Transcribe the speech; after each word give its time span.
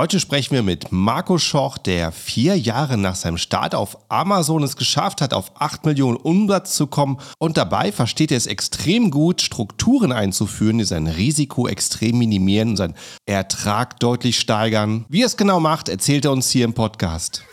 Heute 0.00 0.18
sprechen 0.18 0.54
wir 0.54 0.62
mit 0.62 0.92
Marco 0.92 1.36
Schoch, 1.36 1.76
der 1.76 2.10
vier 2.10 2.56
Jahre 2.58 2.96
nach 2.96 3.16
seinem 3.16 3.36
Start 3.36 3.74
auf 3.74 3.98
Amazon 4.08 4.62
es 4.62 4.76
geschafft 4.76 5.20
hat, 5.20 5.34
auf 5.34 5.52
8 5.60 5.84
Millionen 5.84 6.16
Umsatz 6.16 6.74
zu 6.74 6.86
kommen 6.86 7.18
und 7.38 7.58
dabei 7.58 7.92
versteht 7.92 8.30
er 8.30 8.38
es 8.38 8.46
extrem 8.46 9.10
gut, 9.10 9.42
Strukturen 9.42 10.10
einzuführen, 10.10 10.78
die 10.78 10.84
sein 10.84 11.06
Risiko 11.06 11.68
extrem 11.68 12.16
minimieren 12.16 12.70
und 12.70 12.76
seinen 12.76 12.94
Ertrag 13.26 14.00
deutlich 14.00 14.40
steigern. 14.40 15.04
Wie 15.10 15.20
er 15.20 15.26
es 15.26 15.36
genau 15.36 15.60
macht, 15.60 15.90
erzählt 15.90 16.24
er 16.24 16.32
uns 16.32 16.48
hier 16.48 16.64
im 16.64 16.72
Podcast. 16.72 17.44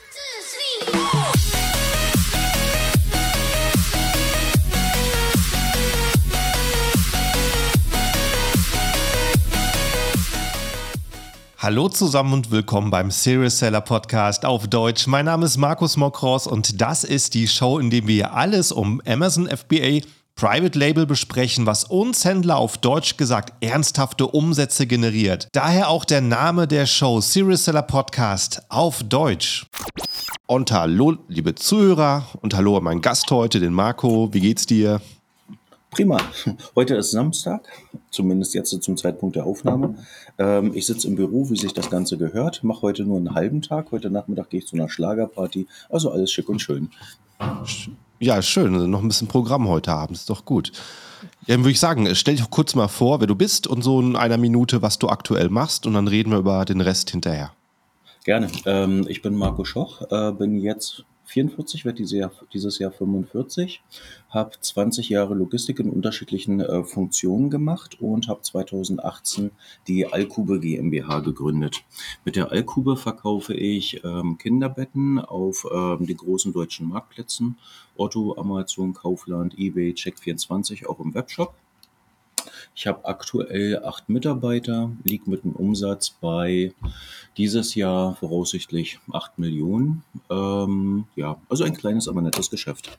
Hallo 11.59 11.89
zusammen 11.89 12.33
und 12.33 12.51
willkommen 12.51 12.91
beim 12.91 13.09
Serious 13.09 13.57
Seller 13.57 13.81
Podcast 13.81 14.45
auf 14.45 14.67
Deutsch. 14.67 15.07
Mein 15.07 15.25
Name 15.25 15.47
ist 15.47 15.57
Markus 15.57 15.97
Mokros 15.97 16.45
und 16.45 16.79
das 16.79 17.03
ist 17.03 17.33
die 17.33 17.47
Show, 17.47 17.79
in 17.79 17.89
der 17.89 18.05
wir 18.05 18.35
alles 18.35 18.71
um 18.71 19.01
Amazon 19.07 19.47
FBA 19.49 20.01
Private 20.35 20.77
Label 20.77 21.07
besprechen, 21.07 21.65
was 21.65 21.83
uns 21.83 22.23
Händler 22.25 22.57
auf 22.57 22.77
Deutsch 22.77 23.17
gesagt 23.17 23.53
ernsthafte 23.59 24.27
Umsätze 24.27 24.85
generiert. 24.85 25.47
Daher 25.51 25.89
auch 25.89 26.05
der 26.05 26.21
Name 26.21 26.67
der 26.67 26.85
Show 26.85 27.21
Serious 27.21 27.65
Seller 27.65 27.81
Podcast 27.81 28.61
auf 28.69 29.01
Deutsch. 29.01 29.65
Und 30.45 30.71
hallo, 30.71 31.17
liebe 31.27 31.55
Zuhörer 31.55 32.27
und 32.39 32.53
hallo 32.53 32.77
an 32.77 32.83
meinen 32.83 33.01
Gast 33.01 33.31
heute, 33.31 33.59
den 33.59 33.73
Marco. 33.73 34.31
Wie 34.31 34.41
geht's 34.41 34.67
dir? 34.67 35.01
Prima. 35.91 36.19
Heute 36.75 36.95
ist 36.95 37.11
Samstag, 37.11 37.61
zumindest 38.11 38.53
jetzt 38.53 38.69
zum 38.69 38.97
Zeitpunkt 38.97 39.35
der 39.35 39.45
Aufnahme. 39.45 39.95
Ähm, 40.37 40.71
ich 40.75 40.85
sitze 40.85 41.07
im 41.07 41.15
Büro, 41.15 41.49
wie 41.49 41.57
sich 41.57 41.73
das 41.73 41.89
Ganze 41.89 42.17
gehört. 42.17 42.63
Mache 42.63 42.81
heute 42.81 43.03
nur 43.03 43.17
einen 43.17 43.33
halben 43.33 43.61
Tag. 43.61 43.91
Heute 43.91 44.09
Nachmittag 44.09 44.49
gehe 44.49 44.59
ich 44.59 44.67
zu 44.67 44.75
einer 44.75 44.89
Schlagerparty. 44.89 45.67
Also 45.89 46.11
alles 46.11 46.31
schick 46.31 46.49
und 46.49 46.59
schön. 46.59 46.89
Ja, 48.19 48.41
schön. 48.41 48.73
Also 48.73 48.87
noch 48.87 49.01
ein 49.01 49.07
bisschen 49.07 49.27
Programm 49.27 49.67
heute 49.67 49.93
Abend. 49.93 50.17
Ist 50.17 50.29
doch 50.29 50.45
gut. 50.45 50.71
Ja, 51.45 51.55
dann 51.55 51.61
würde 51.61 51.71
ich 51.71 51.79
sagen, 51.79 52.13
stell 52.15 52.35
dich 52.35 52.49
kurz 52.49 52.75
mal 52.75 52.89
vor, 52.89 53.19
wer 53.21 53.27
du 53.27 53.35
bist 53.35 53.65
und 53.65 53.81
so 53.81 54.01
in 54.01 54.15
einer 54.15 54.37
Minute, 54.37 54.81
was 54.81 54.99
du 54.99 55.07
aktuell 55.07 55.49
machst. 55.49 55.87
Und 55.87 55.93
dann 55.93 56.07
reden 56.07 56.31
wir 56.31 56.39
über 56.39 56.65
den 56.65 56.81
Rest 56.81 57.11
hinterher. 57.11 57.53
Gerne. 58.25 58.49
Ähm, 58.65 59.05
ich 59.07 59.21
bin 59.21 59.35
Marco 59.35 59.63
Schoch, 59.63 60.01
äh, 60.11 60.31
bin 60.33 60.59
jetzt 60.59 61.05
44, 61.27 61.85
werde 61.85 61.97
dieses 61.97 62.17
Jahr, 62.17 62.31
dieses 62.53 62.79
Jahr 62.79 62.91
45, 62.91 63.81
habe 64.29 64.51
20 64.59 65.09
Jahre 65.09 65.33
Logistik 65.33 65.79
in 65.79 65.89
unterschiedlichen 65.89 66.59
äh, 66.59 66.83
Funktionen 66.83 67.49
gemacht 67.49 67.99
und 68.01 68.27
habe 68.27 68.41
2018 68.41 69.51
die 69.87 70.05
Alkube 70.05 70.59
GmbH 70.59 71.19
gegründet. 71.19 71.83
Mit 72.25 72.35
der 72.35 72.51
Alkube 72.51 72.97
verkaufe 72.97 73.53
ich 73.53 74.03
ähm, 74.03 74.37
Kinderbetten 74.37 75.19
auf 75.19 75.65
ähm, 75.71 76.05
den 76.05 76.17
großen 76.17 76.53
deutschen 76.53 76.87
Marktplätzen, 76.87 77.57
Otto, 77.95 78.35
Amazon, 78.37 78.93
Kaufland, 78.93 79.57
eBay, 79.57 79.91
Check24, 79.91 80.87
auch 80.87 80.99
im 80.99 81.13
Webshop. 81.13 81.53
Ich 82.75 82.85
habe 82.85 83.05
aktuell 83.05 83.83
acht 83.83 84.07
Mitarbeiter, 84.07 84.91
liege 85.03 85.29
mit 85.29 85.43
einem 85.43 85.55
Umsatz 85.55 86.11
bei 86.11 86.73
dieses 87.35 87.75
Jahr 87.75 88.15
voraussichtlich 88.15 88.99
acht 89.11 89.39
Millionen. 89.39 90.03
Ähm, 90.29 91.05
ja, 91.15 91.41
also 91.49 91.63
ein 91.63 91.75
kleines, 91.75 92.07
aber 92.07 92.21
nettes 92.21 92.49
Geschäft. 92.49 92.97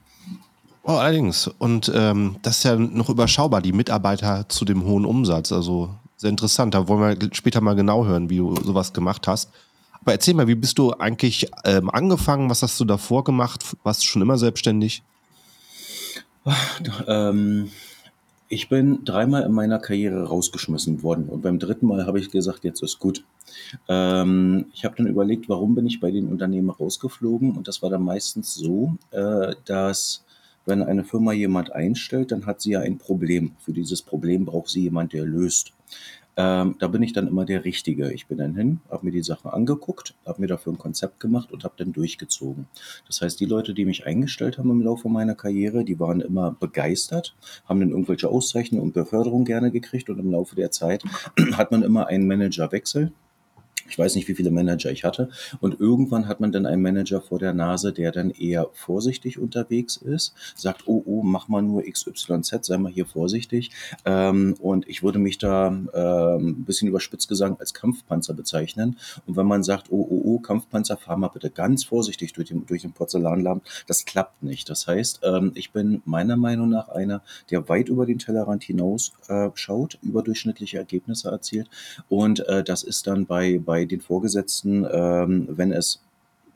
Oh, 0.88 0.94
allerdings. 0.94 1.48
Und 1.58 1.92
ähm, 1.94 2.36
das 2.40 2.58
ist 2.58 2.64
ja 2.64 2.74
noch 2.74 3.10
überschaubar, 3.10 3.60
die 3.60 3.74
Mitarbeiter 3.74 4.48
zu 4.48 4.64
dem 4.64 4.86
hohen 4.86 5.04
Umsatz. 5.04 5.52
Also 5.52 5.90
sehr 6.16 6.30
interessant. 6.30 6.72
Da 6.72 6.88
wollen 6.88 7.20
wir 7.20 7.28
später 7.32 7.60
mal 7.60 7.76
genau 7.76 8.06
hören, 8.06 8.30
wie 8.30 8.38
du 8.38 8.56
sowas 8.56 8.94
gemacht 8.94 9.28
hast. 9.28 9.50
Aber 10.00 10.12
erzähl 10.12 10.32
mal, 10.32 10.48
wie 10.48 10.54
bist 10.54 10.78
du 10.78 10.92
eigentlich 10.92 11.50
ähm, 11.66 11.90
angefangen? 11.90 12.48
Was 12.48 12.62
hast 12.62 12.80
du 12.80 12.86
davor 12.86 13.22
gemacht? 13.22 13.76
Warst 13.82 14.02
du 14.02 14.06
schon 14.06 14.22
immer 14.22 14.38
selbstständig? 14.38 15.02
Ähm, 17.06 17.70
ich 18.48 18.70
bin 18.70 19.04
dreimal 19.04 19.42
in 19.42 19.52
meiner 19.52 19.80
Karriere 19.80 20.26
rausgeschmissen 20.26 21.02
worden 21.02 21.28
und 21.28 21.42
beim 21.42 21.58
dritten 21.58 21.86
Mal 21.86 22.06
habe 22.06 22.18
ich 22.18 22.30
gesagt, 22.30 22.64
jetzt 22.64 22.82
ist 22.82 22.98
gut. 22.98 23.24
Ähm, 23.88 24.64
ich 24.72 24.86
habe 24.86 24.96
dann 24.96 25.06
überlegt, 25.06 25.50
warum 25.50 25.74
bin 25.74 25.86
ich 25.86 26.00
bei 26.00 26.10
den 26.10 26.28
Unternehmen 26.28 26.70
rausgeflogen 26.70 27.52
und 27.58 27.68
das 27.68 27.82
war 27.82 27.90
dann 27.90 28.04
meistens 28.04 28.54
so, 28.54 28.96
äh, 29.10 29.54
dass 29.66 30.24
wenn 30.68 30.82
eine 30.82 31.04
Firma 31.04 31.32
jemand 31.32 31.72
einstellt, 31.72 32.30
dann 32.30 32.46
hat 32.46 32.60
sie 32.60 32.72
ja 32.72 32.80
ein 32.80 32.98
Problem. 32.98 33.52
Für 33.58 33.72
dieses 33.72 34.02
Problem 34.02 34.44
braucht 34.44 34.68
sie 34.68 34.82
jemand, 34.82 35.12
der 35.12 35.24
löst. 35.24 35.72
Ähm, 36.36 36.76
da 36.78 36.86
bin 36.86 37.02
ich 37.02 37.12
dann 37.12 37.26
immer 37.26 37.44
der 37.44 37.64
Richtige. 37.64 38.12
Ich 38.12 38.28
bin 38.28 38.38
dann 38.38 38.54
hin, 38.54 38.78
habe 38.90 39.06
mir 39.06 39.10
die 39.10 39.24
Sache 39.24 39.52
angeguckt, 39.52 40.14
habe 40.24 40.40
mir 40.40 40.46
dafür 40.46 40.72
ein 40.72 40.78
Konzept 40.78 41.18
gemacht 41.18 41.50
und 41.50 41.64
habe 41.64 41.74
dann 41.78 41.92
durchgezogen. 41.92 42.68
Das 43.08 43.20
heißt, 43.20 43.40
die 43.40 43.44
Leute, 43.44 43.74
die 43.74 43.84
mich 43.84 44.06
eingestellt 44.06 44.56
haben 44.56 44.70
im 44.70 44.82
Laufe 44.82 45.08
meiner 45.08 45.34
Karriere, 45.34 45.84
die 45.84 45.98
waren 45.98 46.20
immer 46.20 46.52
begeistert, 46.52 47.34
haben 47.64 47.80
dann 47.80 47.90
irgendwelche 47.90 48.28
Auszeichnungen 48.28 48.84
und 48.84 48.94
Beförderungen 48.94 49.46
gerne 49.46 49.72
gekriegt 49.72 50.10
und 50.10 50.20
im 50.20 50.30
Laufe 50.30 50.54
der 50.54 50.70
Zeit 50.70 51.02
hat 51.54 51.72
man 51.72 51.82
immer 51.82 52.06
einen 52.06 52.28
Managerwechsel 52.28 53.10
ich 53.88 53.98
weiß 53.98 54.14
nicht, 54.14 54.28
wie 54.28 54.34
viele 54.34 54.50
Manager 54.50 54.90
ich 54.90 55.04
hatte. 55.04 55.28
Und 55.60 55.80
irgendwann 55.80 56.28
hat 56.28 56.40
man 56.40 56.52
dann 56.52 56.66
einen 56.66 56.82
Manager 56.82 57.20
vor 57.20 57.38
der 57.38 57.54
Nase, 57.54 57.92
der 57.92 58.12
dann 58.12 58.30
eher 58.30 58.68
vorsichtig 58.72 59.38
unterwegs 59.38 59.96
ist, 59.96 60.34
sagt, 60.54 60.82
oh, 60.86 61.02
oh, 61.06 61.22
mach 61.22 61.48
mal 61.48 61.62
nur 61.62 61.82
XYZ, 61.82 62.66
sei 62.66 62.78
mal 62.78 62.92
hier 62.92 63.06
vorsichtig. 63.06 63.70
Ähm, 64.04 64.54
und 64.60 64.88
ich 64.88 65.02
würde 65.02 65.18
mich 65.18 65.38
da 65.38 65.68
ähm, 65.68 66.48
ein 66.48 66.64
bisschen 66.64 66.88
überspitzt 66.88 67.28
gesagt 67.28 67.60
als 67.60 67.74
Kampfpanzer 67.74 68.34
bezeichnen. 68.34 68.96
Und 69.26 69.36
wenn 69.36 69.46
man 69.46 69.62
sagt, 69.62 69.90
oh, 69.90 70.06
oh, 70.08 70.22
oh, 70.24 70.38
Kampfpanzer, 70.38 70.96
fahr 70.96 71.16
mal 71.16 71.28
bitte 71.28 71.50
ganz 71.50 71.84
vorsichtig 71.84 72.32
durch 72.32 72.48
den, 72.48 72.66
durch 72.66 72.82
den 72.82 72.92
Porzellanladen, 72.92 73.62
das 73.86 74.04
klappt 74.04 74.42
nicht. 74.42 74.68
Das 74.70 74.86
heißt, 74.86 75.20
ähm, 75.22 75.52
ich 75.54 75.72
bin 75.72 76.02
meiner 76.04 76.36
Meinung 76.36 76.68
nach 76.68 76.88
einer, 76.88 77.22
der 77.50 77.68
weit 77.68 77.88
über 77.88 78.06
den 78.06 78.18
Tellerrand 78.18 78.62
hinaus 78.62 79.12
äh, 79.28 79.50
schaut, 79.54 79.98
überdurchschnittliche 80.02 80.78
Ergebnisse 80.78 81.30
erzielt. 81.30 81.68
Und 82.08 82.46
äh, 82.48 82.62
das 82.62 82.82
ist 82.82 83.06
dann 83.06 83.26
bei, 83.26 83.58
bei 83.58 83.77
bei 83.78 83.84
den 83.84 84.00
Vorgesetzten, 84.00 84.84
ähm, 84.90 85.46
wenn 85.50 85.70
es, 85.72 86.02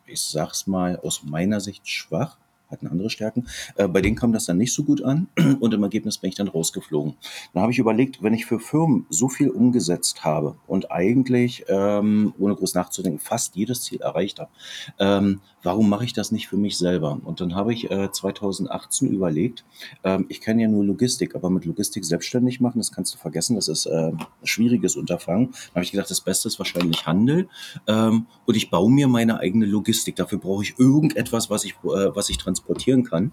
ich 0.07 0.21
sag's 0.21 0.67
mal, 0.67 0.99
aus 0.99 1.23
meiner 1.23 1.61
Sicht 1.61 1.89
schwach 1.89 2.37
hatten 2.73 2.87
andere 2.87 3.11
Stärken. 3.11 3.47
Äh, 3.77 3.89
bei 3.89 4.01
denen 4.01 4.17
kam 4.17 4.33
das 4.33 4.47
dann 4.47 4.59
nicht 4.59 4.73
so 4.73 4.83
gut 4.83 5.03
an 5.03 5.29
und 5.61 5.75
im 5.75 5.83
Ergebnis 5.83 6.19
bin 6.19 6.29
ich 6.29 6.37
dann 6.37 6.49
rausgeflogen. 6.49 7.15
Dann 7.53 7.63
habe 7.63 7.73
ich 7.73 7.79
überlegt, 7.79 8.23
wenn 8.23 8.35
ich 8.35 8.47
für 8.47 8.59
Firmen 8.59 9.07
so 9.11 9.29
viel 9.29 9.51
umgesetzt 9.51 10.25
habe 10.25 10.57
und 10.67 10.91
eigentlich, 10.91 11.65
ähm, 11.69 12.35
ohne 12.39 12.55
groß 12.55 12.75
nachzudenken, 12.75 13.21
fast 13.21 13.57
jedes 13.57 13.83
Ziel 13.83 14.01
erreicht 14.01 14.41
habe, 14.41 14.51
ähm, 14.99 15.41
warum 15.63 15.89
mache 15.89 16.05
ich 16.05 16.13
das 16.13 16.33
nicht 16.33 16.49
für 16.49 16.57
mich 16.57 16.77
selber? 16.79 17.21
Und 17.25 17.41
dann 17.41 17.55
habe 17.55 17.73
ich 17.73 17.91
äh, 17.91 18.11
2018 18.11 19.09
überlegt, 19.09 19.65
ähm, 20.05 20.27
ich 20.29 20.41
kann 20.41 20.59
ja 20.59 20.69
nur 20.69 20.85
Logistik, 20.85 21.35
aber 21.35 21.51
mit 21.51 21.65
Logistik 21.65 22.05
selbstständig 22.05 22.61
machen, 22.61 22.79
das 22.79 22.93
kannst 22.93 23.15
du 23.15 23.19
vergessen, 23.19 23.57
das 23.57 23.69
ist 23.69 23.87
äh, 23.87 24.13
ein 24.13 24.27
schwieriges 24.43 24.97
Unterfangen. 24.97 25.51
Dann 25.51 25.77
habe 25.77 25.85
ich 25.85 25.93
gedacht, 25.93 26.11
das 26.11 26.21
Beste 26.21 26.49
ist 26.49 26.59
wahrscheinlich 26.59 27.07
Handel 27.07 27.49
ähm, 27.87 28.27
und 28.47 28.57
ich 28.57 28.71
baue 28.71 28.91
mir 28.91 29.09
meine 29.09 29.39
eigene 29.39 29.67
Logistik. 29.67 30.17
Dafür 30.17 30.39
brauche 30.39 30.63
ich 30.63 30.79
irgendetwas, 30.79 31.51
was 31.51 31.65
ich, 31.65 31.73
äh, 31.85 32.15
was 32.15 32.31
ich 32.31 32.39
transportiere 32.39 32.62
transportieren 32.63 33.05
kann 33.05 33.33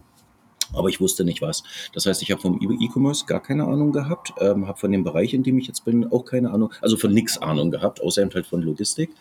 aber 0.73 0.89
ich 0.89 1.01
wusste 1.01 1.23
nicht 1.23 1.41
was. 1.41 1.63
Das 1.93 2.05
heißt, 2.05 2.21
ich 2.21 2.31
habe 2.31 2.41
vom 2.41 2.59
E-Commerce 2.61 3.25
gar 3.25 3.41
keine 3.41 3.65
Ahnung 3.65 3.91
gehabt, 3.91 4.33
ähm, 4.39 4.67
habe 4.67 4.77
von 4.77 4.91
dem 4.91 5.03
Bereich, 5.03 5.33
in 5.33 5.43
dem 5.43 5.57
ich 5.57 5.67
jetzt 5.67 5.85
bin, 5.85 6.11
auch 6.11 6.25
keine 6.25 6.51
Ahnung, 6.51 6.73
also 6.81 6.97
von 6.97 7.13
nichts 7.13 7.37
Ahnung 7.37 7.71
gehabt, 7.71 8.01
außer 8.01 8.27
halt 8.33 8.45
von 8.45 8.61
Logistik. 8.61 9.11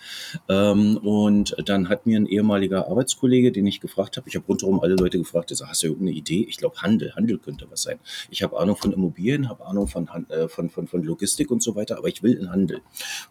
Ähm, 0.49 0.99
und 0.99 1.57
dann 1.65 1.89
hat 1.89 2.07
mir 2.07 2.19
ein 2.19 2.27
ehemaliger 2.27 2.89
Arbeitskollege, 2.89 3.53
den 3.53 3.67
ich 3.67 3.81
gefragt 3.81 4.17
habe, 4.17 4.29
ich 4.29 4.37
habe 4.37 4.47
rundherum 4.47 4.81
alle 4.81 4.95
Leute 4.95 5.19
gefragt, 5.19 5.51
ich 5.51 5.59
sag, 5.59 5.69
hast 5.69 5.83
du 5.83 5.89
irgendeine 5.89 6.17
Idee? 6.17 6.45
Ich 6.49 6.59
glaube, 6.59 6.77
Handel, 6.83 7.15
Handel 7.15 7.39
könnte 7.39 7.67
was 7.71 7.83
sein. 7.83 7.99
Ich 8.31 8.43
habe 8.43 8.59
Ahnung 8.59 8.77
von 8.77 8.93
Immobilien, 8.93 9.49
habe 9.49 9.65
Ahnung 9.67 9.89
von, 9.89 10.09
äh, 10.29 10.49
von, 10.49 10.69
von, 10.69 10.87
von 10.87 11.03
Logistik 11.03 11.51
und 11.51 11.63
so 11.63 11.75
weiter, 11.75 11.99
aber 11.99 12.09
ich 12.09 12.23
will 12.23 12.35
in 12.35 12.51
Handel. 12.51 12.81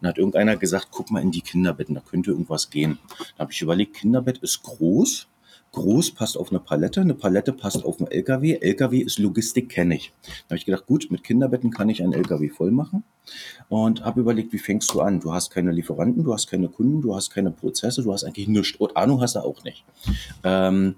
Und 0.00 0.08
hat 0.08 0.18
irgendeiner 0.18 0.56
gesagt, 0.56 0.88
guck 0.90 1.10
mal 1.10 1.22
in 1.22 1.30
die 1.30 1.42
Kinderbetten, 1.42 1.94
da 1.94 2.00
könnte 2.00 2.30
irgendwas 2.30 2.70
gehen. 2.70 2.98
Da 3.36 3.42
habe 3.42 3.52
ich 3.52 3.62
überlegt, 3.62 3.94
Kinderbett 3.94 4.38
ist 4.38 4.62
groß, 4.62 5.28
Groß 5.78 6.10
passt 6.10 6.36
auf 6.36 6.50
eine 6.50 6.58
Palette, 6.58 7.00
eine 7.00 7.14
Palette 7.14 7.52
passt 7.52 7.84
auf 7.84 8.00
einen 8.00 8.10
LKW. 8.10 8.58
LKW 8.60 8.98
ist 8.98 9.20
Logistik, 9.20 9.68
kenne 9.68 9.94
ich. 9.94 10.12
Da 10.22 10.30
habe 10.50 10.56
ich 10.56 10.64
gedacht, 10.64 10.86
gut, 10.86 11.06
mit 11.10 11.22
Kinderbetten 11.22 11.70
kann 11.70 11.88
ich 11.88 12.02
einen 12.02 12.14
LKW 12.14 12.48
voll 12.48 12.72
machen 12.72 13.04
und 13.68 14.04
habe 14.04 14.20
überlegt, 14.20 14.52
wie 14.52 14.58
fängst 14.58 14.92
du 14.92 15.00
an? 15.00 15.20
Du 15.20 15.32
hast 15.32 15.50
keine 15.50 15.70
Lieferanten, 15.70 16.24
du 16.24 16.34
hast 16.34 16.48
keine 16.48 16.68
Kunden, 16.68 17.00
du 17.00 17.14
hast 17.14 17.30
keine 17.30 17.52
Prozesse, 17.52 18.02
du 18.02 18.12
hast 18.12 18.24
eigentlich 18.24 18.48
nichts. 18.48 18.76
Und 18.80 18.96
Ahnung 18.96 19.20
hast 19.20 19.36
du 19.36 19.40
auch 19.40 19.62
nicht. 19.62 19.84
Ähm, 20.42 20.96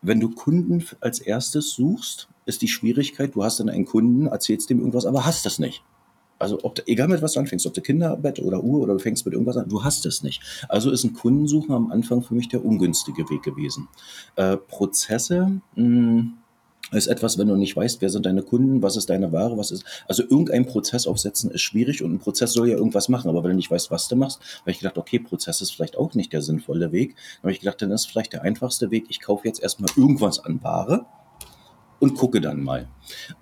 wenn 0.00 0.20
du 0.20 0.30
Kunden 0.30 0.86
als 1.00 1.18
erstes 1.18 1.72
suchst, 1.72 2.28
ist 2.46 2.62
die 2.62 2.68
Schwierigkeit, 2.68 3.34
du 3.34 3.42
hast 3.42 3.58
dann 3.58 3.68
einen 3.68 3.84
Kunden, 3.84 4.26
erzählst 4.26 4.70
dem 4.70 4.78
irgendwas, 4.78 5.06
aber 5.06 5.26
hast 5.26 5.44
das 5.44 5.58
nicht. 5.58 5.82
Also 6.40 6.58
ob, 6.62 6.82
egal 6.86 7.06
mit 7.06 7.22
was 7.22 7.34
du 7.34 7.40
anfängst, 7.40 7.66
ob 7.66 7.74
du 7.74 7.82
Kinderbett 7.82 8.40
oder 8.40 8.64
Uhr 8.64 8.80
oder 8.80 8.94
du 8.94 8.98
fängst 8.98 9.24
mit 9.26 9.34
irgendwas 9.34 9.58
an, 9.58 9.68
du 9.68 9.84
hast 9.84 10.06
es 10.06 10.22
nicht. 10.22 10.42
Also 10.68 10.90
ist 10.90 11.04
ein 11.04 11.12
Kundensuchen 11.12 11.74
am 11.74 11.92
Anfang 11.92 12.22
für 12.22 12.34
mich 12.34 12.48
der 12.48 12.64
ungünstige 12.64 13.28
Weg 13.28 13.42
gewesen. 13.42 13.88
Äh, 14.36 14.56
Prozesse, 14.56 15.60
mh, 15.76 15.76
hm, 15.76 16.32
ist 16.92 17.06
etwas, 17.06 17.38
wenn 17.38 17.46
du 17.46 17.56
nicht 17.56 17.76
weißt, 17.76 18.00
wer 18.00 18.10
sind 18.10 18.26
deine 18.26 18.42
Kunden, 18.42 18.82
was 18.82 18.96
ist 18.96 19.10
deine 19.10 19.30
Ware, 19.32 19.56
was 19.56 19.70
ist. 19.70 19.84
Also 20.08 20.22
irgendein 20.22 20.66
Prozess 20.66 21.06
aufsetzen 21.06 21.50
ist 21.50 21.60
schwierig 21.60 22.02
und 22.02 22.12
ein 22.12 22.18
Prozess 22.18 22.52
soll 22.52 22.68
ja 22.68 22.76
irgendwas 22.76 23.08
machen, 23.08 23.28
aber 23.28 23.44
wenn 23.44 23.50
du 23.50 23.56
nicht 23.56 23.70
weißt, 23.70 23.90
was 23.90 24.08
du 24.08 24.16
machst, 24.16 24.40
habe 24.62 24.70
ich 24.70 24.78
gedacht, 24.78 24.98
okay, 24.98 25.18
Prozess 25.18 25.60
ist 25.60 25.72
vielleicht 25.72 25.96
auch 25.96 26.14
nicht 26.14 26.32
der 26.32 26.42
sinnvolle 26.42 26.90
Weg. 26.90 27.14
Dann 27.36 27.42
habe 27.44 27.52
ich 27.52 27.60
gedacht, 27.60 27.82
dann 27.82 27.92
ist 27.92 28.06
vielleicht 28.06 28.32
der 28.32 28.42
einfachste 28.42 28.90
Weg, 28.90 29.04
ich 29.08 29.20
kaufe 29.20 29.46
jetzt 29.46 29.62
erstmal 29.62 29.90
irgendwas 29.96 30.44
an 30.44 30.62
Ware 30.62 31.06
und 32.00 32.14
gucke 32.16 32.40
dann 32.40 32.62
mal. 32.62 32.88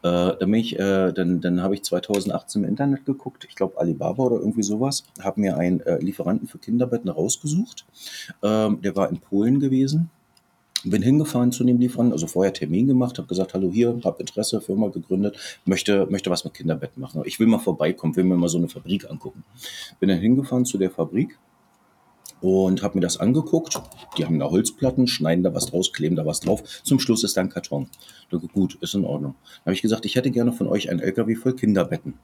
Äh, 0.02 0.32
dann 0.38 0.52
äh, 0.52 1.12
dann, 1.12 1.40
dann 1.40 1.62
habe 1.62 1.74
ich 1.74 1.82
2018 1.84 2.64
im 2.64 2.68
Internet 2.68 3.06
geguckt, 3.06 3.46
ich 3.48 3.54
glaube 3.54 3.78
Alibaba 3.78 4.24
oder 4.24 4.36
irgendwie 4.36 4.62
sowas, 4.62 5.04
habe 5.20 5.40
mir 5.40 5.56
einen 5.56 5.80
äh, 5.80 5.98
Lieferanten 5.98 6.46
für 6.46 6.58
Kinderbetten 6.58 7.08
rausgesucht. 7.08 7.86
Ähm, 8.42 8.82
der 8.82 8.94
war 8.96 9.08
in 9.08 9.18
Polen 9.18 9.60
gewesen 9.60 10.10
bin 10.84 11.02
hingefahren 11.02 11.52
zu 11.52 11.64
dem 11.64 11.78
Lieferanten, 11.78 12.12
also 12.12 12.26
vorher 12.26 12.52
Termin 12.52 12.86
gemacht, 12.86 13.18
habe 13.18 13.28
gesagt, 13.28 13.54
hallo 13.54 13.70
hier, 13.72 13.98
habe 14.04 14.20
Interesse, 14.20 14.60
Firma 14.60 14.88
gegründet, 14.88 15.60
möchte, 15.64 16.06
möchte 16.08 16.30
was 16.30 16.44
mit 16.44 16.54
Kinderbetten 16.54 17.00
machen. 17.00 17.22
Ich 17.24 17.40
will 17.40 17.46
mal 17.46 17.58
vorbeikommen, 17.58 18.14
will 18.16 18.24
mir 18.24 18.36
mal 18.36 18.48
so 18.48 18.58
eine 18.58 18.68
Fabrik 18.68 19.10
angucken. 19.10 19.44
Bin 19.98 20.08
dann 20.08 20.20
hingefahren 20.20 20.64
zu 20.64 20.78
der 20.78 20.90
Fabrik 20.90 21.38
und 22.40 22.82
habe 22.82 22.98
mir 22.98 23.02
das 23.02 23.18
angeguckt. 23.18 23.80
Die 24.16 24.24
haben 24.24 24.38
da 24.38 24.50
Holzplatten, 24.50 25.06
schneiden 25.06 25.44
da 25.44 25.54
was 25.54 25.66
draus, 25.66 25.92
kleben 25.92 26.16
da 26.16 26.26
was 26.26 26.40
drauf. 26.40 26.62
Zum 26.84 27.00
Schluss 27.00 27.24
ist 27.24 27.36
da 27.36 27.40
ein 27.40 27.48
Karton. 27.48 27.88
Dachte, 28.30 28.48
gut, 28.48 28.78
ist 28.80 28.94
in 28.94 29.04
Ordnung. 29.04 29.34
Dann 29.42 29.66
habe 29.66 29.74
ich 29.74 29.82
gesagt, 29.82 30.04
ich 30.04 30.16
hätte 30.16 30.30
gerne 30.30 30.52
von 30.52 30.66
euch 30.66 30.90
ein 30.90 31.00
LKW 31.00 31.34
voll 31.34 31.54
Kinderbetten. 31.54 32.14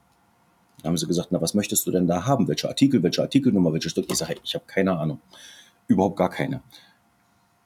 Dann 0.81 0.91
haben 0.91 0.97
sie 0.97 1.07
gesagt, 1.07 1.29
na, 1.31 1.41
was 1.41 1.53
möchtest 1.53 1.87
du 1.87 1.91
denn 1.91 2.07
da 2.07 2.25
haben? 2.25 2.47
Welche 2.47 2.67
Artikel, 2.67 3.01
welche 3.01 3.21
Artikelnummer, 3.21 3.73
welche 3.73 3.89
Stück? 3.89 4.05
Ich 4.09 4.17
sage, 4.17 4.35
ich 4.43 4.53
habe 4.53 4.65
keine 4.67 4.97
Ahnung. 4.97 5.19
Überhaupt 5.87 6.17
gar 6.17 6.29
keine. 6.29 6.61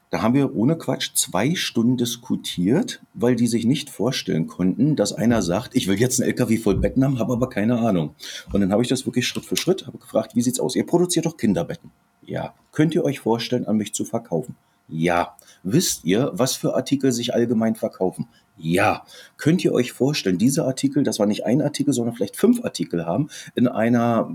Da 0.09 0.23
haben 0.23 0.33
wir 0.33 0.55
ohne 0.55 0.75
Quatsch 0.75 1.11
zwei 1.13 1.53
Stunden 1.53 1.95
diskutiert, 1.95 2.99
weil 3.13 3.35
die 3.35 3.45
sich 3.45 3.65
nicht 3.65 3.91
vorstellen 3.91 4.47
konnten, 4.47 4.95
dass 4.95 5.13
einer 5.13 5.43
sagt, 5.43 5.75
ich 5.75 5.87
will 5.87 5.99
jetzt 5.99 6.19
einen 6.19 6.29
LKW 6.29 6.57
voll 6.57 6.77
Betten 6.77 7.03
haben, 7.03 7.19
habe 7.19 7.33
aber 7.33 7.47
keine 7.47 7.77
Ahnung. 7.77 8.15
Und 8.51 8.61
dann 8.61 8.71
habe 8.71 8.81
ich 8.81 8.87
das 8.87 9.05
wirklich 9.05 9.27
Schritt 9.27 9.45
für 9.45 9.55
Schritt, 9.55 9.85
habe 9.85 9.99
gefragt, 9.99 10.35
wie 10.35 10.41
sieht's 10.41 10.59
aus? 10.59 10.75
Ihr 10.75 10.85
produziert 10.85 11.27
doch 11.27 11.37
Kinderbetten. 11.37 11.91
Ja. 12.29 12.53
Könnt 12.71 12.93
ihr 12.93 13.03
euch 13.03 13.19
vorstellen, 13.19 13.65
an 13.65 13.77
mich 13.77 13.93
zu 13.93 14.05
verkaufen? 14.05 14.55
Ja. 14.87 15.35
Wisst 15.63 16.05
ihr, 16.05 16.29
was 16.33 16.55
für 16.55 16.75
Artikel 16.75 17.11
sich 17.11 17.33
allgemein 17.33 17.75
verkaufen? 17.75 18.27
Ja. 18.55 19.03
Könnt 19.37 19.65
ihr 19.65 19.73
euch 19.73 19.93
vorstellen, 19.93 20.37
diese 20.37 20.65
Artikel, 20.65 21.03
das 21.03 21.17
war 21.17 21.25
nicht 21.25 21.45
ein 21.45 21.61
Artikel, 21.61 21.93
sondern 21.93 22.15
vielleicht 22.15 22.37
fünf 22.37 22.63
Artikel 22.63 23.05
haben, 23.05 23.29
in 23.55 23.67
einer 23.67 24.31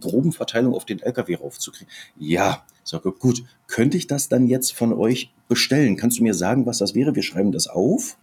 groben 0.00 0.32
Verteilung 0.32 0.74
auf 0.74 0.84
den 0.84 1.00
LKW 1.00 1.36
raufzukriegen? 1.36 1.90
Ja. 2.18 2.64
Sage, 2.84 3.12
gut, 3.12 3.44
könnte 3.66 3.96
ich 3.96 4.06
das 4.06 4.28
dann 4.28 4.46
jetzt 4.46 4.74
von 4.74 4.92
euch 4.92 5.32
bestellen? 5.48 5.96
Kannst 5.96 6.18
du 6.18 6.22
mir 6.22 6.34
sagen, 6.34 6.66
was 6.66 6.78
das 6.78 6.94
wäre? 6.94 7.14
Wir 7.14 7.22
schreiben 7.22 7.52
das 7.52 7.66
auf. 7.66 8.18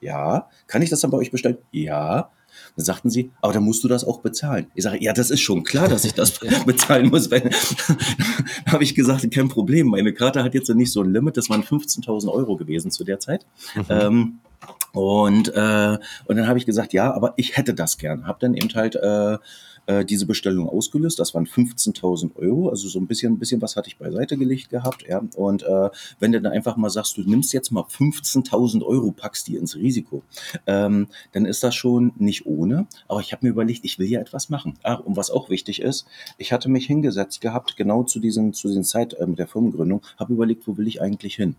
Ja. 0.00 0.48
Kann 0.68 0.80
ich 0.80 0.90
das 0.90 1.00
dann 1.00 1.10
bei 1.10 1.18
euch 1.18 1.30
bestellen? 1.30 1.58
Ja. 1.70 2.30
Dann 2.76 2.84
sagten 2.84 3.10
sie, 3.10 3.30
aber 3.40 3.52
dann 3.52 3.62
musst 3.62 3.84
du 3.84 3.88
das 3.88 4.04
auch 4.04 4.20
bezahlen. 4.20 4.66
Ich 4.74 4.84
sage, 4.84 5.02
ja, 5.02 5.12
das 5.12 5.30
ist 5.30 5.40
schon 5.40 5.64
klar, 5.64 5.88
dass 5.88 6.04
ich 6.04 6.14
das 6.14 6.38
bezahlen 6.66 7.08
muss. 7.10 7.30
Weil, 7.30 7.50
habe 8.66 8.84
ich 8.84 8.94
gesagt, 8.94 9.30
kein 9.30 9.48
Problem. 9.48 9.88
Meine 9.88 10.12
Karte 10.12 10.42
hat 10.42 10.54
jetzt 10.54 10.68
nicht 10.70 10.92
so 10.92 11.02
ein 11.02 11.12
Limit. 11.12 11.36
Das 11.36 11.50
waren 11.50 11.62
15.000 11.62 12.30
Euro 12.30 12.56
gewesen 12.56 12.90
zu 12.90 13.04
der 13.04 13.20
Zeit. 13.20 13.46
Mhm. 13.74 13.84
Ähm, 13.88 14.38
und, 14.92 15.48
äh, 15.48 15.98
und 16.26 16.36
dann 16.36 16.46
habe 16.46 16.58
ich 16.58 16.66
gesagt, 16.66 16.92
ja, 16.92 17.12
aber 17.12 17.34
ich 17.36 17.56
hätte 17.56 17.74
das 17.74 17.98
gern. 17.98 18.26
Habe 18.26 18.38
dann 18.40 18.54
eben 18.54 18.72
halt 18.74 18.96
äh, 18.96 19.38
äh, 19.86 20.04
diese 20.04 20.26
Bestellung 20.26 20.68
ausgelöst. 20.68 21.18
Das 21.18 21.34
waren 21.34 21.46
15.000 21.46 22.36
Euro, 22.36 22.68
also 22.68 22.88
so 22.88 22.98
ein 22.98 23.06
bisschen, 23.06 23.34
ein 23.34 23.38
bisschen 23.38 23.60
was 23.62 23.76
hatte 23.76 23.88
ich 23.88 23.98
beiseite 23.98 24.36
gelegt 24.36 24.70
gehabt. 24.70 25.04
Ja. 25.08 25.22
Und 25.36 25.62
äh, 25.62 25.90
wenn 26.18 26.32
du 26.32 26.40
dann 26.40 26.52
einfach 26.52 26.76
mal 26.76 26.90
sagst, 26.90 27.16
du 27.16 27.22
nimmst 27.22 27.52
jetzt 27.52 27.70
mal 27.70 27.84
15.000 27.84 28.84
Euro, 28.84 29.12
packst 29.12 29.48
die 29.48 29.56
ins 29.56 29.76
Risiko, 29.76 30.22
ähm, 30.66 31.08
dann 31.32 31.46
ist 31.46 31.62
das 31.62 31.74
schon 31.74 32.12
nicht 32.16 32.46
ohne. 32.46 32.86
Aber 33.08 33.20
ich 33.20 33.32
habe 33.32 33.46
mir 33.46 33.50
überlegt, 33.50 33.84
ich 33.84 33.98
will 33.98 34.08
ja 34.08 34.20
etwas 34.20 34.48
machen. 34.48 34.78
Ach, 34.82 35.00
und 35.00 35.16
was 35.16 35.30
auch 35.30 35.50
wichtig 35.50 35.80
ist, 35.80 36.06
ich 36.38 36.52
hatte 36.52 36.68
mich 36.68 36.86
hingesetzt 36.86 37.40
gehabt, 37.40 37.76
genau 37.76 38.02
zu 38.04 38.20
diesen, 38.20 38.52
zu 38.52 38.68
diesen 38.68 38.84
Zeit 38.84 39.14
äh, 39.14 39.26
mit 39.26 39.38
der 39.38 39.48
Firmengründung, 39.48 40.02
habe 40.18 40.32
überlegt, 40.32 40.66
wo 40.66 40.76
will 40.76 40.86
ich 40.86 41.00
eigentlich 41.00 41.36
hin? 41.36 41.56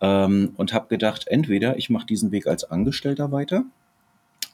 Ähm, 0.00 0.52
und 0.56 0.72
habe 0.72 0.88
gedacht, 0.88 1.28
entweder 1.28 1.76
ich 1.76 1.90
mache 1.90 2.06
diesen 2.06 2.32
Weg 2.32 2.46
als 2.46 2.64
Angestellter 2.64 3.30
weiter 3.30 3.64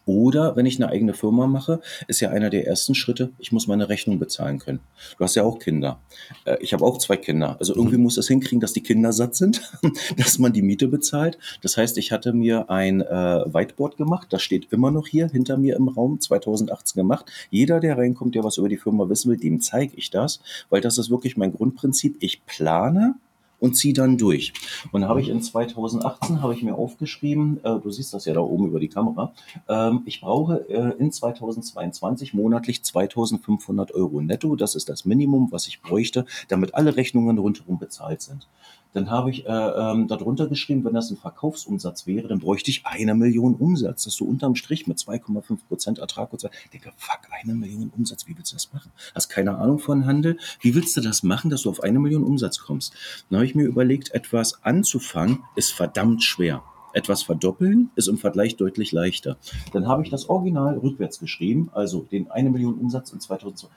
oder 0.08 0.56
wenn 0.56 0.64
ich 0.64 0.82
eine 0.82 0.90
eigene 0.90 1.12
Firma 1.12 1.46
mache, 1.46 1.81
ist 2.06 2.20
ja 2.20 2.31
einer 2.31 2.49
der 2.49 2.66
ersten 2.66 2.94
Schritte, 2.94 3.31
ich 3.38 3.52
muss 3.52 3.66
meine 3.66 3.90
Rechnung 3.90 4.19
bezahlen 4.19 4.58
können. 4.58 4.81
Du 5.19 5.25
hast 5.25 5.34
ja 5.34 5.43
auch 5.43 5.58
Kinder. 5.58 6.00
Äh, 6.46 6.56
ich 6.60 6.72
habe 6.72 6.84
auch 6.84 6.96
zwei 6.96 7.19
Kinder. 7.19 7.56
Also 7.60 7.75
irgendwie 7.75 7.99
muss 7.99 8.16
es 8.16 8.26
hinkriegen, 8.26 8.58
dass 8.58 8.72
die 8.72 8.82
Kinder 8.82 9.12
satt 9.12 9.34
sind, 9.34 9.60
dass 10.16 10.38
man 10.38 10.55
die 10.55 10.62
Miete 10.62 10.88
bezahlt. 10.88 11.38
Das 11.60 11.76
heißt, 11.76 11.99
ich 11.99 12.10
hatte 12.10 12.32
mir 12.32 12.70
ein 12.70 13.02
äh, 13.02 13.05
Whiteboard 13.05 13.99
gemacht. 13.99 14.28
Das 14.31 14.43
steht 14.43 14.72
immer 14.72 14.90
noch 14.90 15.06
hier 15.06 15.28
hinter 15.28 15.58
mir 15.58 15.76
im 15.76 15.88
Raum, 15.88 16.19
2018 16.20 16.99
gemacht. 16.99 17.26
Jeder, 17.50 17.78
der 17.78 17.99
reinkommt, 17.99 18.34
der 18.34 18.44
was 18.44 18.56
über 18.56 18.70
die 18.70 18.78
Firma 18.78 19.10
wissen 19.10 19.31
will, 19.31 19.38
dem 19.38 19.60
zeige 19.60 19.94
ich 19.94 20.10
das, 20.10 20.40
weil 20.70 20.81
das 20.81 20.96
ist 20.96 21.10
wirklich 21.10 21.37
mein 21.37 21.52
Grundprinzip. 21.52 22.16
Ich 22.20 22.46
plane 22.46 23.16
und 23.60 23.76
ziehe 23.76 23.94
dann 23.94 24.19
durch. 24.19 24.52
Und 24.93 25.06
habe 25.06 25.20
ich 25.20 25.28
in 25.28 25.43
2018 25.43 26.43
habe 26.43 26.55
ich 26.55 26.62
mir 26.62 26.75
aufgeschrieben, 26.75 27.62
äh, 27.64 27.78
du 27.81 27.90
siehst 27.90 28.14
das 28.14 28.25
ja 28.25 28.34
da 28.34 28.40
oben 28.40 28.66
über 28.66 28.81
die 28.81 28.88
Kamera, 28.88 29.32
ähm, 29.69 30.02
ich 30.06 30.20
brauche 30.20 30.69
äh, 30.69 30.96
in 30.99 31.12
2022 31.12 32.34
monatlich 32.34 32.82
2500 32.82 33.93
Euro 33.93 34.20
netto. 34.20 34.56
Das 34.56 34.75
ist 34.75 34.88
das 34.88 35.05
Minimum, 35.05 35.49
was 35.50 35.66
ich 35.66 35.82
bräuchte, 35.82 36.26
damit 36.49 36.75
alle 36.75 36.96
Rechnungen 36.96 37.38
rundherum 37.38 37.78
bezahlt 37.78 38.22
sind. 38.22 38.46
Dann 38.94 39.11
habe 39.11 39.31
ich 39.31 39.46
äh, 39.46 39.50
ähm, 39.50 40.08
darunter 40.08 40.46
geschrieben, 40.46 40.85
wenn 40.85 40.94
das 40.94 41.11
ein 41.11 41.17
Verkaufsumsatz 41.17 42.06
wäre, 42.06 42.29
dann 42.29 42.38
bräuchte 42.38 42.70
ich 42.70 42.87
eine 42.87 43.14
Million 43.14 43.55
Umsatz, 43.55 44.05
dass 44.05 44.17
du 44.17 44.25
unterm 44.25 44.55
Strich 44.55 44.87
mit 44.87 44.99
2,5 44.99 45.58
Prozent 45.69 45.99
Ertrag 45.99 46.32
und 46.32 46.40
so. 46.40 46.49
Denke, 46.73 46.93
fuck, 46.96 47.20
eine 47.43 47.55
Million 47.55 47.93
Umsatz, 47.96 48.26
wie 48.26 48.37
willst 48.37 48.52
du 48.52 48.56
das 48.56 48.73
machen? 48.73 48.90
Hast 49.14 49.29
keine 49.29 49.58
Ahnung 49.58 49.79
von 49.79 50.06
Handel. 50.06 50.38
Wie 50.61 50.75
willst 50.75 50.96
du 50.96 51.00
das 51.00 51.23
machen, 51.23 51.50
dass 51.50 51.62
du 51.62 51.70
auf 51.70 51.82
eine 51.82 51.99
Million 51.99 52.25
Umsatz 52.25 52.58
kommst? 52.58 52.94
Dann 53.29 53.38
habe 53.38 53.46
ich 53.46 53.55
mir 53.55 53.67
überlegt, 53.67 54.14
etwas 54.14 54.64
anzufangen, 54.64 55.41
ist 55.55 55.73
verdammt 55.73 56.25
schwer. 56.25 56.62
Etwas 56.94 57.23
verdoppeln 57.23 57.91
ist 57.96 58.08
im 58.08 58.17
Vergleich 58.17 58.56
deutlich 58.56 58.93
leichter. 58.93 59.37
Dann 59.73 59.87
habe 59.87 60.02
ich 60.02 60.11
das 60.11 60.29
Original 60.31 60.79
rückwärts 60.79 61.20
geschrieben, 61.20 61.69
also 61.73 62.02
den 62.02 62.31
eine 62.31 62.50
Million 62.50 62.75
Umsatz 62.79 63.12
in 63.12 63.20
2020 63.20 63.69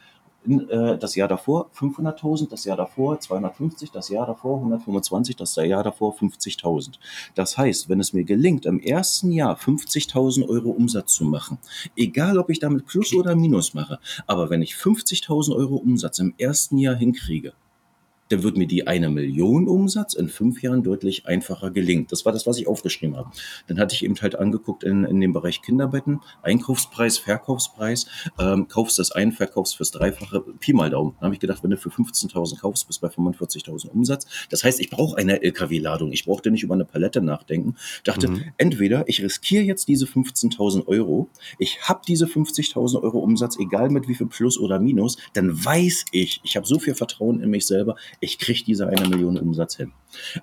in, 0.43 0.69
äh, 0.69 0.97
das 0.97 1.15
Jahr 1.15 1.27
davor 1.27 1.69
500.000, 1.75 2.49
das 2.49 2.65
Jahr 2.65 2.77
davor 2.77 3.19
250, 3.19 3.91
das 3.91 4.09
Jahr 4.09 4.25
davor 4.25 4.57
125, 4.57 5.35
das 5.35 5.55
Jahr 5.55 5.83
davor 5.83 6.15
50.000. 6.15 6.93
Das 7.35 7.57
heißt, 7.57 7.89
wenn 7.89 7.99
es 7.99 8.13
mir 8.13 8.23
gelingt, 8.23 8.65
im 8.65 8.79
ersten 8.79 9.31
Jahr 9.31 9.57
50.000 9.57 10.47
Euro 10.47 10.69
Umsatz 10.71 11.13
zu 11.13 11.25
machen, 11.25 11.59
egal 11.95 12.37
ob 12.37 12.49
ich 12.49 12.59
damit 12.59 12.85
Plus 12.85 13.13
oder 13.13 13.35
Minus 13.35 13.73
mache, 13.73 13.99
aber 14.27 14.49
wenn 14.49 14.61
ich 14.61 14.73
50.000 14.73 15.55
Euro 15.55 15.75
Umsatz 15.75 16.19
im 16.19 16.33
ersten 16.37 16.77
Jahr 16.77 16.95
hinkriege, 16.95 17.53
dann 18.31 18.43
wird 18.43 18.57
mir 18.57 18.67
die 18.67 18.87
eine 18.87 19.09
Million 19.09 19.67
Umsatz 19.67 20.13
in 20.13 20.29
fünf 20.29 20.61
Jahren 20.61 20.83
deutlich 20.83 21.25
einfacher 21.25 21.71
gelingen. 21.71 22.07
Das 22.09 22.25
war 22.25 22.31
das, 22.31 22.47
was 22.47 22.57
ich 22.57 22.67
aufgeschrieben 22.67 23.17
habe. 23.17 23.31
Dann 23.67 23.79
hatte 23.79 23.95
ich 23.95 24.03
eben 24.03 24.15
halt 24.21 24.35
angeguckt 24.35 24.83
in, 24.83 25.03
in 25.03 25.19
dem 25.19 25.33
Bereich 25.33 25.61
Kinderbetten, 25.61 26.21
Einkaufspreis, 26.41 27.17
Verkaufspreis, 27.17 28.07
ähm, 28.39 28.67
kaufst 28.67 28.99
das 28.99 29.11
ein, 29.11 29.31
verkaufst 29.31 29.77
fürs 29.77 29.91
Dreifache, 29.91 30.41
Pi 30.59 30.73
mal 30.73 30.89
Daumen. 30.89 31.13
Dann 31.19 31.25
habe 31.25 31.35
ich 31.35 31.39
gedacht, 31.39 31.63
wenn 31.63 31.71
du 31.71 31.77
für 31.77 31.89
15.000 31.89 32.59
kaufst, 32.59 32.87
bist 32.87 33.01
bei 33.01 33.07
45.000 33.07 33.89
Umsatz. 33.89 34.25
Das 34.49 34.63
heißt, 34.63 34.79
ich 34.79 34.89
brauche 34.89 35.17
eine 35.17 35.41
LKW-Ladung. 35.41 36.11
Ich 36.11 36.25
brauchte 36.25 36.51
nicht 36.51 36.63
über 36.63 36.75
eine 36.75 36.85
Palette 36.85 37.21
nachdenken. 37.21 37.75
Dachte, 38.03 38.29
mhm. 38.29 38.43
entweder 38.57 39.07
ich 39.07 39.21
riskiere 39.21 39.63
jetzt 39.63 39.87
diese 39.87 40.05
15.000 40.05 40.87
Euro, 40.87 41.29
ich 41.57 41.81
habe 41.83 42.01
diese 42.07 42.25
50.000 42.25 43.01
Euro 43.01 43.19
Umsatz, 43.19 43.57
egal 43.59 43.89
mit 43.89 44.07
wie 44.07 44.15
viel 44.15 44.27
Plus 44.27 44.57
oder 44.57 44.79
Minus, 44.79 45.17
dann 45.33 45.63
weiß 45.63 46.05
ich, 46.11 46.41
ich 46.43 46.55
habe 46.55 46.65
so 46.65 46.79
viel 46.79 46.95
Vertrauen 46.95 47.41
in 47.41 47.49
mich 47.49 47.65
selber, 47.65 47.95
ich 48.21 48.37
kriege 48.37 48.63
diese 48.63 48.87
eine 48.87 49.09
Million 49.09 49.37
Umsatz 49.37 49.75
hin. 49.75 49.91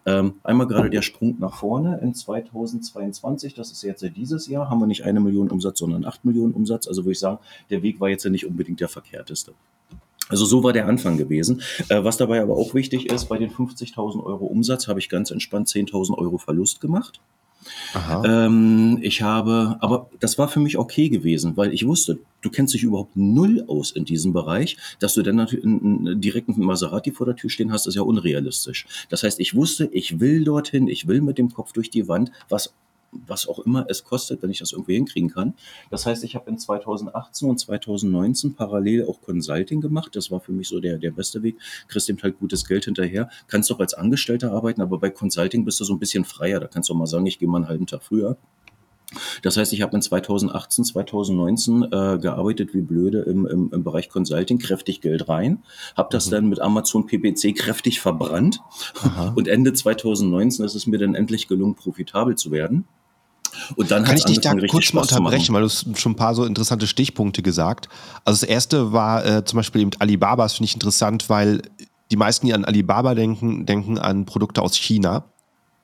Ähm, 0.05 0.35
einmal 0.43 0.67
gerade 0.67 0.91
der 0.91 1.03
Sprung 1.03 1.37
nach 1.39 1.55
vorne 1.55 2.01
in 2.03 2.13
2022, 2.13 3.55
das 3.55 3.71
ist 3.71 3.83
jetzt 3.83 4.05
dieses 4.17 4.49
Jahr, 4.49 4.69
haben 4.69 4.81
wir 4.81 4.87
nicht 4.87 5.05
eine 5.05 5.21
Million 5.21 5.49
Umsatz, 5.49 5.79
sondern 5.79 6.05
acht 6.05 6.25
Millionen 6.25 6.53
Umsatz. 6.53 6.89
Also 6.89 7.05
würde 7.05 7.13
ich 7.13 7.21
sagen, 7.21 7.39
der 7.71 7.83
Weg 7.83 8.01
war 8.01 8.09
jetzt 8.09 8.25
ja 8.25 8.31
nicht 8.31 8.47
unbedingt 8.47 8.81
der 8.81 8.89
verkehrteste. 8.89 9.55
Also 10.29 10.45
so 10.45 10.63
war 10.63 10.73
der 10.73 10.87
Anfang 10.87 11.17
gewesen. 11.17 11.63
Äh, 11.89 12.05
was 12.05 12.17
dabei 12.17 12.43
aber 12.43 12.57
auch 12.57 12.75
wichtig 12.75 13.11
ist, 13.11 13.27
bei 13.27 13.39
den 13.39 13.51
50.000 13.51 14.23
Euro 14.25 14.45
Umsatz 14.45 14.89
habe 14.89 14.99
ich 14.99 15.09
ganz 15.09 15.31
entspannt 15.31 15.69
10.000 15.69 16.19
Euro 16.19 16.37
Verlust 16.37 16.81
gemacht. 16.81 17.21
Ähm, 18.25 18.99
ich 19.03 19.23
habe, 19.23 19.77
aber 19.81 20.11
das 20.21 20.39
war 20.39 20.49
für 20.49 20.61
mich 20.61 20.79
okay 20.79 21.09
gewesen, 21.09 21.57
weil 21.57 21.73
ich 21.73 21.87
wusste, 21.87 22.19
du 22.41 22.51
kennst 22.51 22.75
dich 22.75 22.83
überhaupt 22.83 23.17
null 23.17 23.65
aus 23.67 23.91
in 23.91 24.05
diesem 24.05 24.33
Bereich, 24.33 24.77
dass 25.01 25.15
du 25.15 25.23
dann 25.23 25.37
natürlich 25.37 25.65
direkt 26.21 26.49
einen 26.49 26.65
Maserati 26.65 27.13
vor 27.13 27.27
der 27.27 27.37
Tür 27.37 27.51
stehen 27.51 27.73
hast, 27.73 27.87
ist 27.87 27.95
ja 27.95 28.03
unrealistisch. 28.03 28.87
Das 29.09 29.23
heißt, 29.23 29.41
ich 29.41 29.55
wusste, 29.55 29.89
ich 29.93 30.21
will 30.21 30.45
dorthin, 30.45 30.89
ich 30.89 31.07
will 31.07 31.21
mit 31.21 31.39
dem 31.39 31.53
Kopf 31.53 31.73
durch 31.73 31.91
die 31.91 32.09
Wand, 32.09 32.31
was 32.49 32.75
was 33.13 33.49
auch 33.49 33.59
immer 33.61 33.87
es 33.89 34.05
kostet, 34.05 34.43
wenn 34.43 34.51
ich 34.51 34.59
das 34.59 34.73
irgendwie 34.73 34.95
hinkriegen 34.95 35.31
kann. 35.31 35.55
Das 35.91 36.07
heißt, 36.07 36.25
ich 36.25 36.35
habe 36.35 36.51
in 36.51 36.59
2018 36.59 37.49
und 37.49 37.59
2019 37.59 38.55
parallel 38.55 39.07
auch 39.07 39.21
Consulting 39.21 39.81
gemacht. 39.81 40.15
Das 40.15 40.31
war 40.31 40.41
für 40.41 40.53
mich 40.53 40.69
so 40.69 40.81
der, 40.81 40.99
der 40.99 41.11
beste 41.11 41.43
Weg. 41.43 41.57
Kriegst 41.89 42.09
eben 42.09 42.23
halt 42.23 42.39
gutes 42.39 42.67
Geld 42.67 42.85
hinterher. 42.85 43.31
Kannst 43.47 43.71
doch 43.71 43.81
als 43.81 43.95
Angestellter 43.95 44.53
arbeiten, 44.53 44.83
aber 44.83 44.99
bei 44.99 45.11
Consulting 45.11 45.65
bist 45.65 45.81
du 45.81 45.85
so 45.85 45.95
ein 45.95 45.99
bisschen 45.99 46.25
freier. 46.25 46.61
Da 46.61 46.67
kannst 46.67 46.89
du 46.89 46.95
auch 46.95 46.99
mal 46.99 47.07
sagen, 47.07 47.27
ich 47.27 47.39
gehe 47.39 47.49
mal 47.49 47.59
einen 47.59 47.69
halben 47.69 47.87
Tag 47.87 48.03
früher. 48.03 48.37
Das 49.43 49.57
heißt, 49.57 49.73
ich 49.73 49.83
habe 49.83 49.97
in 49.97 50.03
2018, 50.03 50.85
2019 50.85 51.83
äh, 51.85 52.19
gearbeitet 52.19 52.75
wie 52.75 52.83
blöde 52.83 53.21
im, 53.21 53.47
im, 53.47 53.71
im 53.73 53.85
Bereich 53.85 54.11
Consulting, 54.11 54.59
kräftig 54.59 55.01
Geld 55.01 55.29
rein, 55.29 55.63
habe 55.97 56.09
das 56.13 56.27
mhm. 56.27 56.31
dann 56.31 56.49
mit 56.49 56.61
Amazon 56.61 57.07
PPC 57.07 57.57
kräftig 57.57 58.01
verbrannt 58.01 58.61
Aha. 59.03 59.33
und 59.35 59.49
Ende 59.49 59.73
2019 59.73 60.65
ist 60.65 60.75
es 60.75 60.87
mir 60.87 60.99
dann 60.99 61.15
endlich 61.15 61.49
gelungen, 61.49 61.75
profitabel 61.75 62.37
zu 62.37 62.51
werden. 62.51 62.85
Und 63.77 63.91
dann 63.91 64.05
Kann 64.05 64.17
ich 64.17 64.25
dich 64.25 64.41
da 64.41 64.55
kurz 64.69 64.93
mal 64.93 65.03
unterbrechen, 65.03 65.55
weil 65.55 65.63
du 65.63 65.69
schon 65.69 66.13
ein 66.13 66.17
paar 66.17 66.35
so 66.35 66.45
interessante 66.45 66.87
Stichpunkte 66.87 67.43
gesagt. 67.43 67.89
Also 68.25 68.41
das 68.41 68.49
erste 68.49 68.93
war 68.93 69.25
äh, 69.25 69.45
zum 69.45 69.59
Beispiel 69.59 69.83
eben 69.83 69.91
Alibaba, 69.99 70.45
das 70.45 70.55
finde 70.55 70.67
ich 70.67 70.75
interessant, 70.75 71.29
weil 71.29 71.63
die 72.11 72.17
meisten, 72.17 72.47
die 72.47 72.55
an 72.55 72.65
Alibaba 72.65 73.15
denken, 73.15 73.67
denken 73.67 73.99
an 73.99 74.25
Produkte 74.25 74.63
aus 74.63 74.77
China. 74.77 75.25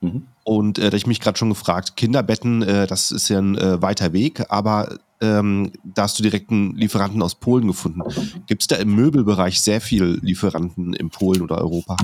Mhm. 0.01 0.25
Und 0.45 0.79
äh, 0.79 0.91
da 0.91 0.97
ich 0.97 1.07
mich 1.07 1.21
gerade 1.21 1.39
schon 1.39 1.49
gefragt, 1.49 1.97
Kinderbetten, 1.97 2.63
äh, 2.63 2.87
das 2.87 3.11
ist 3.11 3.29
ja 3.29 3.39
ein 3.39 3.57
äh, 3.57 3.81
weiter 3.81 4.13
Weg, 4.13 4.45
aber 4.51 4.99
ähm, 5.21 5.73
da 5.83 6.03
hast 6.03 6.19
du 6.19 6.23
direkt 6.23 6.51
einen 6.51 6.77
Lieferanten 6.77 7.23
aus 7.23 7.35
Polen 7.35 7.67
gefunden. 7.67 8.03
Gibt 8.47 8.63
es 8.63 8.69
da 8.69 8.77
im 8.77 8.95
Möbelbereich 8.95 9.61
sehr 9.61 9.81
viele 9.81 10.07
Lieferanten 10.07 10.93
in 10.93 11.09
Polen 11.09 11.41
oder 11.41 11.59
Europa? 11.59 11.97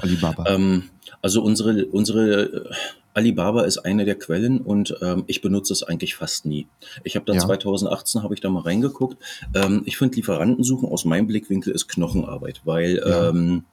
Alibaba. 0.00 0.44
Ähm, 0.46 0.84
also 1.22 1.42
unsere, 1.42 1.86
unsere 1.86 2.42
äh, 2.42 2.74
Alibaba 3.14 3.62
ist 3.62 3.78
eine 3.78 4.04
der 4.04 4.18
Quellen 4.18 4.60
und 4.60 4.96
ähm, 5.02 5.24
ich 5.26 5.42
benutze 5.42 5.72
es 5.72 5.82
eigentlich 5.82 6.14
fast 6.14 6.46
nie. 6.46 6.66
Ich 7.04 7.16
habe 7.16 7.26
da 7.26 7.34
ja. 7.34 7.40
2018 7.40 8.22
habe 8.22 8.34
ich 8.34 8.40
da 8.40 8.50
mal 8.50 8.62
reingeguckt. 8.62 9.16
Ähm, 9.54 9.82
ich 9.84 9.96
finde 9.96 10.16
Lieferantensuchen 10.16 10.88
aus 10.88 11.04
meinem 11.04 11.26
Blickwinkel 11.26 11.72
ist 11.72 11.88
Knochenarbeit, 11.88 12.62
weil 12.64 12.96
ja. 12.96 13.28
ähm, 13.28 13.64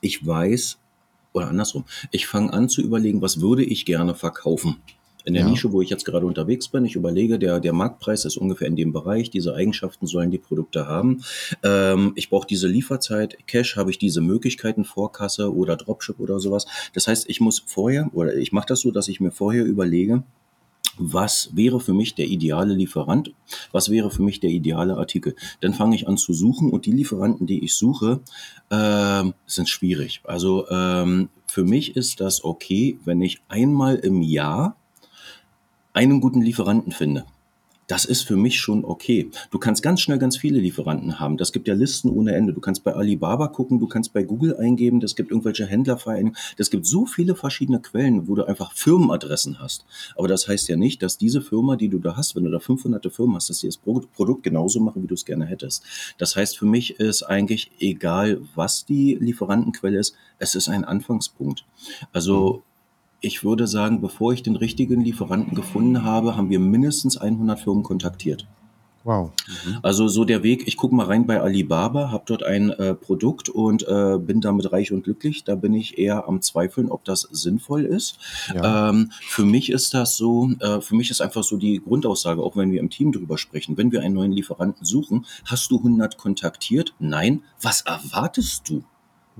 ich 0.00 0.26
weiß, 0.26 0.78
oder 1.32 1.48
andersrum, 1.48 1.84
ich 2.10 2.26
fange 2.26 2.52
an 2.52 2.68
zu 2.68 2.80
überlegen, 2.80 3.22
was 3.22 3.40
würde 3.40 3.64
ich 3.64 3.84
gerne 3.84 4.14
verkaufen. 4.14 4.76
In 5.30 5.34
der 5.34 5.44
ja. 5.44 5.48
Nische, 5.48 5.70
wo 5.70 5.80
ich 5.80 5.90
jetzt 5.90 6.04
gerade 6.04 6.26
unterwegs 6.26 6.66
bin, 6.66 6.84
ich 6.84 6.96
überlege, 6.96 7.38
der, 7.38 7.60
der 7.60 7.72
Marktpreis 7.72 8.24
ist 8.24 8.36
ungefähr 8.36 8.66
in 8.66 8.74
dem 8.74 8.92
Bereich, 8.92 9.30
diese 9.30 9.54
Eigenschaften 9.54 10.08
sollen 10.08 10.32
die 10.32 10.38
Produkte 10.38 10.88
haben. 10.88 11.22
Ähm, 11.62 12.14
ich 12.16 12.30
brauche 12.30 12.48
diese 12.48 12.66
Lieferzeit, 12.66 13.38
Cash, 13.46 13.76
habe 13.76 13.92
ich 13.92 13.98
diese 13.98 14.22
Möglichkeiten, 14.22 14.84
Vorkasse 14.84 15.54
oder 15.54 15.76
Dropship 15.76 16.18
oder 16.18 16.40
sowas. 16.40 16.66
Das 16.94 17.06
heißt, 17.06 17.30
ich 17.30 17.40
muss 17.40 17.62
vorher, 17.64 18.10
oder 18.12 18.34
ich 18.34 18.50
mache 18.50 18.66
das 18.66 18.80
so, 18.80 18.90
dass 18.90 19.06
ich 19.06 19.20
mir 19.20 19.30
vorher 19.30 19.64
überlege, 19.64 20.24
was 20.98 21.50
wäre 21.54 21.78
für 21.78 21.94
mich 21.94 22.16
der 22.16 22.26
ideale 22.26 22.74
Lieferant, 22.74 23.32
was 23.70 23.88
wäre 23.88 24.10
für 24.10 24.22
mich 24.22 24.40
der 24.40 24.50
ideale 24.50 24.96
Artikel. 24.96 25.36
Dann 25.60 25.74
fange 25.74 25.94
ich 25.94 26.08
an 26.08 26.16
zu 26.16 26.32
suchen 26.32 26.70
und 26.70 26.86
die 26.86 26.92
Lieferanten, 26.92 27.46
die 27.46 27.64
ich 27.64 27.74
suche, 27.74 28.18
äh, 28.70 29.22
sind 29.46 29.68
schwierig. 29.68 30.22
Also 30.24 30.68
ähm, 30.70 31.28
für 31.46 31.62
mich 31.62 31.94
ist 31.94 32.20
das 32.20 32.42
okay, 32.42 32.98
wenn 33.04 33.22
ich 33.22 33.40
einmal 33.48 33.94
im 33.94 34.22
Jahr 34.22 34.76
einen 35.92 36.20
guten 36.20 36.42
Lieferanten 36.42 36.92
finde 36.92 37.24
das 37.90 38.04
ist 38.04 38.22
für 38.22 38.36
mich 38.36 38.60
schon 38.60 38.84
okay. 38.84 39.30
Du 39.50 39.58
kannst 39.58 39.82
ganz 39.82 40.00
schnell 40.00 40.18
ganz 40.18 40.36
viele 40.36 40.60
Lieferanten 40.60 41.18
haben. 41.18 41.36
Das 41.36 41.50
gibt 41.50 41.66
ja 41.66 41.74
Listen 41.74 42.08
ohne 42.08 42.36
Ende. 42.36 42.52
Du 42.52 42.60
kannst 42.60 42.84
bei 42.84 42.94
Alibaba 42.94 43.48
gucken, 43.48 43.80
du 43.80 43.88
kannst 43.88 44.12
bei 44.12 44.22
Google 44.22 44.56
eingeben, 44.56 45.00
das 45.00 45.16
gibt 45.16 45.32
irgendwelche 45.32 45.66
Händlervereinigungen. 45.66 46.36
Das 46.56 46.70
gibt 46.70 46.86
so 46.86 47.04
viele 47.04 47.34
verschiedene 47.34 47.80
Quellen, 47.80 48.28
wo 48.28 48.36
du 48.36 48.44
einfach 48.44 48.72
Firmenadressen 48.74 49.58
hast. 49.58 49.84
Aber 50.16 50.28
das 50.28 50.46
heißt 50.46 50.68
ja 50.68 50.76
nicht, 50.76 51.02
dass 51.02 51.18
diese 51.18 51.42
Firma, 51.42 51.74
die 51.74 51.88
du 51.88 51.98
da 51.98 52.16
hast, 52.16 52.36
wenn 52.36 52.44
du 52.44 52.50
da 52.52 52.60
500 52.60 53.12
Firmen 53.12 53.34
hast, 53.34 53.50
dass 53.50 53.58
sie 53.58 53.66
das 53.66 53.78
Produkt 53.78 54.44
genauso 54.44 54.78
machen, 54.78 55.02
wie 55.02 55.08
du 55.08 55.14
es 55.14 55.24
gerne 55.24 55.46
hättest. 55.46 55.82
Das 56.16 56.36
heißt, 56.36 56.58
für 56.58 56.66
mich 56.66 57.00
ist 57.00 57.24
eigentlich 57.24 57.72
egal, 57.80 58.40
was 58.54 58.84
die 58.84 59.18
Lieferantenquelle 59.20 59.98
ist, 59.98 60.14
es 60.38 60.54
ist 60.54 60.68
ein 60.68 60.84
Anfangspunkt. 60.84 61.64
Also 62.12 62.62
ich 63.20 63.44
würde 63.44 63.66
sagen, 63.66 64.00
bevor 64.00 64.32
ich 64.32 64.42
den 64.42 64.56
richtigen 64.56 65.02
Lieferanten 65.02 65.54
gefunden 65.54 66.04
habe, 66.04 66.36
haben 66.36 66.50
wir 66.50 66.60
mindestens 66.60 67.16
100 67.16 67.60
Firmen 67.60 67.82
kontaktiert. 67.82 68.46
Wow. 69.02 69.32
Mhm. 69.64 69.78
Also 69.82 70.08
so 70.08 70.24
der 70.24 70.42
Weg, 70.42 70.68
ich 70.68 70.76
gucke 70.76 70.94
mal 70.94 71.06
rein 71.06 71.26
bei 71.26 71.40
Alibaba, 71.40 72.10
habe 72.10 72.24
dort 72.26 72.42
ein 72.42 72.70
äh, 72.70 72.94
Produkt 72.94 73.48
und 73.48 73.86
äh, 73.88 74.18
bin 74.18 74.42
damit 74.42 74.72
reich 74.72 74.92
und 74.92 75.04
glücklich. 75.04 75.44
Da 75.44 75.54
bin 75.54 75.72
ich 75.72 75.96
eher 75.96 76.28
am 76.28 76.42
Zweifeln, 76.42 76.90
ob 76.90 77.04
das 77.04 77.22
sinnvoll 77.30 77.84
ist. 77.86 78.18
Ja. 78.54 78.90
Ähm, 78.90 79.10
für 79.22 79.44
mich 79.44 79.70
ist 79.70 79.94
das 79.94 80.16
so, 80.16 80.50
äh, 80.60 80.82
für 80.82 80.94
mich 80.94 81.10
ist 81.10 81.22
einfach 81.22 81.44
so 81.44 81.56
die 81.56 81.80
Grundaussage, 81.80 82.42
auch 82.42 82.56
wenn 82.56 82.72
wir 82.72 82.80
im 82.80 82.90
Team 82.90 83.12
drüber 83.12 83.38
sprechen, 83.38 83.78
wenn 83.78 83.90
wir 83.90 84.02
einen 84.02 84.14
neuen 84.14 84.32
Lieferanten 84.32 84.84
suchen, 84.84 85.24
hast 85.46 85.70
du 85.70 85.78
100 85.78 86.18
kontaktiert? 86.18 86.94
Nein. 86.98 87.42
Was 87.62 87.80
erwartest 87.82 88.68
du? 88.68 88.84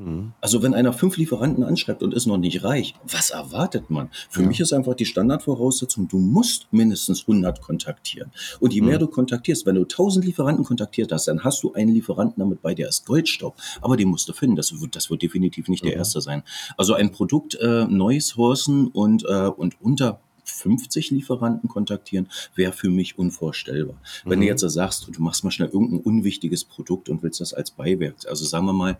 Mhm. 0.00 0.32
Also 0.40 0.62
wenn 0.62 0.74
einer 0.74 0.92
fünf 0.92 1.16
Lieferanten 1.16 1.62
anschreibt 1.62 2.02
und 2.02 2.14
ist 2.14 2.26
noch 2.26 2.38
nicht 2.38 2.64
reich, 2.64 2.94
was 3.06 3.30
erwartet 3.30 3.90
man? 3.90 4.08
Für 4.28 4.42
ja. 4.42 4.48
mich 4.48 4.60
ist 4.60 4.72
einfach 4.72 4.94
die 4.94 5.04
Standardvoraussetzung, 5.04 6.08
du 6.08 6.18
musst 6.18 6.66
mindestens 6.72 7.22
100 7.22 7.60
kontaktieren. 7.60 8.32
Und 8.60 8.72
je 8.72 8.80
mehr 8.80 8.96
mhm. 8.96 9.00
du 9.00 9.06
kontaktierst, 9.08 9.66
wenn 9.66 9.74
du 9.74 9.82
1000 9.82 10.24
Lieferanten 10.24 10.64
kontaktiert 10.64 11.12
hast, 11.12 11.28
dann 11.28 11.44
hast 11.44 11.62
du 11.62 11.72
einen 11.74 11.92
Lieferanten 11.92 12.40
damit 12.40 12.62
bei, 12.62 12.74
der 12.74 12.88
ist 12.88 13.04
Goldstaub. 13.06 13.54
Aber 13.80 13.96
den 13.96 14.08
musst 14.08 14.28
du 14.28 14.32
finden. 14.32 14.56
Das 14.56 14.80
wird, 14.80 14.96
das 14.96 15.10
wird 15.10 15.22
definitiv 15.22 15.68
nicht 15.68 15.84
mhm. 15.84 15.88
der 15.88 15.96
erste 15.96 16.20
sein. 16.20 16.42
Also 16.76 16.94
ein 16.94 17.12
Produkt 17.12 17.54
äh, 17.56 17.84
neu 17.84 18.20
sourcen 18.20 18.88
und, 18.88 19.24
äh, 19.24 19.48
und 19.48 19.80
unter 19.80 20.20
50 20.44 21.10
Lieferanten 21.10 21.68
kontaktieren, 21.68 22.28
wäre 22.54 22.72
für 22.72 22.90
mich 22.90 23.18
unvorstellbar. 23.18 23.96
Mhm. 23.96 24.30
Wenn 24.30 24.40
du 24.40 24.44
mhm. 24.44 24.48
jetzt 24.48 24.60
sagst, 24.60 25.08
du 25.12 25.22
machst 25.22 25.44
mal 25.44 25.50
schnell 25.50 25.68
irgendein 25.68 26.00
unwichtiges 26.00 26.64
Produkt 26.64 27.08
und 27.08 27.22
willst 27.22 27.40
das 27.40 27.54
als 27.54 27.70
Beiwerk, 27.70 28.16
also 28.28 28.44
sagen 28.44 28.66
wir 28.66 28.72
mal, 28.72 28.98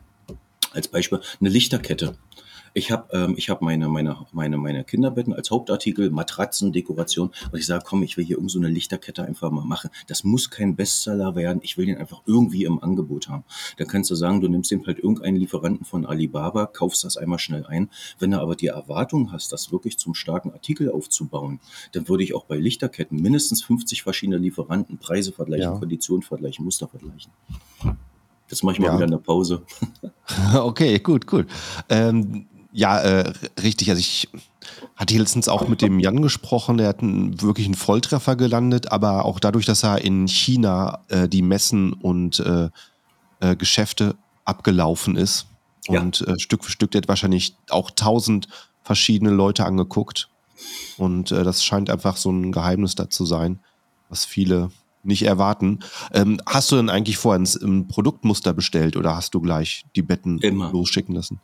als 0.73 0.89
Beispiel 0.89 1.21
eine 1.41 1.49
Lichterkette. 1.49 2.17
Ich 2.73 2.93
habe 2.93 3.09
ähm, 3.13 3.35
ich 3.37 3.51
hab 3.51 3.63
meine, 3.63 3.89
meine, 3.89 4.17
meine, 4.33 4.57
meine 4.57 4.85
Kinderbetten 4.85 5.33
als 5.33 5.51
Hauptartikel, 5.51 6.11
Matratzen, 6.11 6.73
Dekoration. 6.73 7.33
Und 7.51 7.59
ich 7.59 7.67
sage, 7.67 7.85
komm, 7.87 8.03
ich 8.03 8.17
will 8.17 8.25
hier 8.25 8.37
irgend 8.37 8.51
so 8.51 8.59
eine 8.59 8.69
Lichterkette 8.69 9.25
einfach 9.25 9.51
mal 9.51 9.65
machen. 9.65 9.91
Das 10.07 10.23
muss 10.23 10.51
kein 10.51 10.77
Bestseller 10.77 11.35
werden. 11.35 11.61
Ich 11.63 11.77
will 11.77 11.87
den 11.87 11.99
einfach 11.99 12.23
irgendwie 12.27 12.65
im 12.65 12.83
Angebot 12.83 13.29
haben. 13.29 13.45
Dann 13.77 13.89
kannst 13.89 14.11
du 14.11 14.15
sagen, 14.15 14.41
du 14.41 14.49
nimmst 14.49 14.71
den 14.71 14.87
halt 14.87 14.99
irgendeinen 14.99 15.37
Lieferanten 15.37 15.85
von 15.85 16.07
Alibaba, 16.07 16.67
kaufst 16.67 17.05
das 17.05 17.17
einmal 17.17 17.39
schnell 17.39 17.67
ein. 17.67 17.91
Wenn 18.19 18.31
du 18.31 18.41
aber 18.41 18.55
die 18.55 18.69
Erwartung 18.69 19.33
hast, 19.33 19.53
das 19.53 19.73
wirklich 19.73 19.99
zum 19.99 20.15
starken 20.15 20.53
Artikel 20.53 20.91
aufzubauen, 20.91 21.61
dann 21.93 22.09
würde 22.09 22.23
ich 22.23 22.35
auch 22.35 22.45
bei 22.45 22.57
Lichterketten 22.57 23.21
mindestens 23.21 23.63
50 23.63 24.03
verschiedene 24.03 24.39
Lieferanten, 24.39 24.99
Preise 24.99 25.33
vergleichen, 25.33 25.73
ja. 25.73 25.79
Konditionen 25.79 26.23
vergleichen, 26.23 26.65
Muster 26.65 26.87
vergleichen. 26.87 27.33
Das 28.49 28.63
mache 28.63 28.75
ich 28.75 28.81
mal 28.81 28.89
ja. 28.89 28.95
wieder 28.95 29.05
in 29.05 29.11
der 29.13 29.19
Pause. 29.19 29.63
okay, 30.55 30.99
gut, 30.99 31.27
gut. 31.27 31.47
Ähm, 31.89 32.47
ja, 32.73 33.01
äh, 33.01 33.33
richtig. 33.63 33.91
Also 33.91 34.01
ich 34.01 34.29
hatte 34.97 35.17
letztens 35.19 35.49
auch 35.49 35.67
mit 35.69 35.83
dem 35.83 35.99
Jan 35.99 36.23
gesprochen, 36.23 36.77
der 36.77 36.89
hat 36.89 37.01
einen, 37.01 37.41
wirklich 37.41 37.67
einen 37.67 37.75
Volltreffer 37.75 38.37
gelandet, 38.37 38.93
aber 38.93 39.25
auch 39.25 39.41
dadurch, 39.41 39.67
dass 39.67 39.83
er 39.83 40.03
in 40.03 40.29
China 40.29 41.01
äh, 41.09 41.29
die 41.29 41.43
Messen 41.43 41.93
und 41.93 42.41
äh, 42.41 42.69
äh 43.41 43.57
Geschäfte 43.57 44.17
abgelaufen 44.45 45.17
ist 45.17 45.47
ja. 45.89 46.01
und 46.01 46.27
äh, 46.27 46.39
Stück 46.39 46.65
für 46.65 46.71
Stück, 46.71 46.91
der 46.93 47.03
hat 47.03 47.09
wahrscheinlich 47.09 47.57
auch 47.71 47.91
tausend 47.91 48.49
verschiedene 48.83 49.31
Leute 49.31 49.65
angeguckt. 49.65 50.29
Und 50.99 51.33
äh, 51.33 51.45
das 51.45 51.65
scheint 51.65 51.91
einfach 51.91 52.17
so 52.17 52.31
ein 52.31 52.53
Geheimnis 52.53 52.95
da 52.95 53.09
zu 53.09 53.25
sein, 53.25 53.61
was 54.09 54.25
viele 54.25 54.71
nicht 55.03 55.23
erwarten. 55.23 55.81
Ähm, 56.13 56.41
hast 56.47 56.71
du 56.71 56.77
denn 56.77 56.91
eigentlich 56.91 57.19
vorher 57.19 57.43
ein, 57.63 57.89
Produktmuster 57.89 58.53
bestellt 58.53 58.97
oder 58.97 59.17
hast 59.17 59.35
du 59.35 59.41
gleich 59.41 59.85
die 59.97 60.03
Betten 60.03 60.39
Immer. 60.39 60.71
losschicken 60.73 61.15
lassen? 61.15 61.41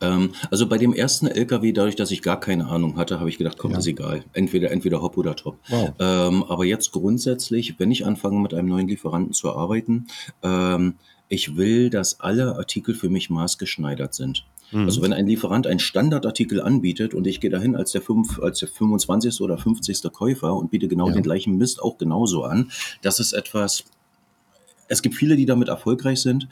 Ähm, 0.00 0.32
also 0.50 0.66
bei 0.66 0.78
dem 0.78 0.94
ersten 0.94 1.26
LKW, 1.26 1.72
dadurch, 1.72 1.96
dass 1.96 2.10
ich 2.10 2.22
gar 2.22 2.40
keine 2.40 2.68
Ahnung 2.68 2.96
hatte, 2.96 3.20
habe 3.20 3.28
ich 3.28 3.38
gedacht, 3.38 3.58
komm, 3.58 3.72
ja. 3.72 3.78
ist 3.78 3.86
egal. 3.86 4.24
Entweder, 4.32 4.70
entweder 4.70 5.02
hopp 5.02 5.16
oder 5.16 5.36
top. 5.36 5.58
Wow. 5.68 5.92
Ähm, 5.98 6.44
aber 6.44 6.64
jetzt 6.64 6.92
grundsätzlich, 6.92 7.78
wenn 7.78 7.90
ich 7.90 8.06
anfange 8.06 8.40
mit 8.40 8.54
einem 8.54 8.68
neuen 8.68 8.88
Lieferanten 8.88 9.32
zu 9.32 9.54
arbeiten, 9.54 10.06
ähm, 10.42 10.94
ich 11.28 11.56
will, 11.56 11.90
dass 11.90 12.20
alle 12.20 12.56
Artikel 12.56 12.94
für 12.94 13.08
mich 13.08 13.30
maßgeschneidert 13.30 14.14
sind. 14.14 14.46
Mhm. 14.72 14.84
Also 14.84 15.02
wenn 15.02 15.12
ein 15.12 15.26
Lieferant 15.26 15.66
einen 15.66 15.80
Standardartikel 15.80 16.60
anbietet 16.60 17.14
und 17.14 17.26
ich 17.26 17.40
gehe 17.40 17.50
dahin 17.50 17.76
als 17.76 17.92
der, 17.92 18.02
fünf, 18.02 18.40
als 18.40 18.60
der 18.60 18.68
25. 18.68 19.40
oder 19.40 19.58
50. 19.58 20.02
Käufer 20.12 20.54
und 20.54 20.70
biete 20.70 20.88
genau 20.88 21.08
ja. 21.08 21.14
den 21.14 21.22
gleichen 21.22 21.56
Mist 21.56 21.82
auch 21.82 21.98
genauso 21.98 22.44
an, 22.44 22.70
das 23.02 23.20
ist 23.20 23.32
etwas, 23.32 23.84
es 24.88 25.02
gibt 25.02 25.14
viele, 25.14 25.36
die 25.36 25.46
damit 25.46 25.68
erfolgreich 25.68 26.20
sind. 26.20 26.48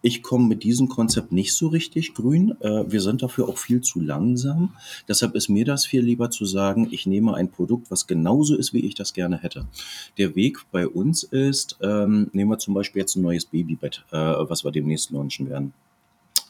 Ich 0.00 0.22
komme 0.22 0.46
mit 0.46 0.62
diesem 0.62 0.88
Konzept 0.88 1.32
nicht 1.32 1.54
so 1.54 1.66
richtig 1.66 2.14
grün. 2.14 2.54
Äh, 2.60 2.84
wir 2.88 3.00
sind 3.00 3.20
dafür 3.22 3.48
auch 3.48 3.58
viel 3.58 3.80
zu 3.80 4.00
langsam. 4.00 4.76
Deshalb 5.08 5.34
ist 5.34 5.48
mir 5.48 5.64
das 5.64 5.86
viel 5.86 6.02
lieber 6.02 6.30
zu 6.30 6.44
sagen, 6.44 6.86
ich 6.92 7.06
nehme 7.06 7.34
ein 7.34 7.50
Produkt, 7.50 7.90
was 7.90 8.06
genauso 8.06 8.56
ist, 8.56 8.72
wie 8.72 8.86
ich 8.86 8.94
das 8.94 9.12
gerne 9.12 9.38
hätte. 9.38 9.66
Der 10.16 10.36
Weg 10.36 10.58
bei 10.70 10.86
uns 10.86 11.24
ist, 11.24 11.78
ähm, 11.82 12.28
nehmen 12.32 12.50
wir 12.50 12.58
zum 12.58 12.74
Beispiel 12.74 13.00
jetzt 13.00 13.16
ein 13.16 13.22
neues 13.22 13.46
Babybett, 13.46 14.04
äh, 14.12 14.16
was 14.16 14.64
wir 14.64 14.70
demnächst 14.70 15.10
launchen 15.10 15.50
werden. 15.50 15.72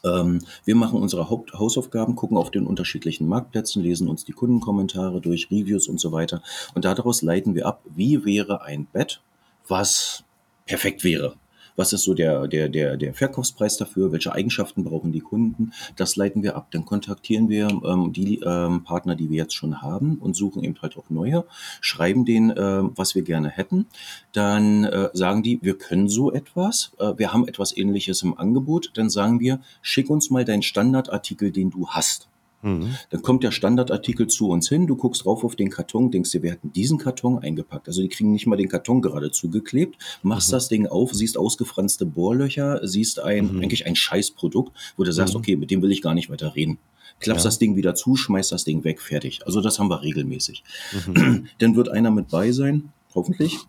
Ähm, 0.03 0.39
wir 0.65 0.75
machen 0.75 1.01
unsere 1.01 1.29
Haupthausaufgaben, 1.29 2.15
gucken 2.15 2.37
auf 2.37 2.51
den 2.51 2.67
unterschiedlichen 2.67 3.27
Marktplätzen, 3.27 3.83
lesen 3.83 4.09
uns 4.09 4.25
die 4.25 4.33
Kundenkommentare 4.33 5.21
durch, 5.21 5.49
Reviews 5.51 5.87
und 5.87 5.99
so 5.99 6.11
weiter. 6.11 6.41
Und 6.75 6.85
daraus 6.85 7.21
leiten 7.21 7.55
wir 7.55 7.65
ab, 7.65 7.81
wie 7.95 8.25
wäre 8.25 8.61
ein 8.61 8.85
Bett, 8.85 9.21
was 9.67 10.23
perfekt 10.65 11.03
wäre 11.03 11.35
Was 11.79 11.93
ist 11.93 12.03
so 12.03 12.13
der, 12.13 12.45
der, 12.49 12.67
der, 12.67 12.97
der 12.97 13.13
Verkaufspreis 13.13 13.77
dafür? 13.77 14.11
Welche 14.11 14.33
Eigenschaften 14.33 14.83
brauchen 14.83 15.13
die 15.13 15.21
Kunden? 15.21 15.71
Das 15.95 16.17
leiten 16.17 16.43
wir 16.43 16.57
ab. 16.57 16.67
Dann 16.71 16.83
kontaktieren 16.83 17.47
wir 17.47 17.69
ähm, 17.69 18.11
die 18.11 18.41
ähm, 18.45 18.83
Partner, 18.83 19.15
die 19.15 19.29
wir 19.29 19.37
jetzt 19.37 19.53
schon 19.55 19.81
haben 19.81 20.17
und 20.17 20.35
suchen 20.35 20.61
eben 20.61 20.75
halt 20.81 20.97
auch 20.97 21.09
neue, 21.09 21.45
schreiben 21.79 22.25
denen, 22.25 22.49
äh, 22.49 22.81
was 22.97 23.15
wir 23.15 23.21
gerne 23.21 23.47
hätten. 23.47 23.85
Dann 24.33 24.83
äh, 24.83 25.09
sagen 25.13 25.41
die, 25.41 25.59
wir 25.61 25.77
können 25.77 26.09
so 26.09 26.33
etwas, 26.33 26.91
äh, 26.99 27.13
wir 27.15 27.31
haben 27.31 27.47
etwas 27.47 27.77
ähnliches 27.77 28.23
im 28.23 28.37
Angebot. 28.37 28.91
Dann 28.95 29.09
sagen 29.09 29.39
wir, 29.39 29.61
schick 29.81 30.09
uns 30.09 30.29
mal 30.29 30.43
deinen 30.43 30.63
Standardartikel, 30.63 31.49
den 31.49 31.69
du 31.69 31.87
hast. 31.87 32.27
Mhm. 32.61 32.95
Dann 33.09 33.21
kommt 33.21 33.43
der 33.43 33.51
Standardartikel 33.51 34.27
zu 34.27 34.49
uns 34.49 34.69
hin, 34.69 34.87
du 34.87 34.95
guckst 34.95 35.25
drauf 35.25 35.43
auf 35.43 35.55
den 35.55 35.69
Karton, 35.69 36.11
denkst 36.11 36.31
dir, 36.31 36.43
wir 36.43 36.51
hatten 36.51 36.73
diesen 36.73 36.97
Karton 36.97 37.39
eingepackt. 37.39 37.87
Also 37.87 38.01
die 38.01 38.09
kriegen 38.09 38.31
nicht 38.31 38.47
mal 38.47 38.57
den 38.57 38.69
Karton 38.69 39.01
gerade 39.01 39.31
zugeklebt, 39.31 39.97
machst 40.23 40.49
mhm. 40.49 40.53
das 40.53 40.67
Ding 40.67 40.87
auf, 40.87 41.13
siehst 41.13 41.37
ausgefranste 41.37 42.05
Bohrlöcher, 42.05 42.85
siehst 42.87 43.19
ein, 43.19 43.53
mhm. 43.53 43.61
eigentlich 43.61 43.85
ein 43.85 43.95
Scheißprodukt, 43.95 44.75
wo 44.97 45.03
du 45.03 45.13
sagst, 45.13 45.33
mhm. 45.33 45.39
okay, 45.39 45.55
mit 45.55 45.71
dem 45.71 45.81
will 45.81 45.91
ich 45.91 46.01
gar 46.01 46.13
nicht 46.13 46.29
weiter 46.29 46.55
reden. 46.55 46.77
Klappst 47.19 47.43
ja. 47.43 47.49
das 47.49 47.59
Ding 47.59 47.75
wieder 47.75 47.95
zu, 47.95 48.15
schmeißt 48.15 48.51
das 48.51 48.63
Ding 48.63 48.83
weg, 48.83 49.01
fertig. 49.01 49.41
Also 49.45 49.61
das 49.61 49.79
haben 49.79 49.89
wir 49.89 50.01
regelmäßig. 50.01 50.63
Mhm. 51.07 51.47
Dann 51.59 51.75
wird 51.75 51.89
einer 51.89 52.11
mit 52.11 52.29
bei 52.29 52.51
sein, 52.51 52.91
hoffentlich, 53.13 53.59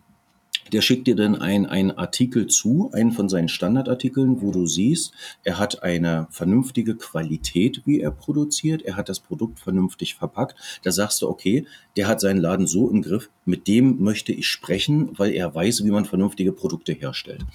der 0.71 0.81
schickt 0.81 1.07
dir 1.07 1.15
dann 1.15 1.35
einen 1.35 1.91
Artikel 1.91 2.47
zu, 2.47 2.89
einen 2.93 3.11
von 3.11 3.29
seinen 3.29 3.49
Standardartikeln, 3.49 4.41
wo 4.41 4.51
du 4.51 4.65
siehst, 4.67 5.13
er 5.43 5.59
hat 5.59 5.83
eine 5.83 6.27
vernünftige 6.29 6.95
Qualität, 6.95 7.81
wie 7.85 7.99
er 7.99 8.11
produziert, 8.11 8.81
er 8.83 8.95
hat 8.95 9.09
das 9.09 9.19
Produkt 9.19 9.59
vernünftig 9.59 10.15
verpackt. 10.15 10.55
Da 10.83 10.91
sagst 10.91 11.21
du, 11.21 11.29
okay, 11.29 11.65
der 11.97 12.07
hat 12.07 12.21
seinen 12.21 12.39
Laden 12.39 12.67
so 12.67 12.89
im 12.89 13.01
Griff, 13.01 13.29
mit 13.45 13.67
dem 13.67 14.01
möchte 14.01 14.31
ich 14.31 14.47
sprechen, 14.47 15.09
weil 15.17 15.33
er 15.33 15.53
weiß, 15.53 15.83
wie 15.83 15.91
man 15.91 16.05
vernünftige 16.05 16.53
Produkte 16.53 16.93
herstellt. 16.93 17.45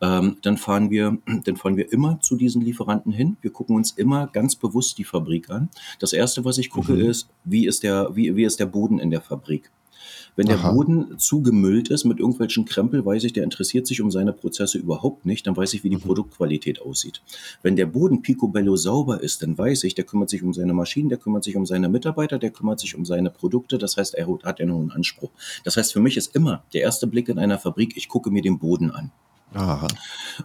Ähm, 0.00 0.36
dann 0.42 0.56
fahren 0.56 0.90
wir, 0.90 1.18
dann 1.44 1.56
fahren 1.56 1.76
wir 1.76 1.92
immer 1.92 2.20
zu 2.20 2.36
diesen 2.36 2.62
Lieferanten 2.62 3.12
hin. 3.12 3.36
Wir 3.40 3.52
gucken 3.52 3.76
uns 3.76 3.92
immer 3.92 4.28
ganz 4.28 4.56
bewusst 4.56 4.98
die 4.98 5.04
Fabrik 5.04 5.50
an. 5.50 5.70
Das 5.98 6.12
erste, 6.12 6.44
was 6.44 6.58
ich 6.58 6.70
gucke, 6.70 6.92
mhm. 6.92 7.10
ist, 7.10 7.28
wie 7.44 7.66
ist 7.66 7.82
der, 7.82 8.14
wie, 8.14 8.36
wie 8.36 8.44
ist 8.44 8.60
der 8.60 8.66
Boden 8.66 8.98
in 8.98 9.10
der 9.10 9.20
Fabrik? 9.20 9.70
Wenn 10.40 10.46
der 10.46 10.56
Aha. 10.60 10.72
Boden 10.72 11.18
zugemüllt 11.18 11.90
ist 11.90 12.06
mit 12.06 12.18
irgendwelchen 12.18 12.64
Krempel, 12.64 13.04
weiß 13.04 13.24
ich, 13.24 13.34
der 13.34 13.44
interessiert 13.44 13.86
sich 13.86 14.00
um 14.00 14.10
seine 14.10 14.32
Prozesse 14.32 14.78
überhaupt 14.78 15.26
nicht, 15.26 15.46
dann 15.46 15.54
weiß 15.54 15.74
ich, 15.74 15.84
wie 15.84 15.90
die 15.90 15.96
mhm. 15.96 16.00
Produktqualität 16.00 16.80
aussieht. 16.80 17.20
Wenn 17.60 17.76
der 17.76 17.84
Boden 17.84 18.22
picobello 18.22 18.74
sauber 18.74 19.22
ist, 19.22 19.42
dann 19.42 19.58
weiß 19.58 19.84
ich, 19.84 19.94
der 19.94 20.06
kümmert 20.06 20.30
sich 20.30 20.42
um 20.42 20.54
seine 20.54 20.72
Maschinen, 20.72 21.10
der 21.10 21.18
kümmert 21.18 21.44
sich 21.44 21.56
um 21.56 21.66
seine 21.66 21.90
Mitarbeiter, 21.90 22.38
der 22.38 22.52
kümmert 22.52 22.80
sich 22.80 22.96
um 22.96 23.04
seine 23.04 23.28
Produkte, 23.28 23.76
das 23.76 23.98
heißt, 23.98 24.14
er 24.14 24.28
hat 24.42 24.62
einen 24.62 24.72
hohen 24.72 24.92
Anspruch. 24.92 25.28
Das 25.62 25.76
heißt, 25.76 25.92
für 25.92 26.00
mich 26.00 26.16
ist 26.16 26.34
immer 26.34 26.64
der 26.72 26.80
erste 26.80 27.06
Blick 27.06 27.28
in 27.28 27.38
einer 27.38 27.58
Fabrik, 27.58 27.98
ich 27.98 28.08
gucke 28.08 28.30
mir 28.30 28.40
den 28.40 28.58
Boden 28.58 28.90
an. 28.90 29.10
Aha. 29.52 29.88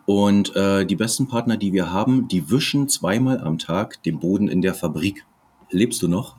Und 0.05 0.53
äh, 0.57 0.85
die 0.85 0.97
besten 0.97 1.29
Partner, 1.29 1.55
die 1.55 1.71
wir 1.71 1.93
haben, 1.93 2.27
die 2.27 2.51
wischen 2.51 2.89
zweimal 2.89 3.39
am 3.39 3.59
Tag 3.59 4.03
den 4.03 4.19
Boden 4.19 4.49
in 4.49 4.61
der 4.61 4.73
Fabrik. 4.73 5.25
Lebst 5.69 6.01
du 6.01 6.09
noch? 6.09 6.35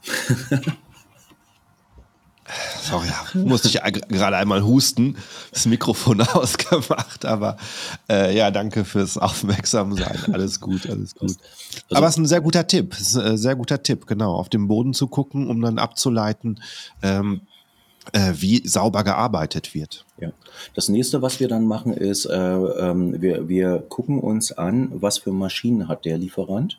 Sorry, 2.81 3.09
musste 3.35 3.69
ich 3.69 3.81
gerade 3.83 4.37
einmal 4.37 4.63
husten, 4.63 5.17
das 5.53 5.67
Mikrofon 5.67 6.21
ausgemacht, 6.33 7.25
aber 7.25 7.57
äh, 8.09 8.37
ja, 8.37 8.51
danke 8.51 8.85
fürs 8.85 9.19
Aufmerksamsein. 9.19 10.19
Alles 10.33 10.61
gut, 10.61 10.89
alles 10.89 11.15
gut. 11.15 11.31
Also, 11.31 11.39
aber 11.91 12.07
es 12.07 12.15
ist 12.15 12.19
ein 12.19 12.27
sehr 12.27 12.41
guter 12.41 12.67
Tipp, 12.67 12.95
es 12.95 13.09
ist 13.09 13.17
ein 13.17 13.37
sehr 13.37 13.57
guter 13.57 13.83
Tipp, 13.83 14.07
genau, 14.07 14.35
auf 14.35 14.49
den 14.49 14.69
Boden 14.69 14.95
zu 14.95 15.09
gucken, 15.09 15.49
um 15.49 15.61
dann 15.61 15.79
abzuleiten, 15.79 16.61
ähm, 17.03 17.41
äh, 18.13 18.33
wie 18.37 18.67
sauber 18.67 19.03
gearbeitet 19.03 19.75
wird. 19.75 20.05
Ja. 20.21 20.31
Das 20.75 20.89
nächste, 20.89 21.23
was 21.23 21.41
wir 21.41 21.49
dann 21.49 21.67
machen, 21.67 21.93
ist, 21.93 22.27
äh, 22.27 22.37
ähm, 22.37 23.21
wir, 23.21 23.49
wir 23.49 23.79
gucken 23.89 24.21
uns 24.21 24.53
an, 24.53 24.93
was 24.95 25.19
für 25.19 25.33
Maschinen 25.33 25.89
hat 25.89 26.05
der 26.05 26.19
Lieferant. 26.19 26.79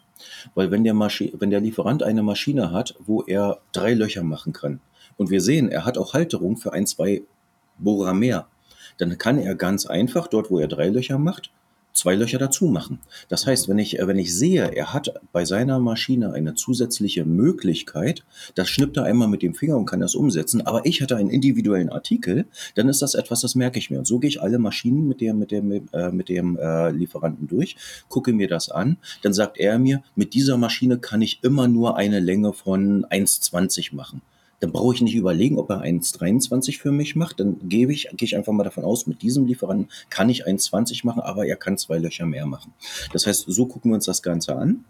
Weil 0.55 0.71
wenn 0.71 0.83
der, 0.83 0.93
Maschi 0.93 1.33
wenn 1.37 1.51
der 1.51 1.59
Lieferant 1.59 2.01
eine 2.01 2.23
Maschine 2.23 2.71
hat, 2.71 2.95
wo 3.05 3.21
er 3.23 3.59
drei 3.71 3.93
Löcher 3.93 4.23
machen 4.23 4.53
kann, 4.53 4.79
und 5.17 5.29
wir 5.29 5.41
sehen, 5.41 5.69
er 5.69 5.85
hat 5.85 5.97
auch 5.97 6.13
Halterung 6.13 6.57
für 6.57 6.73
ein, 6.73 6.85
zwei 6.87 7.23
Bohrer 7.77 8.13
mehr, 8.13 8.47
dann 8.97 9.17
kann 9.17 9.37
er 9.37 9.55
ganz 9.55 9.85
einfach 9.85 10.27
dort, 10.27 10.49
wo 10.49 10.59
er 10.59 10.67
drei 10.67 10.89
Löcher 10.89 11.17
macht, 11.17 11.51
zwei 11.97 12.15
Löcher 12.15 12.37
dazu 12.37 12.67
machen. 12.67 12.99
Das 13.27 13.47
heißt, 13.47 13.67
wenn 13.67 13.79
ich, 13.79 13.97
wenn 13.99 14.19
ich 14.19 14.35
sehe, 14.35 14.71
er 14.71 14.93
hat 14.93 15.19
bei 15.31 15.45
seiner 15.45 15.79
Maschine 15.79 16.33
eine 16.33 16.53
zusätzliche 16.53 17.25
Möglichkeit, 17.25 18.23
das 18.55 18.69
schnippt 18.69 18.97
er 18.97 19.03
einmal 19.03 19.27
mit 19.27 19.41
dem 19.41 19.55
Finger 19.55 19.77
und 19.77 19.87
kann 19.87 19.99
das 19.99 20.15
umsetzen, 20.15 20.61
aber 20.61 20.85
ich 20.85 21.01
hatte 21.01 21.15
einen 21.15 21.31
individuellen 21.31 21.89
Artikel, 21.89 22.45
dann 22.75 22.87
ist 22.87 23.01
das 23.01 23.15
etwas, 23.15 23.41
das 23.41 23.55
merke 23.55 23.79
ich 23.79 23.89
mir. 23.89 23.97
Und 23.97 24.05
so 24.05 24.19
gehe 24.19 24.29
ich 24.29 24.41
alle 24.41 24.59
Maschinen 24.59 25.07
mit 25.07 25.21
dem, 25.21 25.39
mit 25.39 25.51
dem, 25.51 25.89
äh, 25.91 26.11
mit 26.11 26.29
dem 26.29 26.57
äh, 26.57 26.91
Lieferanten 26.91 27.47
durch, 27.47 27.75
gucke 28.09 28.31
mir 28.31 28.47
das 28.47 28.69
an, 28.69 28.97
dann 29.23 29.33
sagt 29.33 29.57
er 29.57 29.79
mir, 29.79 30.03
mit 30.15 30.33
dieser 30.33 30.57
Maschine 30.57 30.99
kann 30.99 31.21
ich 31.21 31.39
immer 31.43 31.67
nur 31.67 31.97
eine 31.97 32.19
Länge 32.19 32.53
von 32.53 33.05
1,20 33.05 33.95
machen 33.95 34.21
dann 34.59 34.71
brauche 34.71 34.95
ich 34.95 35.01
nicht 35.01 35.15
überlegen, 35.15 35.57
ob 35.59 35.69
er 35.69 35.81
1,23 35.81 36.79
für 36.79 36.91
mich 36.91 37.15
macht. 37.15 37.39
Dann 37.39 37.57
gebe 37.69 37.93
ich, 37.93 38.09
gehe 38.13 38.25
ich 38.25 38.35
einfach 38.35 38.53
mal 38.53 38.63
davon 38.63 38.83
aus, 38.83 39.07
mit 39.07 39.21
diesem 39.21 39.45
Lieferanten 39.45 39.89
kann 40.09 40.29
ich 40.29 40.47
1,20 40.47 41.05
machen, 41.05 41.21
aber 41.21 41.45
er 41.45 41.55
kann 41.55 41.77
zwei 41.77 41.97
Löcher 41.97 42.25
mehr 42.25 42.45
machen. 42.45 42.73
Das 43.13 43.27
heißt, 43.27 43.45
so 43.47 43.65
gucken 43.67 43.91
wir 43.91 43.95
uns 43.95 44.05
das 44.05 44.23
Ganze 44.23 44.55
an. 44.55 44.85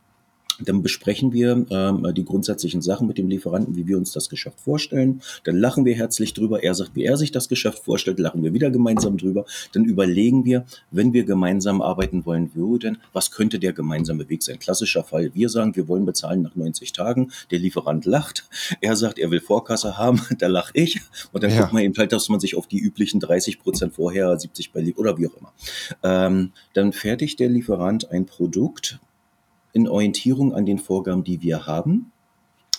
Dann 0.60 0.82
besprechen 0.82 1.34
wir 1.34 1.66
ähm, 1.70 2.08
die 2.16 2.26
grundsätzlichen 2.26 2.82
Sachen 2.82 3.08
mit 3.08 3.18
dem 3.18 3.28
Lieferanten, 3.30 3.76
wie 3.76 3.88
wir 3.88 3.98
uns 3.98 4.12
das 4.12 4.30
Geschäft 4.30 4.60
vorstellen. 4.60 5.22
Dann 5.44 5.58
lachen 5.58 5.86
wir 5.86 5.96
herzlich 5.96 6.34
drüber. 6.34 6.64
Er 6.64 6.74
sagt, 6.74 6.96
wie 6.96 7.04
er 7.04 7.18
sich 7.18 7.32
das 7.32 7.50
Geschäft 7.50 7.84
vorstellt, 7.84 8.20
lachen 8.20 8.44
wir 8.44 8.54
wieder 8.54 8.72
gemeinsam 8.72 9.18
drüber. 9.18 9.46
Dann 9.74 9.86
überlegen 9.86 10.46
wir, 10.46 10.66
wenn 10.92 11.14
wir 11.14 11.26
gemeinsam 11.26 11.82
arbeiten 11.82 12.26
wollen 12.26 12.52
würden, 12.56 12.98
was 13.14 13.32
könnte 13.32 13.60
der 13.60 13.74
gemeinsame 13.74 14.30
Weg 14.30 14.44
sein? 14.44 14.60
Klassischer 14.60 15.04
Fall. 15.04 15.32
Wir 15.34 15.50
sagen, 15.50 15.76
wir 15.76 15.88
wollen 15.88 16.06
bezahlen 16.06 16.42
nach 16.42 16.56
90 16.56 16.94
Tagen. 16.94 17.32
Der 17.52 17.60
Lieferant 17.60 18.06
lacht. 18.06 18.46
Er 18.82 18.96
sagt, 18.96 19.20
er 19.20 19.32
will 19.32 19.42
Vorkasse 19.42 19.98
haben. 19.98 20.22
Da 20.40 20.48
lache 20.48 20.72
ich. 20.76 21.02
Und 21.32 21.44
dann 21.44 21.52
ja. 21.52 21.62
guckt 21.62 21.74
man 21.74 21.84
eben 21.84 21.96
halt, 21.98 22.12
dass 22.12 22.30
man 22.30 22.40
sich 22.40 22.56
auf 22.56 22.68
die 22.68 22.78
üblichen 22.78 23.20
30 23.20 23.60
Prozent 23.60 23.96
vorher, 23.96 24.38
70 24.38 24.72
bei 24.72 24.94
oder 24.96 25.18
wie 25.18 25.28
auch 25.28 25.36
immer. 25.38 25.54
Ähm, 26.04 26.52
dann 26.74 26.94
fertigt 26.94 27.40
der 27.40 27.50
Lieferant 27.50 28.12
ein 28.12 28.26
Produkt, 28.26 29.00
in 29.78 29.88
Orientierung 29.88 30.56
an 30.56 30.66
den 30.66 30.80
Vorgaben, 30.80 31.24
die 31.24 31.44
wir 31.44 31.68
haben. 31.68 32.12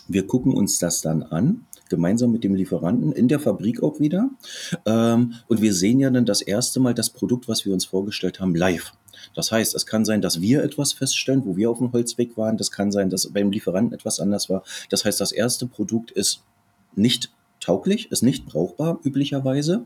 Wir 0.09 0.27
gucken 0.27 0.53
uns 0.53 0.81
das 0.81 1.01
dann 1.01 1.23
an, 1.23 1.65
gemeinsam 1.89 2.33
mit 2.33 2.43
dem 2.43 2.57
Lieferanten, 2.57 3.13
in 3.13 3.29
der 3.29 3.39
Fabrik 3.39 3.85
auch 3.85 4.01
wieder. 4.01 4.31
Ähm, 4.85 5.35
und 5.47 5.63
wir 5.63 5.73
sehen 5.75 6.01
ja 6.01 6.11
dann 6.11 6.27
das 6.27 6.43
erste 6.43 6.81
Mal 6.81 6.95
das 6.95 7.11
Produkt, 7.11 7.47
was 7.47 7.65
wir 7.65 7.73
uns 7.73 7.85
vorgestellt 7.85 8.41
haben, 8.41 8.57
live. 8.57 8.93
Das 9.35 9.53
heißt, 9.53 9.77
es 9.77 9.87
kann 9.87 10.05
sein, 10.05 10.21
dass 10.21 10.41
wir 10.41 10.65
etwas 10.65 10.93
feststellen, 10.93 11.45
wo 11.45 11.57
wir 11.57 11.71
auf 11.71 11.79
dem 11.79 11.93
Holzweg 11.93 12.37
waren. 12.37 12.57
Das 12.57 12.73
kann 12.73 12.91
sein, 12.91 13.11
dass 13.11 13.33
beim 13.33 13.53
Lieferanten 13.53 13.93
etwas 13.93 14.19
anders 14.19 14.49
war. 14.49 14.65
Das 14.91 15.05
heißt, 15.05 15.21
das 15.21 15.31
erste 15.31 15.67
Produkt 15.67 16.11
ist 16.11 16.43
nicht 16.97 17.31
tauglich, 17.69 18.11
ist 18.11 18.23
nicht 18.23 18.47
brauchbar 18.47 18.99
üblicherweise. 19.05 19.85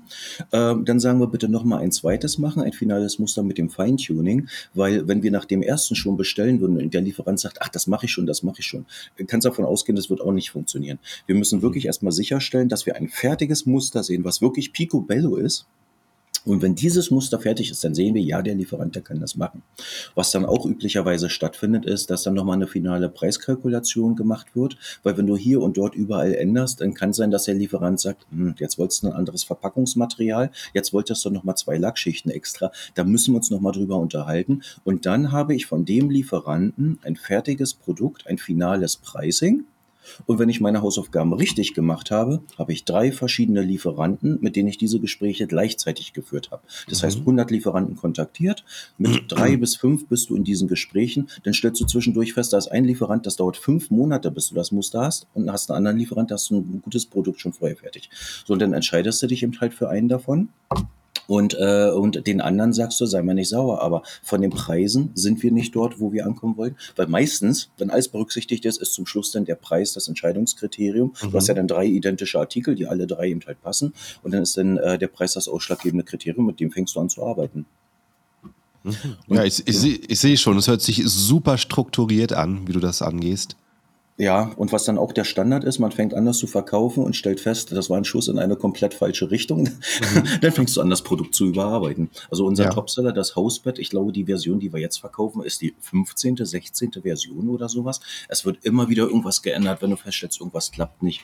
Ähm, 0.52 0.84
dann 0.84 1.00
sagen 1.00 1.18
wir 1.18 1.26
bitte 1.26 1.48
nochmal 1.48 1.82
ein 1.82 1.90
zweites 1.90 2.38
machen, 2.38 2.62
ein 2.62 2.72
finales 2.72 3.18
Muster 3.18 3.42
mit 3.42 3.58
dem 3.58 3.70
Feintuning, 3.70 4.48
weil 4.72 5.08
wenn 5.08 5.24
wir 5.24 5.32
nach 5.32 5.44
dem 5.46 5.62
ersten 5.62 5.96
schon 5.96 6.16
bestellen 6.16 6.60
würden 6.60 6.76
und 6.76 6.94
der 6.94 7.00
Lieferant 7.00 7.40
sagt, 7.40 7.58
ach, 7.60 7.68
das 7.68 7.88
mache 7.88 8.06
ich 8.06 8.12
schon, 8.12 8.26
das 8.26 8.44
mache 8.44 8.60
ich 8.60 8.66
schon, 8.66 8.86
kannst 9.26 9.46
davon 9.46 9.64
ausgehen, 9.64 9.96
das 9.96 10.10
wird 10.10 10.20
auch 10.20 10.30
nicht 10.30 10.50
funktionieren. 10.50 11.00
Wir 11.26 11.34
müssen 11.34 11.58
mhm. 11.58 11.62
wirklich 11.62 11.86
erstmal 11.86 12.12
sicherstellen, 12.12 12.68
dass 12.68 12.86
wir 12.86 12.94
ein 12.94 13.08
fertiges 13.08 13.66
Muster 13.66 14.04
sehen, 14.04 14.24
was 14.24 14.40
wirklich 14.40 14.72
picobello 14.72 15.34
ist 15.34 15.66
und 16.44 16.62
wenn 16.62 16.74
dieses 16.74 17.10
Muster 17.10 17.38
fertig 17.38 17.70
ist, 17.70 17.84
dann 17.84 17.94
sehen 17.94 18.14
wir, 18.14 18.22
ja, 18.22 18.42
der 18.42 18.54
Lieferant, 18.54 18.94
der 18.94 19.02
kann 19.02 19.20
das 19.20 19.36
machen. 19.36 19.62
Was 20.14 20.30
dann 20.32 20.44
auch 20.44 20.66
üblicherweise 20.66 21.30
stattfindet, 21.30 21.84
ist, 21.86 22.10
dass 22.10 22.24
dann 22.24 22.34
nochmal 22.34 22.56
eine 22.56 22.66
finale 22.66 23.08
Preiskalkulation 23.08 24.16
gemacht 24.16 24.54
wird, 24.54 24.76
weil 25.02 25.16
wenn 25.16 25.26
du 25.26 25.36
hier 25.36 25.60
und 25.60 25.76
dort 25.76 25.94
überall 25.94 26.34
änderst, 26.34 26.80
dann 26.80 26.94
kann 26.94 27.12
sein, 27.12 27.30
dass 27.30 27.44
der 27.44 27.54
Lieferant 27.54 28.00
sagt, 28.00 28.26
hm, 28.30 28.54
jetzt 28.58 28.78
wolltest 28.78 29.02
du 29.02 29.08
ein 29.08 29.12
anderes 29.12 29.44
Verpackungsmaterial, 29.44 30.50
jetzt 30.74 30.92
wolltest 30.92 31.24
du 31.24 31.30
nochmal 31.30 31.56
zwei 31.56 31.78
Lackschichten 31.78 32.30
extra, 32.30 32.72
da 32.94 33.04
müssen 33.04 33.32
wir 33.32 33.36
uns 33.36 33.50
nochmal 33.50 33.72
drüber 33.72 33.98
unterhalten. 33.98 34.62
Und 34.84 35.06
dann 35.06 35.32
habe 35.32 35.54
ich 35.54 35.66
von 35.66 35.84
dem 35.84 36.10
Lieferanten 36.10 36.98
ein 37.02 37.16
fertiges 37.16 37.74
Produkt, 37.74 38.26
ein 38.26 38.38
finales 38.38 38.96
Pricing 38.96 39.64
und 40.26 40.38
wenn 40.38 40.48
ich 40.48 40.60
meine 40.60 40.82
Hausaufgaben 40.82 41.32
richtig 41.32 41.74
gemacht 41.74 42.10
habe, 42.10 42.42
habe 42.58 42.72
ich 42.72 42.84
drei 42.84 43.12
verschiedene 43.12 43.62
Lieferanten, 43.62 44.38
mit 44.40 44.56
denen 44.56 44.68
ich 44.68 44.78
diese 44.78 45.00
Gespräche 45.00 45.46
gleichzeitig 45.46 46.12
geführt 46.12 46.50
habe. 46.50 46.62
Das 46.88 47.02
mhm. 47.02 47.06
heißt, 47.06 47.18
100 47.20 47.50
Lieferanten 47.50 47.96
kontaktiert. 47.96 48.64
Mit 48.98 49.24
drei 49.28 49.56
bis 49.56 49.76
fünf 49.76 50.06
bist 50.06 50.30
du 50.30 50.36
in 50.36 50.44
diesen 50.44 50.68
Gesprächen. 50.68 51.28
Dann 51.44 51.54
stellst 51.54 51.80
du 51.80 51.86
zwischendurch 51.86 52.34
fest, 52.34 52.52
da 52.52 52.58
ist 52.58 52.68
ein 52.68 52.84
Lieferant, 52.84 53.26
das 53.26 53.36
dauert 53.36 53.56
fünf 53.56 53.90
Monate, 53.90 54.30
bis 54.30 54.48
du 54.48 54.54
das 54.54 54.72
Muster 54.72 55.02
hast. 55.02 55.26
Und 55.34 55.50
hast 55.50 55.70
einen 55.70 55.78
anderen 55.78 55.98
Lieferant, 55.98 56.30
da 56.30 56.34
hast 56.34 56.50
du 56.50 56.58
ein 56.58 56.82
gutes 56.82 57.06
Produkt 57.06 57.40
schon 57.40 57.52
vorher 57.52 57.76
fertig. 57.76 58.10
So, 58.46 58.52
und 58.52 58.60
dann 58.60 58.72
entscheidest 58.72 59.22
du 59.22 59.26
dich 59.26 59.42
eben 59.42 59.58
halt 59.60 59.74
für 59.74 59.88
einen 59.88 60.08
davon. 60.08 60.48
Und, 61.32 61.56
äh, 61.58 61.88
und 61.88 62.26
den 62.26 62.42
anderen 62.42 62.74
sagst 62.74 63.00
du, 63.00 63.06
sei 63.06 63.22
mal 63.22 63.32
nicht 63.32 63.48
sauer. 63.48 63.80
Aber 63.80 64.02
von 64.22 64.42
den 64.42 64.50
Preisen 64.50 65.12
sind 65.14 65.42
wir 65.42 65.50
nicht 65.50 65.74
dort, 65.74 65.98
wo 65.98 66.12
wir 66.12 66.26
ankommen 66.26 66.58
wollen. 66.58 66.76
Weil 66.94 67.06
meistens, 67.06 67.70
wenn 67.78 67.88
alles 67.88 68.08
berücksichtigt 68.08 68.66
ist, 68.66 68.76
ist 68.82 68.92
zum 68.92 69.06
Schluss 69.06 69.32
dann 69.32 69.46
der 69.46 69.54
Preis 69.54 69.94
das 69.94 70.08
Entscheidungskriterium. 70.08 71.14
Mhm. 71.22 71.30
Du 71.30 71.32
hast 71.38 71.48
ja 71.48 71.54
dann 71.54 71.68
drei 71.68 71.86
identische 71.86 72.38
Artikel, 72.38 72.74
die 72.74 72.86
alle 72.86 73.06
drei 73.06 73.30
eben 73.30 73.40
halt 73.46 73.62
passen. 73.62 73.94
Und 74.22 74.34
dann 74.34 74.42
ist 74.42 74.58
dann 74.58 74.76
äh, 74.76 74.98
der 74.98 75.06
Preis 75.06 75.32
das 75.32 75.48
ausschlaggebende 75.48 76.04
Kriterium, 76.04 76.44
mit 76.44 76.60
dem 76.60 76.70
fängst 76.70 76.96
du 76.96 77.00
an 77.00 77.08
zu 77.08 77.24
arbeiten. 77.24 77.64
Mhm. 78.82 78.92
Ja, 79.28 79.44
ich, 79.44 79.66
ich, 79.66 80.10
ich 80.10 80.20
sehe 80.20 80.36
schon, 80.36 80.58
es 80.58 80.68
hört 80.68 80.82
sich 80.82 81.02
super 81.06 81.56
strukturiert 81.56 82.34
an, 82.34 82.68
wie 82.68 82.72
du 82.72 82.80
das 82.80 83.00
angehst. 83.00 83.56
Ja, 84.18 84.52
und 84.56 84.72
was 84.72 84.84
dann 84.84 84.98
auch 84.98 85.12
der 85.12 85.24
Standard 85.24 85.64
ist, 85.64 85.78
man 85.78 85.90
fängt 85.90 86.12
an, 86.12 86.26
das 86.26 86.38
zu 86.38 86.46
verkaufen 86.46 87.02
und 87.02 87.16
stellt 87.16 87.40
fest, 87.40 87.72
das 87.72 87.88
war 87.88 87.96
ein 87.96 88.04
Schuss 88.04 88.28
in 88.28 88.38
eine 88.38 88.56
komplett 88.56 88.94
falsche 88.94 89.30
Richtung. 89.30 89.68
Mhm. 90.14 90.40
dann 90.40 90.52
fängst 90.52 90.76
du 90.76 90.80
an, 90.80 90.90
das 90.90 91.02
Produkt 91.02 91.34
zu 91.34 91.46
überarbeiten. 91.46 92.10
Also 92.30 92.44
unser 92.44 92.64
ja. 92.64 92.70
Topseller, 92.70 93.12
das 93.12 93.36
Hausbett, 93.36 93.78
ich 93.78 93.90
glaube, 93.90 94.12
die 94.12 94.24
Version, 94.24 94.58
die 94.58 94.72
wir 94.72 94.80
jetzt 94.80 94.98
verkaufen, 94.98 95.42
ist 95.42 95.60
die 95.60 95.74
15., 95.80 96.36
16. 96.36 96.92
Version 97.02 97.48
oder 97.48 97.68
sowas. 97.68 98.00
Es 98.28 98.44
wird 98.44 98.64
immer 98.64 98.88
wieder 98.88 99.04
irgendwas 99.04 99.42
geändert, 99.42 99.80
wenn 99.80 99.90
du 99.90 99.96
feststellst, 99.96 100.40
irgendwas 100.40 100.72
klappt 100.72 101.02
nicht. 101.02 101.22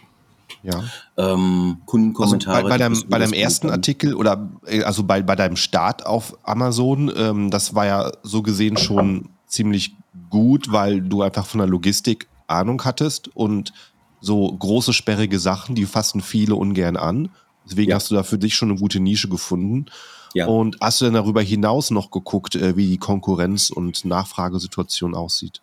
Ja. 0.63 0.85
Ähm, 1.17 1.79
Kundenkommentare. 1.87 2.57
Also 2.57 2.69
bei, 2.69 2.75
bei, 2.75 2.79
deinem, 2.79 3.05
bei 3.09 3.19
deinem 3.19 3.33
ersten 3.33 3.71
Artikel 3.71 4.15
oder 4.15 4.49
äh, 4.67 4.83
also 4.83 5.03
bei, 5.05 5.23
bei 5.23 5.37
deinem 5.37 5.57
Start 5.57 6.07
auf 6.07 6.37
Amazon, 6.43 7.13
ähm, 7.17 7.51
das 7.51 7.75
war 7.75 7.87
ja 7.87 8.13
so 8.23 8.43
gesehen 8.43 8.77
schon 8.77 9.31
ziemlich 9.47 9.97
gut, 10.31 10.73
weil 10.73 11.01
du 11.01 11.23
einfach 11.23 11.47
von 11.47 11.59
der 11.59 11.69
Logistik 11.69 12.29
Ahnung 12.49 12.85
hattest 12.85 13.29
und 13.37 13.73
so 14.21 14.51
große, 14.51 14.93
sperrige 14.93 15.39
Sachen, 15.39 15.75
die 15.75 15.87
fassen 15.87 16.21
viele 16.21 16.55
ungern 16.57 16.97
an. 16.97 17.31
Deswegen 17.65 17.91
ja. 17.91 17.97
hast 17.97 18.11
du 18.11 18.15
da 18.15 18.23
für 18.23 18.39
dich 18.39 18.55
schon 18.55 18.71
eine 18.71 18.79
gute 18.79 19.01
Nische 19.01 19.29
gefunden. 19.29 19.87
Ja. 20.35 20.47
Und 20.47 20.77
hast 20.81 21.01
du 21.01 21.07
denn 21.07 21.15
darüber 21.15 21.43
hinaus 21.43 21.91
noch 21.91 22.11
geguckt, 22.11 22.55
äh, 22.55 22.77
wie 22.77 22.89
die 22.89 22.99
Konkurrenz- 22.99 23.71
und 23.71 24.05
Nachfragesituation 24.05 25.15
aussieht? 25.15 25.63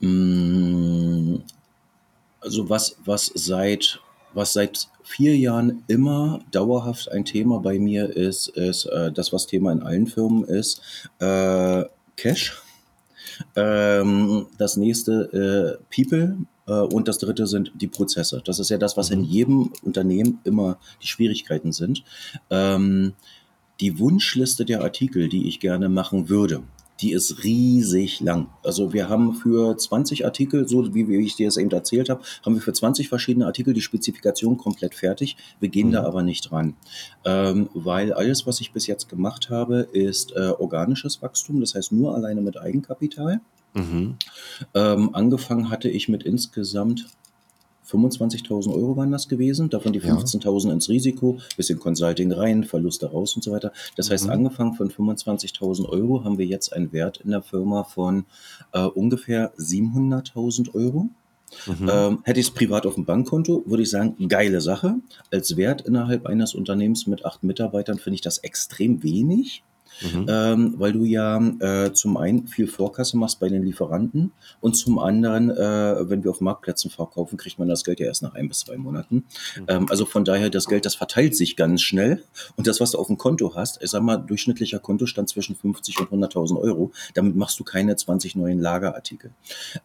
Mm, 0.00 1.36
also 2.40 2.68
was, 2.68 2.96
was 3.04 3.26
seit 3.34 4.00
was 4.34 4.52
seit 4.52 4.88
vier 5.02 5.36
Jahren 5.36 5.84
immer 5.88 6.40
dauerhaft 6.50 7.10
ein 7.10 7.24
Thema 7.24 7.60
bei 7.60 7.78
mir 7.78 8.14
ist, 8.14 8.48
ist 8.48 8.86
äh, 8.86 9.10
das, 9.10 9.32
was 9.32 9.46
Thema 9.46 9.72
in 9.72 9.82
allen 9.82 10.06
Firmen 10.06 10.44
ist, 10.44 10.80
äh, 11.18 11.84
Cash. 12.16 12.62
Ähm, 13.56 14.46
das 14.58 14.76
nächste 14.76 15.78
äh, 15.82 15.84
People 15.94 16.38
äh, 16.66 16.72
und 16.72 17.08
das 17.08 17.18
dritte 17.18 17.46
sind 17.46 17.72
die 17.74 17.88
Prozesse. 17.88 18.42
Das 18.44 18.58
ist 18.58 18.70
ja 18.70 18.78
das, 18.78 18.96
was 18.96 19.10
in 19.10 19.20
mhm. 19.20 19.24
jedem 19.24 19.72
Unternehmen 19.82 20.40
immer 20.44 20.78
die 21.02 21.06
Schwierigkeiten 21.06 21.72
sind. 21.72 22.04
Ähm, 22.50 23.14
die 23.80 23.98
Wunschliste 23.98 24.64
der 24.64 24.82
Artikel, 24.82 25.28
die 25.28 25.48
ich 25.48 25.60
gerne 25.60 25.88
machen 25.88 26.28
würde, 26.28 26.62
die 27.00 27.12
ist 27.12 27.44
riesig 27.44 28.20
lang. 28.20 28.48
Also 28.62 28.92
wir 28.92 29.08
haben 29.08 29.34
für 29.34 29.76
20 29.76 30.24
Artikel, 30.24 30.68
so 30.68 30.94
wie 30.94 31.16
ich 31.16 31.36
dir 31.36 31.46
das 31.46 31.56
eben 31.56 31.70
erzählt 31.70 32.08
habe, 32.08 32.22
haben 32.44 32.54
wir 32.54 32.62
für 32.62 32.72
20 32.72 33.08
verschiedene 33.08 33.46
Artikel 33.46 33.72
die 33.74 33.80
Spezifikation 33.80 34.58
komplett 34.58 34.94
fertig. 34.94 35.36
Wir 35.60 35.68
gehen 35.68 35.88
mhm. 35.88 35.92
da 35.92 36.04
aber 36.04 36.22
nicht 36.22 36.50
dran, 36.50 36.74
ähm, 37.24 37.68
weil 37.74 38.12
alles, 38.12 38.46
was 38.46 38.60
ich 38.60 38.72
bis 38.72 38.86
jetzt 38.86 39.08
gemacht 39.08 39.50
habe, 39.50 39.88
ist 39.92 40.32
äh, 40.32 40.52
organisches 40.58 41.22
Wachstum, 41.22 41.60
das 41.60 41.74
heißt 41.74 41.92
nur 41.92 42.14
alleine 42.14 42.40
mit 42.40 42.58
Eigenkapital. 42.58 43.40
Mhm. 43.74 44.16
Ähm, 44.74 45.14
angefangen 45.14 45.70
hatte 45.70 45.88
ich 45.88 46.08
mit 46.08 46.22
insgesamt 46.22 47.06
25.000 47.90 48.72
Euro 48.72 48.96
waren 48.96 49.10
das 49.10 49.28
gewesen, 49.28 49.70
davon 49.70 49.92
die 49.92 50.00
15.000 50.00 50.66
ja. 50.66 50.72
ins 50.72 50.88
Risiko, 50.88 51.38
bisschen 51.56 51.78
Consulting 51.78 52.32
rein, 52.32 52.64
Verluste 52.64 53.10
raus 53.10 53.34
und 53.34 53.42
so 53.42 53.52
weiter. 53.52 53.72
Das 53.96 54.08
mhm. 54.08 54.12
heißt, 54.12 54.28
angefangen 54.28 54.74
von 54.74 54.90
25.000 54.90 55.88
Euro 55.88 56.24
haben 56.24 56.38
wir 56.38 56.46
jetzt 56.46 56.72
einen 56.72 56.92
Wert 56.92 57.18
in 57.18 57.30
der 57.30 57.42
Firma 57.42 57.84
von 57.84 58.26
äh, 58.72 58.82
ungefähr 58.84 59.52
700.000 59.56 60.74
Euro. 60.74 61.08
Mhm. 61.66 61.88
Ähm, 61.90 62.18
hätte 62.24 62.40
ich 62.40 62.48
es 62.48 62.54
privat 62.54 62.84
auf 62.84 62.94
dem 62.94 63.06
Bankkonto, 63.06 63.64
würde 63.66 63.82
ich 63.82 63.90
sagen, 63.90 64.28
geile 64.28 64.60
Sache. 64.60 64.96
Als 65.30 65.56
Wert 65.56 65.80
innerhalb 65.80 66.26
eines 66.26 66.54
Unternehmens 66.54 67.06
mit 67.06 67.24
acht 67.24 67.42
Mitarbeitern 67.42 67.98
finde 67.98 68.16
ich 68.16 68.20
das 68.20 68.38
extrem 68.38 69.02
wenig 69.02 69.62
mhm. 70.02 70.26
ähm, 70.28 70.74
weil 70.76 70.92
du 70.92 71.04
ja 71.04 71.38
äh, 71.60 71.92
zum 71.92 72.16
einen 72.16 72.46
viel 72.46 72.66
Vorkasse 72.66 73.16
machst 73.16 73.40
bei 73.40 73.48
den 73.48 73.62
Lieferanten 73.62 74.32
und 74.60 74.76
zum 74.76 74.98
anderen, 74.98 75.50
äh, 75.50 76.08
wenn 76.08 76.24
wir 76.24 76.30
auf 76.30 76.40
Marktplätzen 76.40 76.90
verkaufen, 76.90 77.36
kriegt 77.36 77.58
man 77.58 77.68
das 77.68 77.84
Geld 77.84 78.00
ja 78.00 78.06
erst 78.06 78.22
nach 78.22 78.34
ein 78.34 78.48
bis 78.48 78.60
zwei 78.60 78.76
Monaten. 78.76 79.24
Mhm. 79.56 79.64
Ähm, 79.68 79.86
also 79.90 80.04
von 80.04 80.24
daher, 80.24 80.50
das 80.50 80.66
Geld, 80.66 80.84
das 80.84 80.94
verteilt 80.94 81.36
sich 81.36 81.56
ganz 81.56 81.82
schnell 81.82 82.22
und 82.56 82.66
das, 82.66 82.80
was 82.80 82.92
du 82.92 82.98
auf 82.98 83.06
dem 83.06 83.18
Konto 83.18 83.54
hast, 83.54 83.82
ich 83.82 83.90
sag 83.90 84.02
mal, 84.02 84.16
durchschnittlicher 84.16 84.78
Kontostand 84.78 85.28
zwischen 85.28 85.56
50 85.56 86.00
und 86.00 86.10
100.000 86.10 86.60
Euro, 86.60 86.92
damit 87.14 87.36
machst 87.36 87.58
du 87.58 87.64
keine 87.64 87.96
20 87.96 88.36
neuen 88.36 88.60
Lagerartikel. 88.60 89.30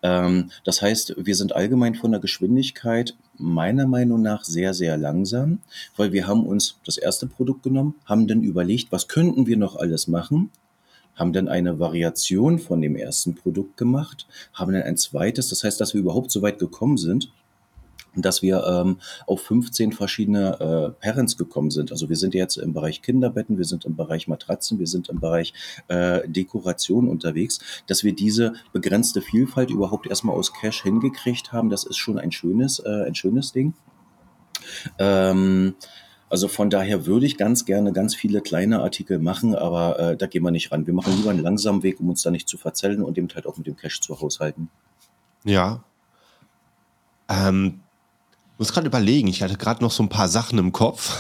Ähm, 0.02 0.52
das 0.64 0.82
heißt, 0.82 1.16
wir 1.18 1.36
sind 1.36 1.56
allgemein 1.56 1.96
von 1.96 2.12
der 2.12 2.20
Geschwindigkeit 2.20 3.16
meiner 3.44 3.86
Meinung 3.86 4.22
nach 4.22 4.44
sehr, 4.44 4.74
sehr 4.74 4.98
langsam, 4.98 5.60
weil 5.98 6.12
wir 6.12 6.28
haben 6.28 6.46
uns 6.46 6.78
das 6.86 6.98
erste 6.98 7.28
Produkt 7.28 7.64
genommen, 7.64 7.96
haben 8.06 8.28
dann 8.28 8.42
überlegt, 8.42 8.92
was 8.92 9.08
könnten 9.08 9.46
wir 9.46 9.58
noch 9.58 9.76
alles 9.76 10.08
machen, 10.08 10.50
haben 11.16 11.34
dann 11.34 11.48
eine 11.48 11.80
Variation 11.80 12.58
von 12.58 12.82
dem 12.82 12.96
ersten 12.96 13.36
Produkt 13.36 13.78
gemacht, 13.78 14.28
haben 14.54 14.74
dann 14.74 14.84
ein 14.84 14.98
zweites, 14.98 15.50
das 15.50 15.64
heißt, 15.64 15.80
dass 15.80 15.94
wir 15.94 16.02
überhaupt 16.02 16.32
so 16.32 16.42
weit 16.42 16.58
gekommen 16.58 16.98
sind, 16.98 17.32
dass 18.16 18.42
wir 18.42 18.64
ähm, 18.66 19.00
auf 19.28 19.42
15 19.42 19.92
verschiedene 19.92 20.60
äh, 20.60 21.02
Parents 21.02 21.38
gekommen 21.38 21.72
sind. 21.72 21.92
Also 21.92 22.10
wir 22.10 22.16
sind 22.16 22.34
jetzt 22.34 22.58
im 22.58 22.74
Bereich 22.74 23.02
Kinderbetten, 23.02 23.58
wir 23.58 23.66
sind 23.66 23.86
im 23.86 23.96
Bereich 23.96 24.28
Matratzen, 24.28 24.80
wir 24.80 24.88
sind 24.88 25.10
im 25.10 25.20
Bereich 25.20 25.54
äh, 25.88 26.28
Dekoration 26.28 27.08
unterwegs. 27.08 27.60
Dass 27.88 28.04
wir 28.04 28.14
diese 28.14 28.54
begrenzte 28.72 29.22
Vielfalt 29.22 29.70
überhaupt 29.70 30.08
erstmal 30.08 30.36
aus 30.36 30.54
Cash 30.54 30.84
hingekriegt 30.84 31.52
haben, 31.52 31.70
das 31.70 31.84
ist 31.84 31.98
schon 31.98 32.20
ein 32.20 32.32
schönes, 32.32 32.80
äh, 32.80 33.06
ein 33.06 33.16
schönes 33.16 33.52
Ding. 33.52 33.74
Ähm, 35.00 35.76
also 36.30 36.48
von 36.48 36.72
daher 36.72 37.06
würde 37.06 37.28
ich 37.28 37.38
ganz 37.38 37.64
gerne 37.66 37.94
ganz 37.94 38.16
viele 38.16 38.42
kleine 38.42 38.82
Artikel 38.82 39.20
machen, 39.20 39.54
aber 39.54 40.00
äh, 40.00 40.18
da 40.18 40.26
gehen 40.26 40.42
wir 40.42 40.50
nicht 40.50 40.72
ran. 40.72 40.88
Wir 40.88 40.94
machen 40.94 41.16
lieber 41.16 41.30
einen 41.30 41.44
langsamen 41.44 41.84
Weg, 41.84 42.00
um 42.00 42.10
uns 42.10 42.24
da 42.24 42.32
nicht 42.32 42.50
zu 42.50 42.58
verzellen 42.58 43.04
und 43.04 43.18
eben 43.18 43.28
halt 43.36 43.46
auch 43.46 43.58
mit 43.58 43.68
dem 43.68 43.78
Cash 43.78 44.02
zu 44.02 44.20
haushalten. 44.20 44.70
Ja. 45.44 45.84
Ähm, 47.30 47.82
muss 48.58 48.72
gerade 48.72 48.88
überlegen, 48.88 49.28
ich 49.28 49.42
hatte 49.42 49.58
gerade 49.58 49.84
noch 49.84 49.92
so 49.92 50.04
ein 50.04 50.10
paar 50.10 50.28
Sachen 50.28 50.60
im 50.60 50.72
Kopf. 50.72 51.20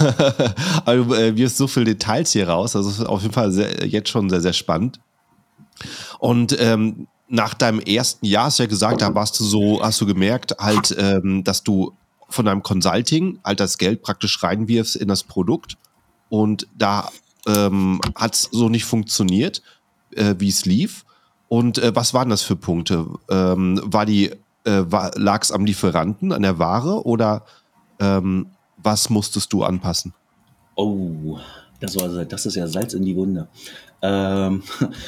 Aber 0.85 0.95
du 0.95 1.13
äh, 1.13 1.35
wirst 1.35 1.57
so 1.57 1.67
viele 1.67 1.85
Details 1.85 2.31
hier 2.31 2.47
raus. 2.47 2.75
Also 2.75 2.89
ist 2.89 3.05
auf 3.05 3.21
jeden 3.21 3.33
Fall 3.33 3.51
sehr, 3.51 3.85
jetzt 3.87 4.09
schon 4.09 4.29
sehr, 4.29 4.41
sehr 4.41 4.53
spannend. 4.53 4.99
Und 6.19 6.55
ähm, 6.59 7.07
nach 7.27 7.53
deinem 7.53 7.79
ersten 7.79 8.25
Jahr 8.25 8.45
hast 8.45 8.59
du 8.59 8.63
ja 8.63 8.69
gesagt, 8.69 9.01
da 9.01 9.15
warst 9.15 9.39
du 9.39 9.43
so, 9.43 9.81
hast 9.81 9.99
du 9.99 10.05
gemerkt, 10.05 10.55
halt, 10.59 10.95
ähm, 10.97 11.43
dass 11.43 11.63
du 11.63 11.93
von 12.29 12.45
deinem 12.45 12.63
Consulting 12.63 13.39
halt 13.43 13.59
das 13.59 13.77
Geld 13.77 14.03
praktisch 14.03 14.41
reinwirfst 14.43 14.95
in 14.95 15.07
das 15.07 15.23
Produkt. 15.23 15.77
Und 16.29 16.67
da 16.77 17.09
ähm, 17.47 17.99
hat 18.15 18.35
es 18.35 18.49
so 18.51 18.69
nicht 18.69 18.85
funktioniert, 18.85 19.61
äh, 20.15 20.35
wie 20.37 20.49
es 20.49 20.65
lief. 20.65 21.05
Und 21.47 21.77
äh, 21.77 21.95
was 21.95 22.13
waren 22.13 22.29
das 22.29 22.41
für 22.41 22.55
Punkte? 22.55 23.05
Ähm, 23.29 23.81
war 23.83 24.05
die 24.05 24.31
äh, 24.65 24.83
lag 25.15 25.41
es 25.41 25.51
am 25.51 25.65
Lieferanten, 25.65 26.31
an 26.31 26.41
der 26.41 26.59
Ware 26.59 27.05
oder 27.05 27.43
ähm, 27.99 28.47
was 28.77 29.09
musstest 29.09 29.53
du 29.53 29.63
anpassen? 29.63 30.13
Oh, 30.75 31.37
das, 31.79 31.95
war, 31.95 32.25
das 32.25 32.45
ist 32.45 32.55
ja 32.55 32.67
Salz 32.67 32.93
in 32.93 33.03
die 33.03 33.15
Wunde. 33.15 33.47
Ähm, 34.01 34.63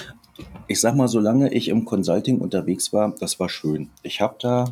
ich 0.68 0.80
sag 0.80 0.96
mal, 0.96 1.08
solange 1.08 1.54
ich 1.54 1.68
im 1.70 1.86
Consulting 1.86 2.40
unterwegs 2.40 2.94
war, 2.94 3.14
das 3.20 3.40
war 3.40 3.50
schön. 3.50 3.90
Ich 4.04 4.22
habe 4.22 4.36
da, 4.40 4.66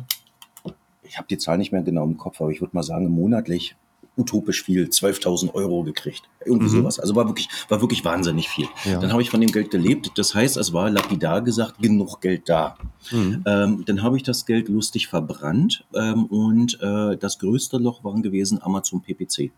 ich 1.02 1.18
habe 1.18 1.28
die 1.28 1.38
Zahl 1.38 1.58
nicht 1.58 1.72
mehr 1.72 1.82
genau 1.82 2.04
im 2.04 2.16
Kopf, 2.16 2.40
aber 2.40 2.50
ich 2.50 2.60
würde 2.60 2.76
mal 2.76 2.82
sagen, 2.82 3.08
monatlich 3.08 3.76
utopisch 4.16 4.62
viel, 4.62 4.84
12.000 4.86 5.54
Euro 5.54 5.82
gekriegt. 5.82 6.22
Irgendwie 6.44 6.66
mhm. 6.66 6.80
sowas. 6.82 7.00
Also 7.00 7.14
war 7.16 7.26
wirklich, 7.26 7.48
war 7.68 7.80
wirklich 7.80 8.04
wahnsinnig 8.04 8.48
viel. 8.48 8.66
Ja. 8.84 9.00
Dann 9.00 9.12
habe 9.12 9.22
ich 9.22 9.30
von 9.30 9.40
dem 9.40 9.50
Geld 9.50 9.70
gelebt. 9.70 10.12
Das 10.16 10.34
heißt, 10.34 10.56
es 10.56 10.72
war 10.72 10.90
lapidar 10.90 11.42
gesagt, 11.42 11.80
genug 11.80 12.20
Geld 12.20 12.48
da. 12.48 12.76
Mhm. 13.10 13.42
Ähm, 13.46 13.82
dann 13.86 14.02
habe 14.02 14.16
ich 14.16 14.22
das 14.22 14.46
Geld 14.46 14.68
lustig 14.68 15.08
verbrannt 15.08 15.84
ähm, 15.94 16.26
und 16.26 16.78
äh, 16.80 17.16
das 17.16 17.38
größte 17.38 17.78
Loch 17.78 18.04
waren 18.04 18.22
gewesen 18.22 18.62
Amazon 18.62 19.02
PPC. 19.02 19.50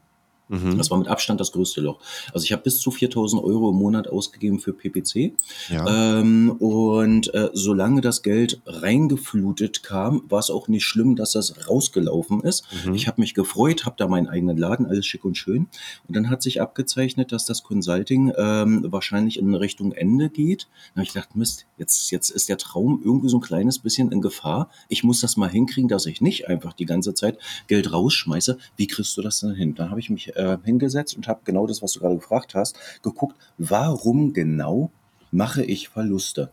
Mhm. 0.49 0.79
Das 0.79 0.91
war 0.91 0.99
mit 0.99 1.09
Abstand 1.09 1.41
das 1.41 1.53
größte 1.53 1.81
Loch. 1.81 1.99
Also 2.33 2.45
ich 2.45 2.53
habe 2.53 2.63
bis 2.63 2.79
zu 2.79 2.91
4000 2.91 3.43
Euro 3.43 3.71
im 3.71 3.77
Monat 3.77 4.09
ausgegeben 4.09 4.61
für 4.61 4.73
PPC. 4.73 5.33
Ja. 5.69 6.21
Ähm, 6.21 6.53
und 6.53 7.35
äh, 7.35 7.51
solange 7.53 8.01
das 8.01 8.23
Geld 8.23 8.61
reingeflutet 8.67 9.83
kam, 9.83 10.23
war 10.29 10.39
es 10.39 10.51
auch 10.51 10.69
nicht 10.69 10.85
schlimm, 10.85 11.17
dass 11.17 11.33
das 11.33 11.69
rausgelaufen 11.69 12.43
ist. 12.43 12.65
Mhm. 12.85 12.95
Ich 12.95 13.09
habe 13.09 13.21
mich 13.21 13.35
gefreut, 13.35 13.87
habe 13.87 13.97
da 13.99 14.07
meinen 14.07 14.29
eigenen 14.29 14.57
Laden, 14.57 14.87
alles 14.87 15.07
schick 15.07 15.25
und 15.25 15.37
schön. 15.37 15.69
Und 16.07 16.17
dann 16.17 16.31
hat 16.31 16.43
sich 16.43 16.61
abgezeichnet, 16.61 17.33
dass 17.33 17.45
das 17.45 17.63
Consulting 17.63 18.33
ähm, 18.37 18.87
wahrscheinlich 18.89 19.39
in 19.39 19.55
Richtung 19.55 19.93
Ende 19.93 20.31
geht. 20.31 20.69
Dann 20.95 21.03
habe 21.03 21.07
ich 21.07 21.13
gedacht, 21.13 21.35
Mist, 21.35 21.67
jetzt, 21.77 22.11
jetzt 22.11 22.31
ist 22.31 22.49
der 22.49 22.59
Traum 22.59 23.01
irgendwie 23.05 23.29
so 23.29 23.39
ein 23.39 23.43
kleines 23.43 23.81
bisschen 23.81 24.13
in 24.13 24.21
Gefahr. 24.21 24.71
Ich 24.89 25.03
muss 25.03 25.21
das 25.21 25.37
mal 25.37 25.51
hinkriegen, 25.51 25.89
dass 25.89 26.07
ich 26.07 26.21
nicht 26.21 26.49
einfach 26.49 26.73
die 26.73 26.87
ganze 26.87 27.15
Zeit 27.15 27.39
Geld 27.67 27.93
rausschmeiße. 27.93 28.59
Wie 28.77 28.87
kriegst 28.87 29.17
du 29.17 29.23
das 29.23 29.41
denn 29.41 29.55
hin? 29.55 29.75
Dann 29.75 29.91
habe 29.91 30.01
ich 30.01 30.11
mich 30.11 30.36
äh, 30.37 30.59
hingesetzt 30.65 31.17
und 31.17 31.29
habe 31.29 31.41
genau 31.45 31.67
das, 31.67 31.83
was 31.83 31.93
du 31.93 32.01
gerade 32.01 32.17
gefragt 32.17 32.55
hast, 32.55 32.77
geguckt, 33.03 33.37
warum 33.59 34.33
genau 34.33 34.91
mache 35.31 35.65
ich 35.65 35.89
Verluste? 35.89 36.51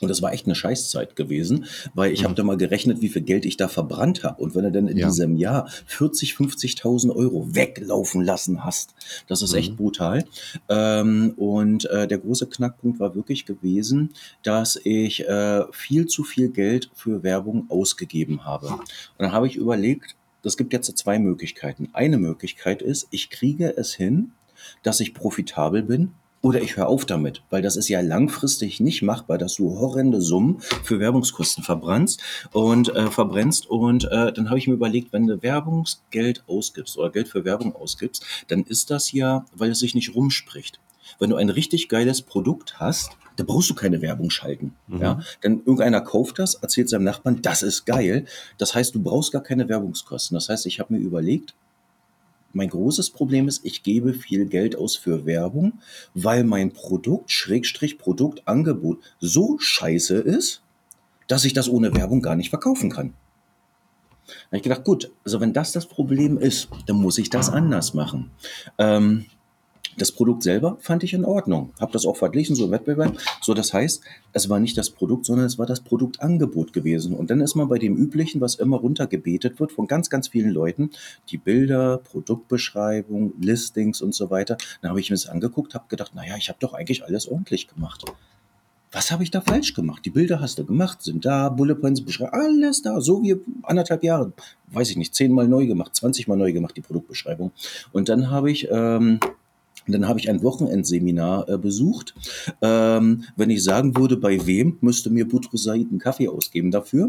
Und 0.00 0.08
das 0.08 0.22
war 0.22 0.32
echt 0.32 0.46
eine 0.46 0.54
Scheißzeit 0.54 1.16
gewesen, 1.16 1.66
weil 1.94 2.12
ich 2.12 2.20
mhm. 2.20 2.24
habe 2.24 2.34
da 2.34 2.44
mal 2.44 2.56
gerechnet, 2.56 3.00
wie 3.00 3.08
viel 3.08 3.22
Geld 3.22 3.46
ich 3.46 3.56
da 3.56 3.68
verbrannt 3.68 4.24
habe. 4.24 4.42
Und 4.42 4.54
wenn 4.54 4.64
du 4.64 4.72
dann 4.72 4.88
in 4.88 4.98
ja. 4.98 5.08
diesem 5.08 5.36
Jahr 5.36 5.68
40, 5.86 6.32
50.000 6.32 7.14
Euro 7.14 7.54
weglaufen 7.54 8.22
lassen 8.22 8.64
hast, 8.64 8.94
das 9.26 9.42
ist 9.42 9.52
mhm. 9.52 9.58
echt 9.58 9.76
brutal. 9.76 10.24
Ähm, 10.68 11.32
und 11.36 11.86
äh, 11.86 12.06
der 12.06 12.18
große 12.18 12.46
Knackpunkt 12.46 13.00
war 13.00 13.14
wirklich 13.14 13.46
gewesen, 13.46 14.10
dass 14.42 14.78
ich 14.82 15.26
äh, 15.26 15.64
viel 15.72 16.06
zu 16.06 16.24
viel 16.24 16.50
Geld 16.50 16.90
für 16.94 17.22
Werbung 17.22 17.66
ausgegeben 17.70 18.44
habe. 18.44 18.68
Und 18.68 18.84
dann 19.18 19.32
habe 19.32 19.46
ich 19.46 19.56
überlegt, 19.56 20.14
es 20.46 20.56
gibt 20.56 20.72
jetzt 20.72 20.96
zwei 20.96 21.18
Möglichkeiten. 21.18 21.88
Eine 21.92 22.18
Möglichkeit 22.18 22.82
ist, 22.82 23.08
ich 23.10 23.30
kriege 23.30 23.76
es 23.76 23.94
hin, 23.94 24.32
dass 24.82 25.00
ich 25.00 25.14
profitabel 25.14 25.82
bin 25.82 26.12
oder 26.42 26.62
ich 26.62 26.76
höre 26.76 26.86
auf 26.86 27.04
damit, 27.04 27.42
weil 27.50 27.62
das 27.62 27.76
ist 27.76 27.88
ja 27.88 28.00
langfristig 28.00 28.78
nicht 28.78 29.02
machbar, 29.02 29.36
dass 29.38 29.56
du 29.56 29.78
horrende 29.80 30.20
Summen 30.20 30.60
für 30.60 31.00
Werbungskosten 31.00 31.64
verbrennst 31.64 32.22
und 32.52 32.94
äh, 32.94 33.10
verbrennst. 33.10 33.66
Und 33.68 34.04
äh, 34.04 34.32
dann 34.32 34.48
habe 34.48 34.58
ich 34.58 34.68
mir 34.68 34.74
überlegt, 34.74 35.12
wenn 35.12 35.26
du 35.26 35.42
Werbungsgeld 35.42 36.44
ausgibst 36.46 36.98
oder 36.98 37.10
Geld 37.10 37.28
für 37.28 37.44
Werbung 37.44 37.74
ausgibst, 37.74 38.24
dann 38.48 38.62
ist 38.62 38.90
das 38.90 39.10
ja, 39.12 39.44
weil 39.54 39.70
es 39.70 39.80
sich 39.80 39.94
nicht 39.94 40.14
rumspricht. 40.14 40.78
Wenn 41.18 41.30
du 41.30 41.36
ein 41.36 41.50
richtig 41.50 41.88
geiles 41.88 42.22
Produkt 42.22 42.80
hast, 42.80 43.16
da 43.36 43.44
brauchst 43.44 43.70
du 43.70 43.74
keine 43.74 44.02
Werbung 44.02 44.30
schalten. 44.30 44.74
Mhm. 44.86 45.00
Ja? 45.00 45.20
Denn 45.42 45.58
irgendeiner 45.58 46.00
kauft 46.00 46.38
das, 46.38 46.54
erzählt 46.54 46.88
seinem 46.88 47.04
Nachbarn, 47.04 47.42
das 47.42 47.62
ist 47.62 47.84
geil. 47.84 48.24
Das 48.58 48.74
heißt, 48.74 48.94
du 48.94 49.02
brauchst 49.02 49.32
gar 49.32 49.42
keine 49.42 49.68
Werbungskosten. 49.68 50.34
Das 50.34 50.48
heißt, 50.48 50.66
ich 50.66 50.80
habe 50.80 50.94
mir 50.94 51.00
überlegt, 51.00 51.54
mein 52.52 52.70
großes 52.70 53.10
Problem 53.10 53.48
ist, 53.48 53.64
ich 53.64 53.82
gebe 53.82 54.14
viel 54.14 54.46
Geld 54.46 54.76
aus 54.76 54.96
für 54.96 55.26
Werbung, 55.26 55.74
weil 56.14 56.42
mein 56.42 56.72
Produkt, 56.72 57.30
Schrägstrich 57.30 57.98
Produktangebot, 57.98 58.98
so 59.20 59.58
scheiße 59.58 60.16
ist, 60.16 60.62
dass 61.26 61.44
ich 61.44 61.52
das 61.52 61.68
ohne 61.68 61.94
Werbung 61.94 62.22
gar 62.22 62.34
nicht 62.34 62.48
verkaufen 62.48 62.90
kann. 62.90 63.12
Da 64.26 64.32
habe 64.46 64.56
ich 64.56 64.62
gedacht, 64.62 64.84
gut, 64.84 65.12
also 65.24 65.40
wenn 65.40 65.52
das 65.52 65.72
das 65.72 65.86
Problem 65.86 66.38
ist, 66.38 66.68
dann 66.86 66.96
muss 66.96 67.18
ich 67.18 67.30
das 67.30 67.50
anders 67.50 67.94
machen. 67.94 68.30
Ähm, 68.78 69.26
das 69.96 70.12
Produkt 70.12 70.42
selber 70.42 70.76
fand 70.80 71.02
ich 71.02 71.14
in 71.14 71.24
Ordnung. 71.24 71.70
Habe 71.80 71.92
das 71.92 72.04
auch 72.06 72.16
verglichen, 72.16 72.54
so 72.54 72.66
im 72.66 72.70
Wettbewerb. 72.70 73.16
So, 73.40 73.54
das 73.54 73.72
heißt, 73.72 74.02
es 74.32 74.48
war 74.48 74.60
nicht 74.60 74.76
das 74.76 74.90
Produkt, 74.90 75.26
sondern 75.26 75.46
es 75.46 75.58
war 75.58 75.66
das 75.66 75.80
Produktangebot 75.80 76.72
gewesen. 76.72 77.14
Und 77.14 77.30
dann 77.30 77.40
ist 77.40 77.54
man 77.54 77.68
bei 77.68 77.78
dem 77.78 77.96
Üblichen, 77.96 78.40
was 78.40 78.56
immer 78.56 78.76
runtergebetet 78.76 79.58
wird 79.58 79.72
von 79.72 79.86
ganz, 79.86 80.10
ganz 80.10 80.28
vielen 80.28 80.50
Leuten, 80.50 80.90
die 81.30 81.38
Bilder, 81.38 81.98
Produktbeschreibung, 81.98 83.32
Listings 83.40 84.02
und 84.02 84.14
so 84.14 84.30
weiter. 84.30 84.58
Dann 84.82 84.90
habe 84.90 85.00
ich 85.00 85.10
mir 85.10 85.16
das 85.16 85.28
angeguckt, 85.28 85.74
habe 85.74 85.86
gedacht, 85.88 86.14
naja, 86.14 86.36
ich 86.36 86.48
habe 86.48 86.58
doch 86.60 86.74
eigentlich 86.74 87.04
alles 87.04 87.26
ordentlich 87.26 87.68
gemacht. 87.68 88.04
Was 88.92 89.10
habe 89.10 89.24
ich 89.24 89.30
da 89.30 89.40
falsch 89.40 89.74
gemacht? 89.74 90.04
Die 90.04 90.10
Bilder 90.10 90.40
hast 90.40 90.58
du 90.58 90.64
gemacht, 90.64 91.02
sind 91.02 91.24
da, 91.24 91.48
Bullet 91.48 91.74
Points, 91.74 92.02
Beschreibung, 92.02 92.38
alles 92.40 92.82
da, 92.82 93.00
so 93.00 93.22
wie 93.22 93.36
anderthalb 93.62 94.04
Jahre, 94.04 94.32
weiß 94.68 94.90
ich 94.90 94.96
nicht, 94.96 95.14
zehnmal 95.14 95.48
neu 95.48 95.66
gemacht, 95.66 95.94
zwanzigmal 95.94 96.38
neu 96.38 96.52
gemacht, 96.52 96.76
die 96.76 96.82
Produktbeschreibung. 96.82 97.50
Und 97.92 98.08
dann 98.08 98.30
habe 98.30 98.50
ich 98.50 98.68
ähm, 98.70 99.20
und 99.86 99.92
dann 99.92 100.08
habe 100.08 100.18
ich 100.18 100.28
ein 100.28 100.42
Wochenendseminar 100.42 101.48
äh, 101.48 101.58
besucht. 101.58 102.14
Ähm, 102.60 103.24
wenn 103.36 103.50
ich 103.50 103.62
sagen 103.62 103.96
würde, 103.96 104.16
bei 104.16 104.46
wem, 104.46 104.78
müsste 104.80 105.10
mir 105.10 105.28
Boutros 105.28 105.62
Said 105.62 105.88
einen 105.90 105.98
Kaffee 105.98 106.28
ausgeben 106.28 106.70
dafür. 106.70 107.08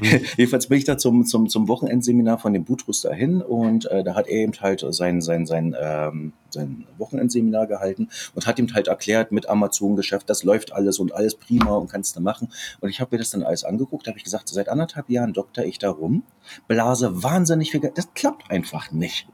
Mhm. 0.00 0.20
Jedenfalls 0.36 0.66
bin 0.66 0.78
ich 0.78 0.84
da 0.84 0.98
zum, 0.98 1.24
zum, 1.26 1.48
zum 1.48 1.68
Wochenendseminar 1.68 2.38
von 2.38 2.52
dem 2.52 2.64
Boutros 2.64 3.02
dahin 3.02 3.40
und 3.40 3.86
äh, 3.86 4.02
da 4.02 4.14
hat 4.14 4.26
er 4.26 4.42
eben 4.42 4.52
halt 4.60 4.84
sein, 4.90 5.20
sein, 5.20 5.46
sein, 5.46 5.76
ähm, 5.80 6.32
sein 6.50 6.86
Wochenendseminar 6.98 7.66
gehalten 7.66 8.08
und 8.34 8.46
hat 8.46 8.58
ihm 8.58 8.72
halt 8.74 8.88
erklärt 8.88 9.32
mit 9.32 9.48
Amazon-Geschäft, 9.48 10.28
das 10.28 10.42
läuft 10.42 10.72
alles 10.72 10.98
und 10.98 11.14
alles 11.14 11.34
prima 11.34 11.76
und 11.76 11.90
kannst 11.90 12.16
du 12.16 12.20
machen. 12.20 12.48
Und 12.80 12.90
ich 12.90 13.00
habe 13.00 13.14
mir 13.14 13.18
das 13.18 13.30
dann 13.30 13.42
alles 13.42 13.64
angeguckt, 13.64 14.06
habe 14.08 14.18
ich 14.18 14.24
gesagt, 14.24 14.48
seit 14.48 14.68
anderthalb 14.68 15.08
Jahren 15.08 15.32
dokter 15.32 15.64
ich 15.64 15.78
darum, 15.78 16.24
blase 16.68 17.22
wahnsinnig 17.22 17.70
viel 17.70 17.80
Geld, 17.80 17.96
das 17.96 18.12
klappt 18.14 18.50
einfach 18.50 18.90
nicht. 18.92 19.28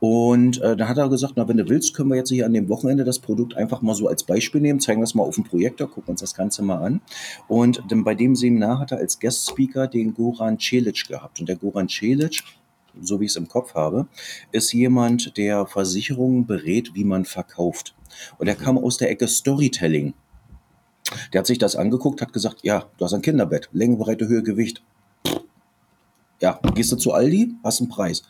Und 0.00 0.60
äh, 0.60 0.76
dann 0.76 0.88
hat 0.88 0.98
er 0.98 1.08
gesagt, 1.08 1.34
na, 1.36 1.48
wenn 1.48 1.56
du 1.56 1.68
willst, 1.68 1.94
können 1.98 2.10
wir 2.10 2.16
jetzt 2.16 2.28
hier 2.28 2.46
an 2.46 2.52
dem 2.52 2.68
Wochenende 2.68 3.02
das 3.02 3.18
Produkt 3.18 3.56
einfach 3.56 3.82
mal 3.82 3.92
so 3.92 4.06
als 4.06 4.22
Beispiel 4.22 4.60
nehmen, 4.60 4.78
zeigen 4.78 5.02
es 5.02 5.16
mal 5.16 5.24
auf 5.24 5.34
dem 5.34 5.42
Projektor, 5.42 5.90
gucken 5.90 6.12
uns 6.12 6.20
das 6.20 6.32
Ganze 6.32 6.62
mal 6.62 6.76
an. 6.76 7.00
Und 7.48 7.82
dann 7.88 8.04
bei 8.04 8.14
dem 8.14 8.36
Seminar 8.36 8.78
hat 8.78 8.92
er 8.92 8.98
als 8.98 9.18
Guest-Speaker 9.18 9.88
den 9.88 10.14
Goran 10.14 10.60
Celic 10.60 11.08
gehabt. 11.08 11.40
Und 11.40 11.48
der 11.48 11.56
Goran 11.56 11.88
Celic 11.88 12.44
so 13.00 13.20
wie 13.20 13.24
ich 13.24 13.32
es 13.32 13.36
im 13.36 13.48
Kopf 13.48 13.74
habe, 13.74 14.06
ist 14.52 14.72
jemand, 14.72 15.36
der 15.36 15.66
Versicherungen 15.66 16.46
berät, 16.46 16.94
wie 16.94 17.04
man 17.04 17.24
verkauft. 17.24 17.96
Und 18.38 18.46
er 18.46 18.54
kam 18.54 18.78
aus 18.78 18.96
der 18.96 19.10
Ecke 19.10 19.26
Storytelling. 19.26 20.14
Der 21.32 21.40
hat 21.40 21.46
sich 21.46 21.58
das 21.58 21.74
angeguckt, 21.74 22.20
hat 22.20 22.32
gesagt, 22.32 22.60
ja, 22.62 22.86
du 22.96 23.04
hast 23.04 23.12
ein 23.12 23.22
Kinderbett, 23.22 23.68
Länge, 23.72 23.96
Breite, 23.96 24.28
Höhe, 24.28 24.42
Gewicht. 24.42 24.82
Ja, 26.40 26.60
gehst 26.74 26.92
du 26.92 26.96
zu 26.96 27.12
Aldi, 27.12 27.54
hast 27.64 27.80
einen 27.80 27.88
Preis 27.88 28.22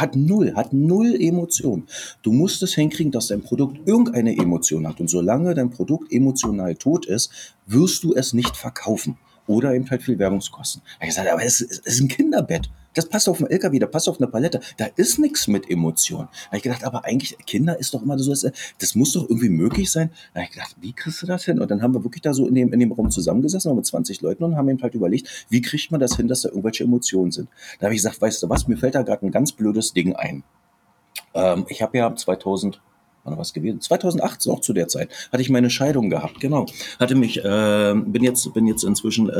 hat 0.00 0.16
null, 0.16 0.54
hat 0.54 0.72
null 0.72 1.16
Emotion. 1.20 1.86
Du 2.22 2.32
musst 2.32 2.62
es 2.62 2.74
hinkriegen, 2.74 3.12
dass 3.12 3.28
dein 3.28 3.42
Produkt 3.42 3.86
irgendeine 3.86 4.36
Emotion 4.36 4.86
hat. 4.86 5.00
Und 5.00 5.08
solange 5.08 5.54
dein 5.54 5.70
Produkt 5.70 6.12
emotional 6.12 6.74
tot 6.74 7.06
ist, 7.06 7.54
wirst 7.66 8.04
du 8.04 8.14
es 8.14 8.32
nicht 8.32 8.56
verkaufen. 8.56 9.16
Oder 9.48 9.74
eben 9.74 9.90
halt 9.90 10.02
viel 10.02 10.18
Werbungskosten. 10.18 10.82
Da 11.00 11.06
ich 11.06 11.08
gesagt, 11.08 11.28
aber 11.28 11.42
es, 11.42 11.60
es 11.60 11.78
ist 11.78 12.00
ein 12.00 12.08
Kinderbett. 12.08 12.70
Das 12.94 13.08
passt 13.08 13.28
auf 13.28 13.38
einen 13.38 13.50
LKW, 13.50 13.78
da 13.78 13.86
passt 13.86 14.08
auf 14.08 14.20
eine 14.20 14.26
Palette. 14.26 14.60
Da 14.76 14.86
ist 14.96 15.18
nichts 15.18 15.48
mit 15.48 15.70
Emotion. 15.70 16.28
Da 16.30 16.46
habe 16.48 16.56
ich 16.58 16.62
gedacht, 16.62 16.84
aber 16.84 17.04
eigentlich, 17.04 17.36
Kinder 17.46 17.78
ist 17.78 17.94
doch 17.94 18.02
immer 18.02 18.18
so, 18.18 18.50
das 18.78 18.94
muss 18.94 19.12
doch 19.12 19.22
irgendwie 19.22 19.48
möglich 19.48 19.90
sein. 19.90 20.10
Da 20.34 20.40
habe 20.40 20.48
ich 20.48 20.54
gedacht, 20.54 20.76
wie 20.80 20.92
kriegst 20.92 21.22
du 21.22 21.26
das 21.26 21.44
hin? 21.44 21.60
Und 21.60 21.70
dann 21.70 21.80
haben 21.80 21.94
wir 21.94 22.04
wirklich 22.04 22.22
da 22.22 22.34
so 22.34 22.46
in 22.46 22.54
dem, 22.54 22.72
in 22.72 22.80
dem 22.80 22.92
Raum 22.92 23.10
zusammengesessen 23.10 23.74
mit 23.74 23.86
20 23.86 24.20
Leuten 24.20 24.44
und 24.44 24.56
haben 24.56 24.68
eben 24.68 24.82
halt 24.82 24.94
überlegt, 24.94 25.46
wie 25.48 25.62
kriegt 25.62 25.90
man 25.90 26.00
das 26.00 26.16
hin, 26.16 26.28
dass 26.28 26.42
da 26.42 26.50
irgendwelche 26.50 26.84
Emotionen 26.84 27.32
sind. 27.32 27.48
Da 27.78 27.86
habe 27.86 27.94
ich 27.94 27.98
gesagt, 27.98 28.20
weißt 28.20 28.42
du 28.42 28.48
was, 28.48 28.68
mir 28.68 28.76
fällt 28.76 28.94
da 28.96 29.02
gerade 29.02 29.24
ein 29.24 29.32
ganz 29.32 29.52
blödes 29.52 29.92
Ding 29.92 30.14
ein. 30.14 30.42
Ähm, 31.34 31.64
ich 31.68 31.80
habe 31.82 31.96
ja 31.96 32.14
2000 32.14 32.82
wann 33.24 33.38
was 33.38 33.52
gewesen? 33.52 33.80
2018 33.80 34.52
auch 34.52 34.60
zu 34.60 34.72
der 34.72 34.88
Zeit 34.88 35.10
hatte 35.32 35.42
ich 35.42 35.50
meine 35.50 35.70
Scheidung 35.70 36.10
gehabt. 36.10 36.40
Genau, 36.40 36.66
hatte 36.98 37.14
mich 37.14 37.44
äh, 37.44 37.94
bin 37.94 38.22
jetzt 38.22 38.52
bin 38.54 38.66
jetzt 38.66 38.84
inzwischen 38.84 39.28
äh, 39.28 39.34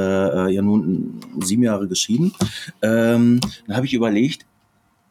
äh, 0.48 0.50
ja 0.50 0.62
nun 0.62 1.20
sieben 1.40 1.62
Jahre 1.62 1.88
geschieden. 1.88 2.34
Ähm, 2.82 3.40
dann 3.66 3.76
habe 3.76 3.86
ich 3.86 3.94
überlegt, 3.94 4.46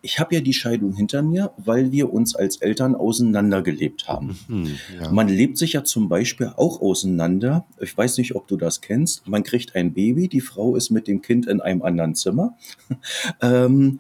ich 0.02 0.20
habe 0.20 0.36
ja 0.36 0.42
die 0.42 0.54
Scheidung 0.54 0.94
hinter 0.94 1.22
mir, 1.22 1.52
weil 1.58 1.92
wir 1.92 2.14
uns 2.14 2.36
als 2.36 2.58
Eltern 2.58 2.96
auseinandergelebt 2.96 4.08
haben. 4.08 4.38
Mhm, 4.48 4.78
ja. 5.02 5.12
Man 5.12 5.28
lebt 5.28 5.58
sich 5.58 5.74
ja 5.74 5.84
zum 5.84 6.08
Beispiel 6.08 6.54
auch 6.56 6.82
auseinander. 6.82 7.66
Ich 7.80 7.98
weiß 7.98 8.18
nicht, 8.20 8.36
ob 8.36 8.48
du 8.48 8.58
das 8.58 8.82
kennst. 8.82 9.28
Man 9.28 9.44
kriegt 9.44 9.76
ein 9.76 9.94
Baby, 9.94 10.28
die 10.28 10.42
Frau 10.42 10.76
ist 10.76 10.92
mit 10.92 11.08
dem 11.08 11.22
Kind 11.22 11.48
in 11.48 11.62
einem 11.62 11.82
anderen 11.82 12.16
Zimmer. 12.16 12.56
ähm, 13.42 14.00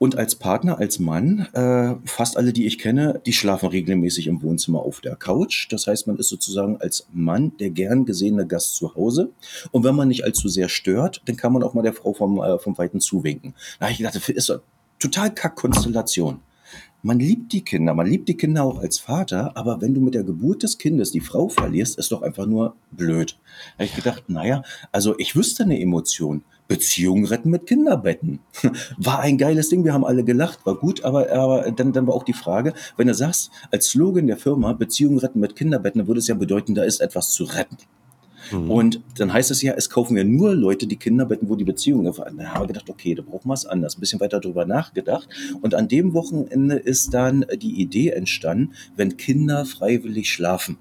und 0.00 0.16
als 0.16 0.34
Partner, 0.34 0.78
als 0.78 0.98
Mann, 0.98 1.40
äh, 1.52 1.94
fast 2.06 2.38
alle, 2.38 2.54
die 2.54 2.64
ich 2.64 2.78
kenne, 2.78 3.20
die 3.26 3.34
schlafen 3.34 3.68
regelmäßig 3.68 4.28
im 4.28 4.42
Wohnzimmer 4.42 4.80
auf 4.80 5.02
der 5.02 5.14
Couch. 5.14 5.70
Das 5.70 5.86
heißt, 5.86 6.06
man 6.06 6.16
ist 6.16 6.30
sozusagen 6.30 6.78
als 6.78 7.06
Mann 7.12 7.52
der 7.58 7.68
gern 7.68 8.06
gesehene 8.06 8.46
Gast 8.46 8.76
zu 8.76 8.94
Hause. 8.94 9.28
Und 9.72 9.84
wenn 9.84 9.94
man 9.94 10.08
nicht 10.08 10.24
allzu 10.24 10.48
sehr 10.48 10.70
stört, 10.70 11.20
dann 11.26 11.36
kann 11.36 11.52
man 11.52 11.62
auch 11.62 11.74
mal 11.74 11.82
der 11.82 11.92
Frau 11.92 12.14
vom, 12.14 12.40
äh, 12.40 12.58
vom 12.58 12.78
Weiten 12.78 13.00
zuwinken. 13.00 13.52
Da 13.78 13.86
habe 13.86 13.92
ich 13.92 13.98
gedacht, 13.98 14.14
das 14.14 14.26
ist 14.30 14.58
total 14.98 15.34
kack 15.34 15.54
Konstellation. 15.56 16.40
Man 17.02 17.18
liebt 17.18 17.52
die 17.52 17.62
Kinder, 17.62 17.92
man 17.92 18.06
liebt 18.06 18.26
die 18.26 18.38
Kinder 18.38 18.64
auch 18.64 18.78
als 18.78 18.98
Vater, 18.98 19.54
aber 19.54 19.82
wenn 19.82 19.92
du 19.92 20.00
mit 20.00 20.14
der 20.14 20.24
Geburt 20.24 20.62
des 20.62 20.78
Kindes 20.78 21.10
die 21.10 21.20
Frau 21.20 21.50
verlierst, 21.50 21.98
ist 21.98 22.10
doch 22.10 22.22
einfach 22.22 22.46
nur 22.46 22.74
blöd. 22.90 23.38
Da 23.76 23.84
habe 23.84 23.84
ich 23.84 23.96
gedacht, 23.96 24.24
naja, 24.28 24.62
also 24.92 25.14
ich 25.18 25.36
wüsste 25.36 25.64
eine 25.64 25.78
Emotion. 25.78 26.42
Beziehungen 26.70 27.24
retten 27.24 27.50
mit 27.50 27.66
Kinderbetten. 27.66 28.38
War 28.96 29.18
ein 29.18 29.38
geiles 29.38 29.70
Ding, 29.70 29.84
wir 29.84 29.92
haben 29.92 30.04
alle 30.04 30.22
gelacht, 30.22 30.64
war 30.64 30.76
gut, 30.76 31.02
aber, 31.02 31.28
aber 31.32 31.72
dann, 31.72 31.92
dann 31.92 32.06
war 32.06 32.14
auch 32.14 32.22
die 32.22 32.32
Frage, 32.32 32.74
wenn 32.96 33.08
du 33.08 33.14
sagst, 33.14 33.50
als 33.72 33.88
Slogan 33.88 34.28
der 34.28 34.36
Firma 34.36 34.72
Beziehungen 34.72 35.18
retten 35.18 35.40
mit 35.40 35.56
Kinderbetten, 35.56 35.98
dann 35.98 36.06
würde 36.06 36.20
es 36.20 36.28
ja 36.28 36.36
bedeuten, 36.36 36.76
da 36.76 36.84
ist 36.84 37.00
etwas 37.00 37.32
zu 37.32 37.42
retten. 37.42 37.76
Mhm. 38.52 38.70
Und 38.70 39.00
dann 39.18 39.32
heißt 39.32 39.50
es 39.50 39.62
ja, 39.62 39.72
es 39.72 39.90
kaufen 39.90 40.14
wir 40.14 40.24
nur 40.24 40.54
Leute, 40.54 40.86
die 40.86 40.96
Kinderbetten, 40.96 41.48
wo 41.48 41.56
die 41.56 41.64
Beziehungen 41.64 42.04
gefallen. 42.04 42.36
Da 42.38 42.54
haben 42.54 42.62
wir 42.62 42.68
gedacht, 42.68 42.88
okay, 42.88 43.16
da 43.16 43.22
brauchen 43.22 43.48
wir 43.48 43.54
es 43.54 43.66
anders. 43.66 43.96
Ein 43.96 44.00
bisschen 44.00 44.20
weiter 44.20 44.38
drüber 44.38 44.64
nachgedacht. 44.64 45.28
Und 45.60 45.74
an 45.74 45.88
dem 45.88 46.14
Wochenende 46.14 46.76
ist 46.76 47.12
dann 47.12 47.44
die 47.60 47.80
Idee 47.80 48.10
entstanden, 48.10 48.74
wenn 48.94 49.16
Kinder 49.16 49.64
freiwillig 49.64 50.30
schlafen. 50.30 50.78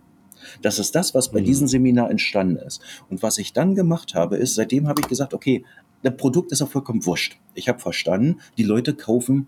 Das 0.61 0.79
ist 0.79 0.95
das, 0.95 1.13
was 1.13 1.29
bei 1.31 1.41
mhm. 1.41 1.45
diesem 1.45 1.67
Seminar 1.67 2.09
entstanden 2.09 2.57
ist. 2.57 2.81
Und 3.09 3.23
was 3.23 3.37
ich 3.37 3.53
dann 3.53 3.75
gemacht 3.75 4.15
habe, 4.15 4.37
ist, 4.37 4.55
seitdem 4.55 4.87
habe 4.87 5.01
ich 5.01 5.07
gesagt, 5.07 5.33
okay, 5.33 5.63
das 6.03 6.15
Produkt 6.15 6.51
ist 6.51 6.61
auch 6.61 6.69
vollkommen 6.69 7.05
wurscht. 7.05 7.37
Ich 7.55 7.67
habe 7.67 7.79
verstanden, 7.79 8.39
die 8.57 8.63
Leute 8.63 8.93
kaufen 8.93 9.47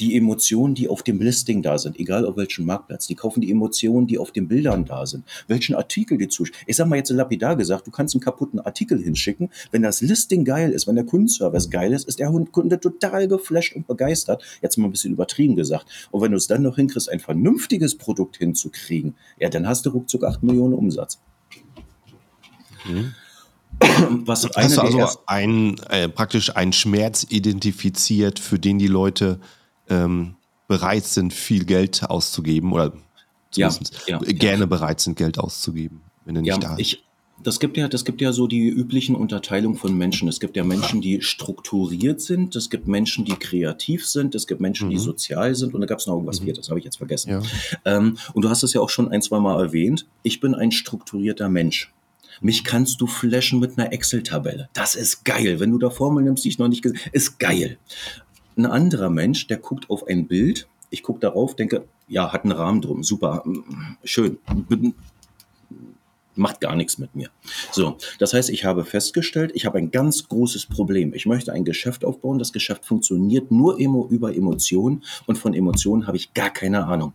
die 0.00 0.16
Emotionen, 0.16 0.74
die 0.74 0.88
auf 0.88 1.02
dem 1.02 1.20
Listing 1.20 1.62
da 1.62 1.78
sind, 1.78 1.98
egal 1.98 2.26
auf 2.26 2.36
welchem 2.36 2.66
Marktplatz, 2.66 3.06
die 3.06 3.14
kaufen 3.14 3.40
die 3.40 3.50
Emotionen, 3.50 4.06
die 4.06 4.18
auf 4.18 4.32
den 4.32 4.48
Bildern 4.48 4.84
da 4.84 5.06
sind, 5.06 5.24
welchen 5.48 5.74
Artikel 5.74 6.18
die 6.18 6.28
zuschicken. 6.28 6.60
Ich 6.66 6.76
sag 6.76 6.88
mal 6.88 6.96
jetzt 6.96 7.10
lapidar 7.10 7.56
gesagt, 7.56 7.86
du 7.86 7.90
kannst 7.90 8.14
einen 8.14 8.20
kaputten 8.20 8.60
Artikel 8.60 9.02
hinschicken. 9.02 9.50
Wenn 9.70 9.82
das 9.82 10.00
Listing 10.00 10.44
geil 10.44 10.72
ist, 10.72 10.86
wenn 10.86 10.96
der 10.96 11.04
Kundenservice 11.04 11.70
geil 11.70 11.92
ist, 11.92 12.08
ist 12.08 12.18
der 12.18 12.30
Kunde 12.52 12.80
total 12.80 13.28
geflasht 13.28 13.74
und 13.74 13.86
begeistert. 13.86 14.42
Jetzt 14.62 14.76
mal 14.76 14.86
ein 14.86 14.92
bisschen 14.92 15.12
übertrieben 15.12 15.56
gesagt. 15.56 15.86
Und 16.10 16.20
wenn 16.22 16.30
du 16.30 16.36
es 16.36 16.46
dann 16.46 16.62
noch 16.62 16.76
hinkriegst, 16.76 17.10
ein 17.10 17.20
vernünftiges 17.20 17.96
Produkt 17.96 18.36
hinzukriegen, 18.36 19.14
ja, 19.38 19.48
dann 19.48 19.66
hast 19.66 19.86
du 19.86 19.90
ruckzuck 19.90 20.24
8 20.24 20.42
Millionen 20.42 20.74
Umsatz. 20.74 21.20
Mhm. 22.86 23.14
Was 24.24 24.48
Hast 24.54 24.76
du 24.76 24.80
also 24.80 25.20
ein, 25.26 25.78
äh, 25.90 26.08
praktisch 26.08 26.54
einen 26.56 26.72
Schmerz 26.72 27.26
identifiziert, 27.28 28.38
für 28.38 28.58
den 28.58 28.78
die 28.78 28.86
Leute 28.86 29.38
ähm, 29.88 30.36
bereit 30.68 31.04
sind, 31.04 31.32
viel 31.32 31.64
Geld 31.64 32.02
auszugeben 32.08 32.72
oder 32.72 32.92
ja, 33.54 33.70
ja, 34.06 34.18
gerne 34.18 34.60
ja. 34.60 34.66
bereit 34.66 35.00
sind, 35.00 35.16
Geld 35.16 35.38
auszugeben, 35.38 36.02
wenn 36.24 36.36
er 36.36 36.42
nicht 36.42 36.62
da 36.62 36.74
ist? 36.74 36.80
Ich, 36.80 37.04
das 37.42 37.60
gibt 37.60 37.76
ja, 37.76 37.88
das 37.88 38.04
gibt 38.04 38.20
ja 38.20 38.32
so 38.32 38.46
die 38.46 38.68
üblichen 38.68 39.14
Unterteilungen 39.14 39.76
von 39.76 39.96
Menschen. 39.96 40.28
Es 40.28 40.40
gibt 40.40 40.56
ja 40.56 40.64
Menschen, 40.64 41.00
die 41.00 41.22
strukturiert 41.22 42.20
sind, 42.20 42.56
es 42.56 42.70
gibt 42.70 42.88
Menschen, 42.88 43.24
die 43.24 43.34
kreativ 43.34 44.06
sind, 44.06 44.34
es 44.34 44.46
gibt 44.46 44.60
Menschen, 44.60 44.88
mhm. 44.88 44.92
die 44.92 44.98
sozial 44.98 45.54
sind 45.54 45.74
und 45.74 45.80
da 45.80 45.86
gab 45.86 45.98
es 45.98 46.06
noch 46.06 46.14
irgendwas 46.14 46.40
mhm. 46.40 46.46
Viertes, 46.46 46.68
habe 46.68 46.78
ich 46.78 46.84
jetzt 46.84 46.96
vergessen. 46.96 47.30
Ja. 47.30 47.42
Ähm, 47.84 48.18
und 48.32 48.42
du 48.42 48.48
hast 48.48 48.62
es 48.62 48.72
ja 48.72 48.80
auch 48.80 48.90
schon 48.90 49.10
ein, 49.10 49.22
zwei 49.22 49.38
Mal 49.38 49.60
erwähnt. 49.62 50.06
Ich 50.22 50.40
bin 50.40 50.54
ein 50.54 50.72
strukturierter 50.72 51.48
Mensch. 51.48 51.92
Mich 52.40 52.64
kannst 52.64 53.00
du 53.00 53.06
flashen 53.06 53.60
mit 53.60 53.78
einer 53.78 53.92
Excel-Tabelle. 53.92 54.68
Das 54.74 54.94
ist 54.94 55.24
geil. 55.24 55.58
Wenn 55.58 55.70
du 55.70 55.78
da 55.78 55.88
Formeln 55.88 56.26
nimmst, 56.26 56.44
die 56.44 56.48
ich 56.48 56.58
noch 56.58 56.68
nicht 56.68 56.82
gesehen 56.82 56.98
ist 57.12 57.38
geil. 57.38 57.78
Ein 58.56 58.66
anderer 58.66 59.10
Mensch, 59.10 59.46
der 59.46 59.58
guckt 59.58 59.90
auf 59.90 60.06
ein 60.06 60.26
Bild, 60.26 60.68
ich 60.90 61.02
gucke 61.02 61.20
darauf, 61.20 61.56
denke, 61.56 61.84
ja, 62.08 62.32
hat 62.32 62.44
einen 62.44 62.52
Rahmen 62.52 62.80
drum, 62.80 63.02
super, 63.02 63.44
schön, 64.04 64.38
macht 66.36 66.60
gar 66.60 66.76
nichts 66.76 66.98
mit 66.98 67.14
mir. 67.14 67.30
So, 67.72 67.96
das 68.18 68.34
heißt, 68.34 68.50
ich 68.50 68.64
habe 68.64 68.84
festgestellt, 68.84 69.52
ich 69.54 69.66
habe 69.66 69.78
ein 69.78 69.90
ganz 69.90 70.28
großes 70.28 70.66
Problem. 70.66 71.14
Ich 71.14 71.26
möchte 71.26 71.52
ein 71.52 71.64
Geschäft 71.64 72.04
aufbauen. 72.04 72.38
Das 72.38 72.52
Geschäft 72.52 72.84
funktioniert 72.84 73.50
nur 73.50 73.76
über 73.76 74.34
Emotionen 74.34 75.02
und 75.26 75.38
von 75.38 75.54
Emotionen 75.54 76.06
habe 76.06 76.16
ich 76.16 76.34
gar 76.34 76.50
keine 76.50 76.86
Ahnung. 76.86 77.14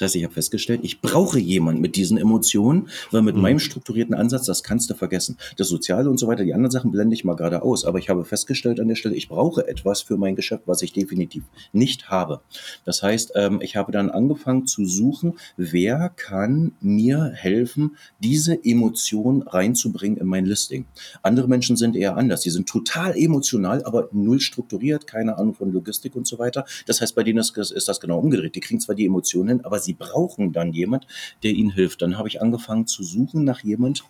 Das 0.00 0.06
heißt, 0.06 0.16
ich 0.16 0.24
habe 0.24 0.32
festgestellt, 0.32 0.80
ich 0.82 1.02
brauche 1.02 1.38
jemanden 1.38 1.82
mit 1.82 1.94
diesen 1.94 2.16
Emotionen, 2.16 2.88
weil 3.10 3.20
mit 3.20 3.36
mhm. 3.36 3.42
meinem 3.42 3.58
strukturierten 3.58 4.14
Ansatz, 4.14 4.46
das 4.46 4.62
kannst 4.62 4.88
du 4.88 4.94
vergessen. 4.94 5.36
Das 5.58 5.68
Soziale 5.68 6.08
und 6.08 6.16
so 6.16 6.26
weiter, 6.26 6.42
die 6.42 6.54
anderen 6.54 6.70
Sachen 6.70 6.90
blende 6.90 7.14
ich 7.14 7.24
mal 7.24 7.36
gerade 7.36 7.60
aus. 7.60 7.84
Aber 7.84 7.98
ich 7.98 8.08
habe 8.08 8.24
festgestellt 8.24 8.80
an 8.80 8.88
der 8.88 8.94
Stelle, 8.94 9.14
ich 9.14 9.28
brauche 9.28 9.68
etwas 9.68 10.00
für 10.00 10.16
mein 10.16 10.36
Geschäft, 10.36 10.62
was 10.64 10.80
ich 10.80 10.94
definitiv 10.94 11.44
nicht 11.72 12.08
habe. 12.08 12.40
Das 12.86 13.02
heißt, 13.02 13.32
ähm, 13.34 13.60
ich 13.60 13.76
habe 13.76 13.92
dann 13.92 14.08
angefangen 14.08 14.66
zu 14.66 14.86
suchen, 14.86 15.34
wer 15.58 16.08
kann 16.08 16.72
mir 16.80 17.32
helfen, 17.34 17.96
diese 18.20 18.64
Emotion 18.64 19.42
reinzubringen 19.42 20.16
in 20.16 20.26
mein 20.26 20.46
Listing. 20.46 20.86
Andere 21.22 21.46
Menschen 21.46 21.76
sind 21.76 21.94
eher 21.94 22.16
anders. 22.16 22.40
Die 22.40 22.50
sind 22.50 22.66
total 22.66 23.14
emotional, 23.18 23.84
aber 23.84 24.08
null 24.12 24.40
strukturiert, 24.40 25.06
keine 25.06 25.36
Ahnung 25.36 25.54
von 25.54 25.70
Logistik 25.70 26.16
und 26.16 26.26
so 26.26 26.38
weiter. 26.38 26.64
Das 26.86 27.02
heißt, 27.02 27.14
bei 27.14 27.22
denen 27.22 27.38
ist, 27.38 27.54
ist 27.58 27.86
das 27.86 28.00
genau 28.00 28.18
umgedreht. 28.18 28.54
Die 28.54 28.60
kriegen 28.60 28.80
zwar 28.80 28.94
die 28.94 29.04
Emotionen 29.04 29.48
hin, 29.50 29.60
aber 29.64 29.78
sie 29.78 29.89
brauchen 29.94 30.52
dann 30.52 30.72
jemand, 30.72 31.06
der 31.42 31.52
ihnen 31.52 31.70
hilft. 31.70 32.02
Dann 32.02 32.18
habe 32.18 32.28
ich 32.28 32.42
angefangen 32.42 32.86
zu 32.86 33.02
suchen 33.02 33.44
nach 33.44 33.60
jemand, 33.60 34.04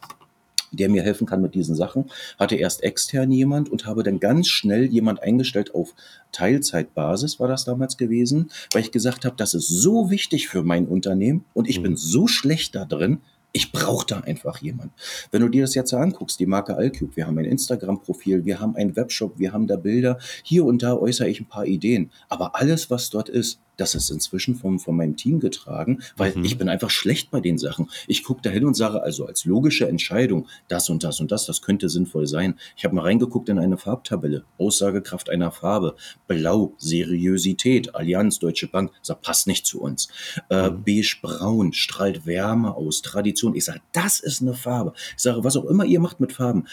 der 0.72 0.88
mir 0.88 1.02
helfen 1.02 1.26
kann 1.26 1.42
mit 1.42 1.54
diesen 1.54 1.74
Sachen. 1.74 2.10
Hatte 2.38 2.56
erst 2.56 2.82
extern 2.82 3.30
jemand 3.30 3.68
und 3.68 3.86
habe 3.86 4.02
dann 4.02 4.20
ganz 4.20 4.48
schnell 4.48 4.84
jemand 4.84 5.22
eingestellt 5.22 5.74
auf 5.74 5.94
Teilzeitbasis 6.32 7.40
war 7.40 7.48
das 7.48 7.64
damals 7.64 7.96
gewesen, 7.96 8.50
weil 8.72 8.82
ich 8.82 8.92
gesagt 8.92 9.24
habe, 9.24 9.36
das 9.36 9.54
ist 9.54 9.68
so 9.68 10.10
wichtig 10.10 10.48
für 10.48 10.62
mein 10.62 10.86
Unternehmen 10.86 11.44
und 11.54 11.68
ich 11.68 11.80
mhm. 11.80 11.84
bin 11.84 11.96
so 11.96 12.28
schlecht 12.28 12.74
da 12.76 12.84
drin, 12.84 13.18
ich 13.52 13.72
brauche 13.72 14.06
da 14.06 14.20
einfach 14.20 14.58
jemanden. 14.58 14.94
Wenn 15.32 15.42
du 15.42 15.48
dir 15.48 15.62
das 15.62 15.74
jetzt 15.74 15.92
anguckst, 15.92 16.38
die 16.38 16.46
Marke 16.46 16.76
Alcube, 16.76 17.16
wir 17.16 17.26
haben 17.26 17.38
ein 17.38 17.44
Instagram-Profil, 17.44 18.44
wir 18.44 18.60
haben 18.60 18.76
einen 18.76 18.94
Webshop, 18.94 19.38
wir 19.38 19.52
haben 19.52 19.66
da 19.66 19.76
Bilder, 19.76 20.18
hier 20.44 20.64
und 20.64 20.82
da 20.82 20.96
äußere 20.96 21.28
ich 21.28 21.40
ein 21.40 21.48
paar 21.48 21.66
Ideen. 21.66 22.10
Aber 22.28 22.54
alles, 22.54 22.90
was 22.90 23.10
dort 23.10 23.28
ist, 23.28 23.58
das 23.80 23.94
ist 23.94 24.10
inzwischen 24.10 24.54
vom, 24.56 24.78
von 24.78 24.96
meinem 24.96 25.16
Team 25.16 25.40
getragen, 25.40 26.00
weil 26.16 26.36
mhm. 26.36 26.44
ich 26.44 26.58
bin 26.58 26.68
einfach 26.68 26.90
schlecht 26.90 27.30
bei 27.30 27.40
den 27.40 27.58
Sachen. 27.58 27.88
Ich 28.06 28.24
gucke 28.24 28.42
da 28.42 28.50
hin 28.50 28.66
und 28.66 28.74
sage 28.74 29.02
also 29.02 29.26
als 29.26 29.44
logische 29.44 29.88
Entscheidung, 29.88 30.48
das 30.68 30.90
und 30.90 31.02
das 31.02 31.20
und 31.20 31.32
das, 31.32 31.46
das 31.46 31.62
könnte 31.62 31.88
sinnvoll 31.88 32.26
sein. 32.26 32.58
Ich 32.76 32.84
habe 32.84 32.94
mal 32.94 33.02
reingeguckt 33.02 33.48
in 33.48 33.58
eine 33.58 33.78
Farbtabelle, 33.78 34.44
Aussagekraft 34.58 35.30
einer 35.30 35.50
Farbe, 35.50 35.96
Blau, 36.28 36.74
Seriosität, 36.76 37.94
Allianz, 37.94 38.38
Deutsche 38.38 38.68
Bank, 38.68 38.92
das 39.06 39.18
passt 39.20 39.46
nicht 39.46 39.66
zu 39.66 39.80
uns. 39.80 40.08
Äh, 40.50 40.70
mhm. 40.70 40.84
Beige-Braun 40.84 41.72
strahlt 41.72 42.26
Wärme 42.26 42.74
aus, 42.74 43.02
Tradition. 43.02 43.54
Ich 43.54 43.64
sage, 43.64 43.80
das 43.92 44.20
ist 44.20 44.42
eine 44.42 44.54
Farbe. 44.54 44.92
Ich 45.16 45.22
sage, 45.22 45.42
was 45.42 45.56
auch 45.56 45.64
immer 45.64 45.84
ihr 45.84 46.00
macht 46.00 46.20
mit 46.20 46.32
Farben, 46.32 46.66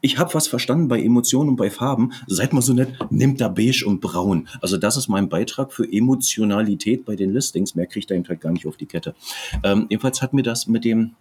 ich 0.00 0.18
habe 0.18 0.34
was 0.34 0.48
verstanden 0.48 0.88
bei 0.88 1.00
Emotionen 1.02 1.50
und 1.50 1.56
bei 1.56 1.70
Farben. 1.70 2.12
Seid 2.26 2.52
mal 2.52 2.62
so 2.62 2.72
nett, 2.72 2.92
nimmt 3.10 3.40
da 3.40 3.48
beige 3.48 3.84
und 3.86 4.00
braun. 4.00 4.48
Also 4.60 4.76
das 4.76 4.96
ist 4.96 5.08
mein 5.08 5.28
Beitrag 5.28 5.72
für 5.72 5.90
Emotionalität 5.90 7.04
bei 7.04 7.16
den 7.16 7.32
Listings. 7.32 7.74
Mehr 7.74 7.86
kriegt 7.86 8.10
er 8.10 8.16
eben 8.16 8.28
halt 8.28 8.40
gar 8.40 8.52
nicht 8.52 8.66
auf 8.66 8.76
die 8.76 8.86
Kette. 8.86 9.14
Ähm, 9.62 9.86
jedenfalls 9.90 10.22
hat 10.22 10.32
mir 10.32 10.42
das 10.42 10.66
mit 10.66 10.84
dem 10.84 11.12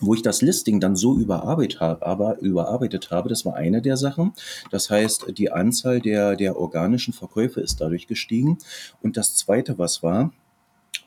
wo 0.00 0.12
ich 0.12 0.20
das 0.20 0.42
Listing 0.42 0.78
dann 0.78 0.94
so 0.94 1.16
überarbeitet 1.16 1.80
habe, 1.80 2.04
aber 2.04 2.38
überarbeitet 2.40 3.10
habe, 3.10 3.30
das 3.30 3.46
war 3.46 3.54
eine 3.54 3.80
der 3.80 3.96
Sachen. 3.96 4.32
Das 4.70 4.90
heißt, 4.90 5.38
die 5.38 5.50
Anzahl 5.50 6.00
der, 6.00 6.36
der 6.36 6.58
organischen 6.58 7.14
Verkäufe 7.14 7.60
ist 7.60 7.80
dadurch 7.80 8.06
gestiegen. 8.06 8.58
Und 9.00 9.16
das 9.16 9.36
zweite, 9.36 9.78
was 9.78 10.02
war, 10.02 10.32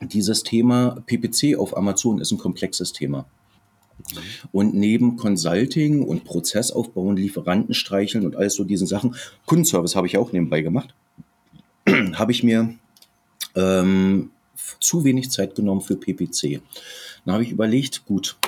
dieses 0.00 0.42
Thema 0.42 0.96
PPC 1.06 1.56
auf 1.56 1.76
Amazon 1.76 2.20
ist 2.20 2.32
ein 2.32 2.38
komplexes 2.38 2.92
Thema. 2.92 3.26
Und 4.52 4.74
neben 4.74 5.16
Consulting 5.16 6.02
und 6.02 6.24
Prozessaufbauen, 6.24 7.16
Lieferanten 7.16 7.74
streicheln 7.74 8.24
und 8.24 8.36
alles 8.36 8.54
so 8.54 8.64
diesen 8.64 8.86
Sachen, 8.86 9.14
Kundenservice 9.46 9.96
habe 9.96 10.06
ich 10.06 10.18
auch 10.18 10.32
nebenbei 10.32 10.62
gemacht, 10.62 10.94
habe 12.14 12.32
ich 12.32 12.42
mir 12.42 12.74
ähm, 13.54 14.30
zu 14.80 15.04
wenig 15.04 15.30
Zeit 15.30 15.54
genommen 15.54 15.80
für 15.80 15.96
PPC. 15.96 16.60
Dann 17.24 17.34
habe 17.34 17.42
ich 17.42 17.50
überlegt, 17.50 18.06
gut, 18.06 18.38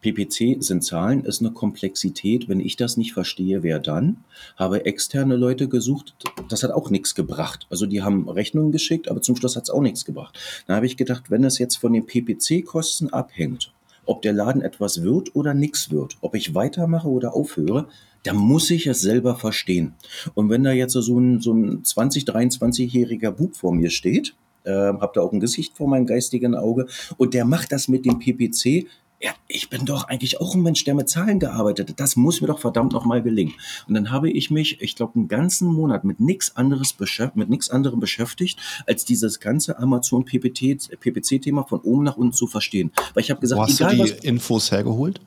PPC 0.00 0.62
sind 0.62 0.82
Zahlen, 0.82 1.24
ist 1.24 1.40
eine 1.40 1.50
Komplexität. 1.50 2.48
Wenn 2.48 2.60
ich 2.60 2.76
das 2.76 2.96
nicht 2.96 3.12
verstehe, 3.12 3.62
wer 3.62 3.78
dann? 3.78 4.24
Habe 4.56 4.86
externe 4.86 5.36
Leute 5.36 5.68
gesucht, 5.68 6.14
das 6.48 6.62
hat 6.62 6.70
auch 6.70 6.90
nichts 6.90 7.14
gebracht. 7.14 7.66
Also 7.70 7.86
die 7.86 8.02
haben 8.02 8.28
Rechnungen 8.28 8.72
geschickt, 8.72 9.08
aber 9.08 9.20
zum 9.20 9.36
Schluss 9.36 9.56
hat 9.56 9.64
es 9.64 9.70
auch 9.70 9.82
nichts 9.82 10.04
gebracht. 10.04 10.38
Dann 10.66 10.76
habe 10.76 10.86
ich 10.86 10.96
gedacht, 10.96 11.30
wenn 11.30 11.44
es 11.44 11.58
jetzt 11.58 11.76
von 11.76 11.92
den 11.92 12.06
PPC-Kosten 12.06 13.12
abhängt 13.12 13.72
ob 14.06 14.22
der 14.22 14.32
Laden 14.32 14.62
etwas 14.62 15.02
wird 15.02 15.34
oder 15.34 15.54
nichts 15.54 15.90
wird, 15.90 16.16
ob 16.20 16.34
ich 16.34 16.54
weitermache 16.54 17.08
oder 17.08 17.34
aufhöre, 17.34 17.86
da 18.24 18.34
muss 18.34 18.70
ich 18.70 18.86
es 18.86 19.00
selber 19.00 19.36
verstehen. 19.36 19.94
Und 20.34 20.50
wenn 20.50 20.64
da 20.64 20.72
jetzt 20.72 20.92
so 20.92 21.18
ein, 21.18 21.40
so 21.40 21.54
ein 21.54 21.84
20, 21.84 22.24
23-jähriger 22.24 23.30
Bub 23.30 23.56
vor 23.56 23.72
mir 23.72 23.90
steht, 23.90 24.34
äh, 24.64 24.72
habt 24.72 25.16
ihr 25.16 25.22
auch 25.22 25.32
ein 25.32 25.40
Gesicht 25.40 25.76
vor 25.76 25.88
meinem 25.88 26.06
geistigen 26.06 26.54
Auge 26.54 26.86
und 27.16 27.34
der 27.34 27.44
macht 27.44 27.72
das 27.72 27.88
mit 27.88 28.04
dem 28.04 28.18
PPC, 28.18 28.86
ja, 29.22 29.32
ich 29.48 29.68
bin 29.68 29.84
doch 29.84 30.04
eigentlich 30.04 30.40
auch 30.40 30.54
ein 30.54 30.62
Mensch, 30.62 30.84
der 30.84 30.94
mit 30.94 31.10
Zahlen 31.10 31.38
gearbeitet 31.38 31.90
hat. 31.90 32.00
Das 32.00 32.16
muss 32.16 32.40
mir 32.40 32.46
doch 32.46 32.58
verdammt 32.58 32.92
nochmal 32.92 33.22
gelingen. 33.22 33.52
Und 33.86 33.94
dann 33.94 34.10
habe 34.10 34.30
ich 34.30 34.50
mich, 34.50 34.80
ich 34.80 34.96
glaube, 34.96 35.16
einen 35.16 35.28
ganzen 35.28 35.70
Monat 35.72 36.04
mit 36.04 36.20
nichts 36.20 36.56
anderes 36.56 36.94
beschäftigt, 36.94 37.36
mit 37.36 37.50
nichts 37.50 37.68
anderem 37.68 38.00
beschäftigt, 38.00 38.58
als 38.86 39.04
dieses 39.04 39.38
ganze 39.38 39.78
Amazon 39.78 40.24
PPC-Thema 40.24 41.64
von 41.64 41.80
oben 41.80 42.04
nach 42.04 42.16
unten 42.16 42.32
zu 42.32 42.46
verstehen. 42.46 42.92
Weil 43.12 43.22
ich 43.22 43.30
habe 43.30 43.40
gesagt, 43.40 43.58
Wo 43.58 43.64
hast 43.64 43.78
egal, 43.78 43.98
du 43.98 44.04
die 44.04 44.10
was, 44.10 44.20
Infos 44.20 44.72
hergeholt? 44.72 45.20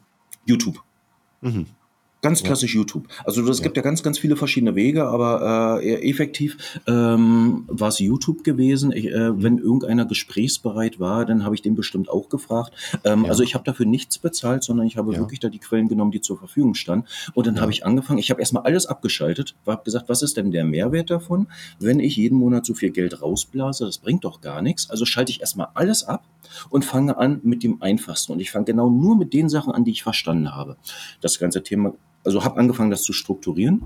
YouTube. 0.45 0.81
Mhm. 1.41 1.67
Ganz 2.23 2.41
klassisch 2.41 2.73
ja. 2.73 2.79
YouTube. 2.79 3.09
Also 3.25 3.45
es 3.49 3.59
ja. 3.59 3.63
gibt 3.63 3.75
ja 3.75 3.83
ganz, 3.83 4.01
ganz 4.01 4.17
viele 4.17 4.37
verschiedene 4.37 4.75
Wege, 4.75 5.05
aber 5.05 5.81
äh, 5.83 6.09
effektiv 6.09 6.79
ähm, 6.87 7.65
war 7.67 7.89
es 7.89 7.99
YouTube 7.99 8.45
gewesen. 8.45 8.93
Ich, 8.93 9.07
äh, 9.07 9.43
wenn 9.43 9.57
irgendeiner 9.57 10.05
gesprächsbereit 10.05 11.01
war, 11.01 11.25
dann 11.25 11.43
habe 11.43 11.53
ich 11.53 11.61
den 11.61 11.75
bestimmt 11.75 12.07
auch 12.07 12.29
gefragt. 12.29 12.71
Ähm, 13.03 13.23
ja. 13.25 13.29
Also 13.29 13.43
ich 13.43 13.55
habe 13.55 13.65
dafür 13.65 13.85
nichts 13.85 14.19
bezahlt, 14.19 14.63
sondern 14.63 14.87
ich 14.87 14.95
habe 14.95 15.17
wirklich 15.17 15.41
da 15.41 15.49
die 15.49 15.59
Quellen 15.59 15.89
genommen, 15.89 16.11
die 16.11 16.21
zur 16.21 16.37
Verfügung 16.37 16.75
standen. 16.75 17.07
Und 17.33 17.45
dann 17.45 17.59
habe 17.59 17.73
ich 17.73 17.85
angefangen, 17.85 18.19
ich 18.19 18.31
habe 18.31 18.39
erstmal 18.39 18.63
alles 18.63 18.85
abgeschaltet, 18.85 19.55
habe 19.67 19.83
gesagt, 19.83 20.07
was 20.07 20.21
ist 20.21 20.37
denn 20.37 20.51
der 20.51 20.63
Mehrwert 20.63 21.09
davon, 21.09 21.47
wenn 21.79 21.99
ich 21.99 22.15
jeden 22.15 22.37
Monat 22.37 22.65
so 22.65 22.73
viel 22.73 22.91
Geld 22.91 23.21
rausblase? 23.21 23.85
Das 23.85 23.97
bringt 23.97 24.23
doch 24.23 24.39
gar 24.39 24.61
nichts. 24.61 24.89
Also 24.89 25.03
schalte 25.03 25.33
ich 25.33 25.41
erstmal 25.41 25.67
alles 25.73 26.05
ab 26.05 26.23
und 26.69 26.85
fange 26.85 27.17
an 27.17 27.41
mit 27.43 27.63
dem 27.63 27.81
Einfachsten. 27.81 28.31
Und 28.31 28.39
ich 28.39 28.51
fange 28.51 28.63
genau 28.63 28.89
nur 28.89 29.17
mit 29.17 29.33
den 29.33 29.49
Sachen 29.49 29.73
an, 29.73 29.83
die 29.83 29.91
ich 29.91 30.03
verstanden 30.03 30.55
habe. 30.55 30.77
Das 31.19 31.37
ganze 31.37 31.63
Thema 31.63 31.93
also 32.23 32.43
habe 32.43 32.57
angefangen, 32.57 32.91
das 32.91 33.03
zu 33.03 33.13
strukturieren. 33.13 33.85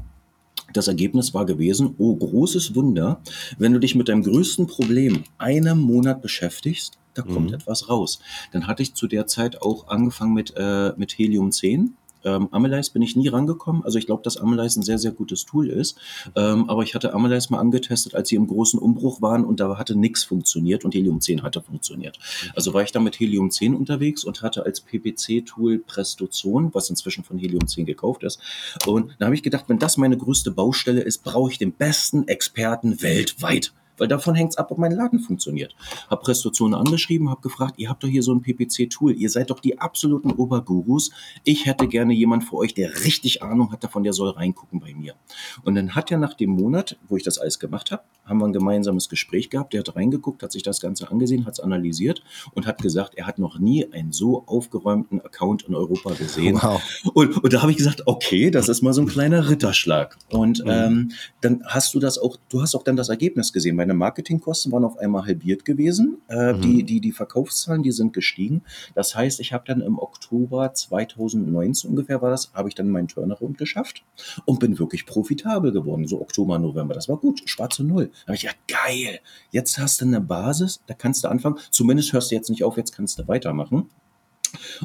Das 0.74 0.88
Ergebnis 0.88 1.34
war 1.34 1.46
gewesen, 1.46 1.96
oh 1.98 2.16
großes 2.16 2.76
Wunder, 2.76 3.22
wenn 3.58 3.74
du 3.74 3.80
dich 3.80 3.96
mit 3.96 4.10
deinem 4.10 4.24
größten 4.24 4.68
Problem 4.68 5.24
einem 5.38 5.80
Monat 5.80 6.22
beschäftigst, 6.22 6.98
da 7.14 7.22
kommt 7.22 7.50
mhm. 7.50 7.56
etwas 7.56 7.90
raus. 7.90 8.20
Dann 8.52 8.68
hatte 8.68 8.84
ich 8.84 8.94
zu 8.94 9.08
der 9.08 9.28
Zeit 9.28 9.62
auch 9.62 9.88
angefangen 9.88 10.34
mit, 10.34 10.54
äh, 10.56 10.94
mit 10.98 11.18
Helium 11.18 11.52
10 11.52 11.96
ähm, 12.24 12.48
Amelize 12.52 12.92
bin 12.92 13.02
ich 13.02 13.16
nie 13.16 13.28
rangekommen. 13.28 13.84
Also 13.84 13.98
ich 13.98 14.06
glaube, 14.06 14.24
dass 14.24 14.38
Amelize 14.38 14.80
ein 14.80 14.84
sehr, 14.84 14.98
sehr 14.98 15.12
gutes 15.12 15.46
Tool 15.46 15.70
ist. 15.70 15.98
Ähm, 16.36 16.70
aber 16.70 16.84
ich 16.84 16.96
hatte 16.96 17.14
Amelize 17.14 17.52
mal 17.52 17.60
angetestet, 17.60 18.16
als 18.16 18.30
sie 18.30 18.36
im 18.36 18.48
großen 18.48 18.80
Umbruch 18.80 19.22
waren 19.22 19.46
und 19.46 19.60
da 19.60 19.78
hatte 19.78 19.96
nichts 19.96 20.24
funktioniert 20.24 20.86
und 20.86 20.94
Helium 20.94 21.22
10 21.22 21.44
hatte 21.44 21.62
funktioniert. 21.62 22.20
Also 22.56 22.74
war 22.74 22.84
ich 22.84 22.92
da 22.92 23.00
mit 23.00 23.20
Helium 23.20 23.52
10 23.52 23.76
unterwegs 23.76 24.24
und 24.24 24.42
hatte 24.42 24.66
als 24.66 24.82
PPC-Tool 24.82 25.80
Prestozone, 25.80 26.70
was 26.74 26.90
inzwischen 26.90 27.24
von 27.24 27.38
Helium 27.38 27.68
10 27.68 27.86
gekauft 27.86 28.24
ist. 28.24 28.40
Und 28.86 29.16
da 29.20 29.26
habe 29.26 29.36
ich 29.36 29.44
gedacht, 29.44 29.66
wenn 29.68 29.80
das 29.80 29.98
meine 29.98 30.18
größte 30.18 30.52
Baustelle 30.52 31.02
ist, 31.02 31.24
brauche 31.24 31.52
ich 31.52 31.58
den 31.58 31.72
besten 31.72 32.28
Experten 32.28 33.02
weltweit 33.02 33.74
weil 33.98 34.08
davon 34.08 34.36
hängt 34.36 34.52
es 34.52 34.58
ab, 34.58 34.72
ob 34.72 34.78
mein 34.78 34.92
Laden 34.92 35.20
funktioniert. 35.20 35.76
Hab 36.10 36.22
Prestationen 36.22 36.74
angeschrieben, 36.80 37.30
hab 37.30 37.42
gefragt, 37.42 37.76
ihr 37.78 37.90
habt 37.90 38.04
doch 38.04 38.08
hier 38.08 38.24
so 38.24 38.34
ein 38.34 38.42
PPC-Tool, 38.42 39.14
ihr 39.14 39.30
seid 39.30 39.50
doch 39.50 39.60
die 39.60 39.80
absoluten 39.80 40.32
Obergurus. 40.32 41.12
Ich 41.44 41.66
hätte 41.66 41.88
gerne 41.88 42.14
jemand 42.14 42.44
für 42.44 42.56
euch, 42.56 42.74
der 42.74 43.04
richtig 43.04 43.44
Ahnung 43.44 43.72
hat 43.72 43.84
davon, 43.84 44.04
der 44.04 44.14
soll 44.14 44.30
reingucken 44.30 44.80
bei 44.80 44.94
mir. 44.94 45.16
Und 45.64 45.76
dann 45.76 45.96
hat 45.96 46.12
er 46.12 46.18
nach 46.18 46.34
dem 46.34 46.52
Monat, 46.52 46.98
wo 47.08 47.18
ich 47.18 47.24
das 47.24 47.38
alles 47.38 47.60
gemacht 47.60 47.92
habe, 47.92 48.04
haben 48.26 48.40
wir 48.40 48.46
ein 48.46 48.54
gemeinsames 48.54 49.10
Gespräch 49.10 49.50
gehabt. 49.50 49.74
Der 49.74 49.80
hat 49.80 49.96
reingeguckt, 49.96 50.44
hat 50.44 50.52
sich 50.52 50.64
das 50.64 50.82
Ganze 50.82 51.10
angesehen, 51.10 51.46
hat 51.46 51.54
es 51.54 51.60
analysiert 51.60 52.22
und 52.54 52.68
hat 52.68 52.82
gesagt, 52.82 53.16
er 53.16 53.26
hat 53.26 53.40
noch 53.40 53.58
nie 53.58 53.92
einen 53.92 54.12
so 54.12 54.44
aufgeräumten 54.46 55.22
Account 55.22 55.64
in 55.64 55.76
Europa 55.76 56.14
gesehen. 56.14 56.60
Wow. 56.62 56.82
Und, 57.14 57.44
und 57.44 57.54
da 57.54 57.62
habe 57.62 57.72
ich 57.72 57.78
gesagt, 57.78 58.04
okay, 58.06 58.52
das 58.52 58.70
ist 58.70 58.82
mal 58.82 58.94
so 58.94 59.02
ein 59.02 59.08
kleiner 59.08 59.50
Ritterschlag. 59.50 60.18
Und 60.30 60.64
mhm. 60.64 60.70
ähm, 60.70 61.12
dann 61.42 61.64
hast 61.66 61.94
du 61.94 62.00
das 62.00 62.18
auch, 62.18 62.38
du 62.50 62.62
hast 62.62 62.76
auch 62.76 62.84
dann 62.84 62.96
das 62.96 63.10
Ergebnis 63.10 63.54
gesehen. 63.54 63.76
Meine 63.76 63.87
Marketingkosten 63.94 64.72
waren 64.72 64.84
auf 64.84 64.98
einmal 64.98 65.26
halbiert 65.26 65.66
gewesen. 65.66 66.18
Äh, 66.30 66.54
mhm. 66.54 66.62
die, 66.62 66.84
die, 66.84 67.02
die 67.02 67.12
Verkaufszahlen, 67.12 67.84
die 67.84 67.92
sind 67.92 68.14
gestiegen. 68.14 68.64
Das 68.96 69.16
heißt, 69.16 69.40
ich 69.40 69.54
habe 69.54 69.64
dann 69.68 69.82
im 69.82 70.00
Oktober 70.00 70.74
2019 70.74 71.90
ungefähr 71.90 72.22
war 72.22 72.30
das, 72.30 72.52
habe 72.54 72.70
ich 72.70 72.76
dann 72.76 72.90
meinen 72.90 73.08
Turnaround 73.08 73.58
geschafft 73.58 74.04
und 74.46 74.60
bin 74.60 74.78
wirklich 74.80 75.06
profitabel 75.06 75.72
geworden. 75.72 76.08
So 76.08 76.22
Oktober, 76.22 76.60
November. 76.60 76.94
Das 76.94 77.10
war 77.10 77.18
gut, 77.18 77.42
schwarze 77.46 77.84
Null. 77.84 78.08
Da 78.08 78.28
habe 78.28 78.36
ich 78.36 78.42
gedacht, 78.42 78.58
geil, 78.68 79.20
jetzt 79.52 79.78
hast 79.78 80.02
du 80.02 80.06
eine 80.06 80.22
Basis, 80.22 80.82
da 80.88 80.94
kannst 80.94 81.24
du 81.24 81.28
anfangen. 81.28 81.58
Zumindest 81.72 82.14
hörst 82.14 82.32
du 82.32 82.36
jetzt 82.36 82.50
nicht 82.50 82.64
auf, 82.64 82.78
jetzt 82.78 82.96
kannst 82.96 83.20
du 83.20 83.28
weitermachen. 83.28 83.90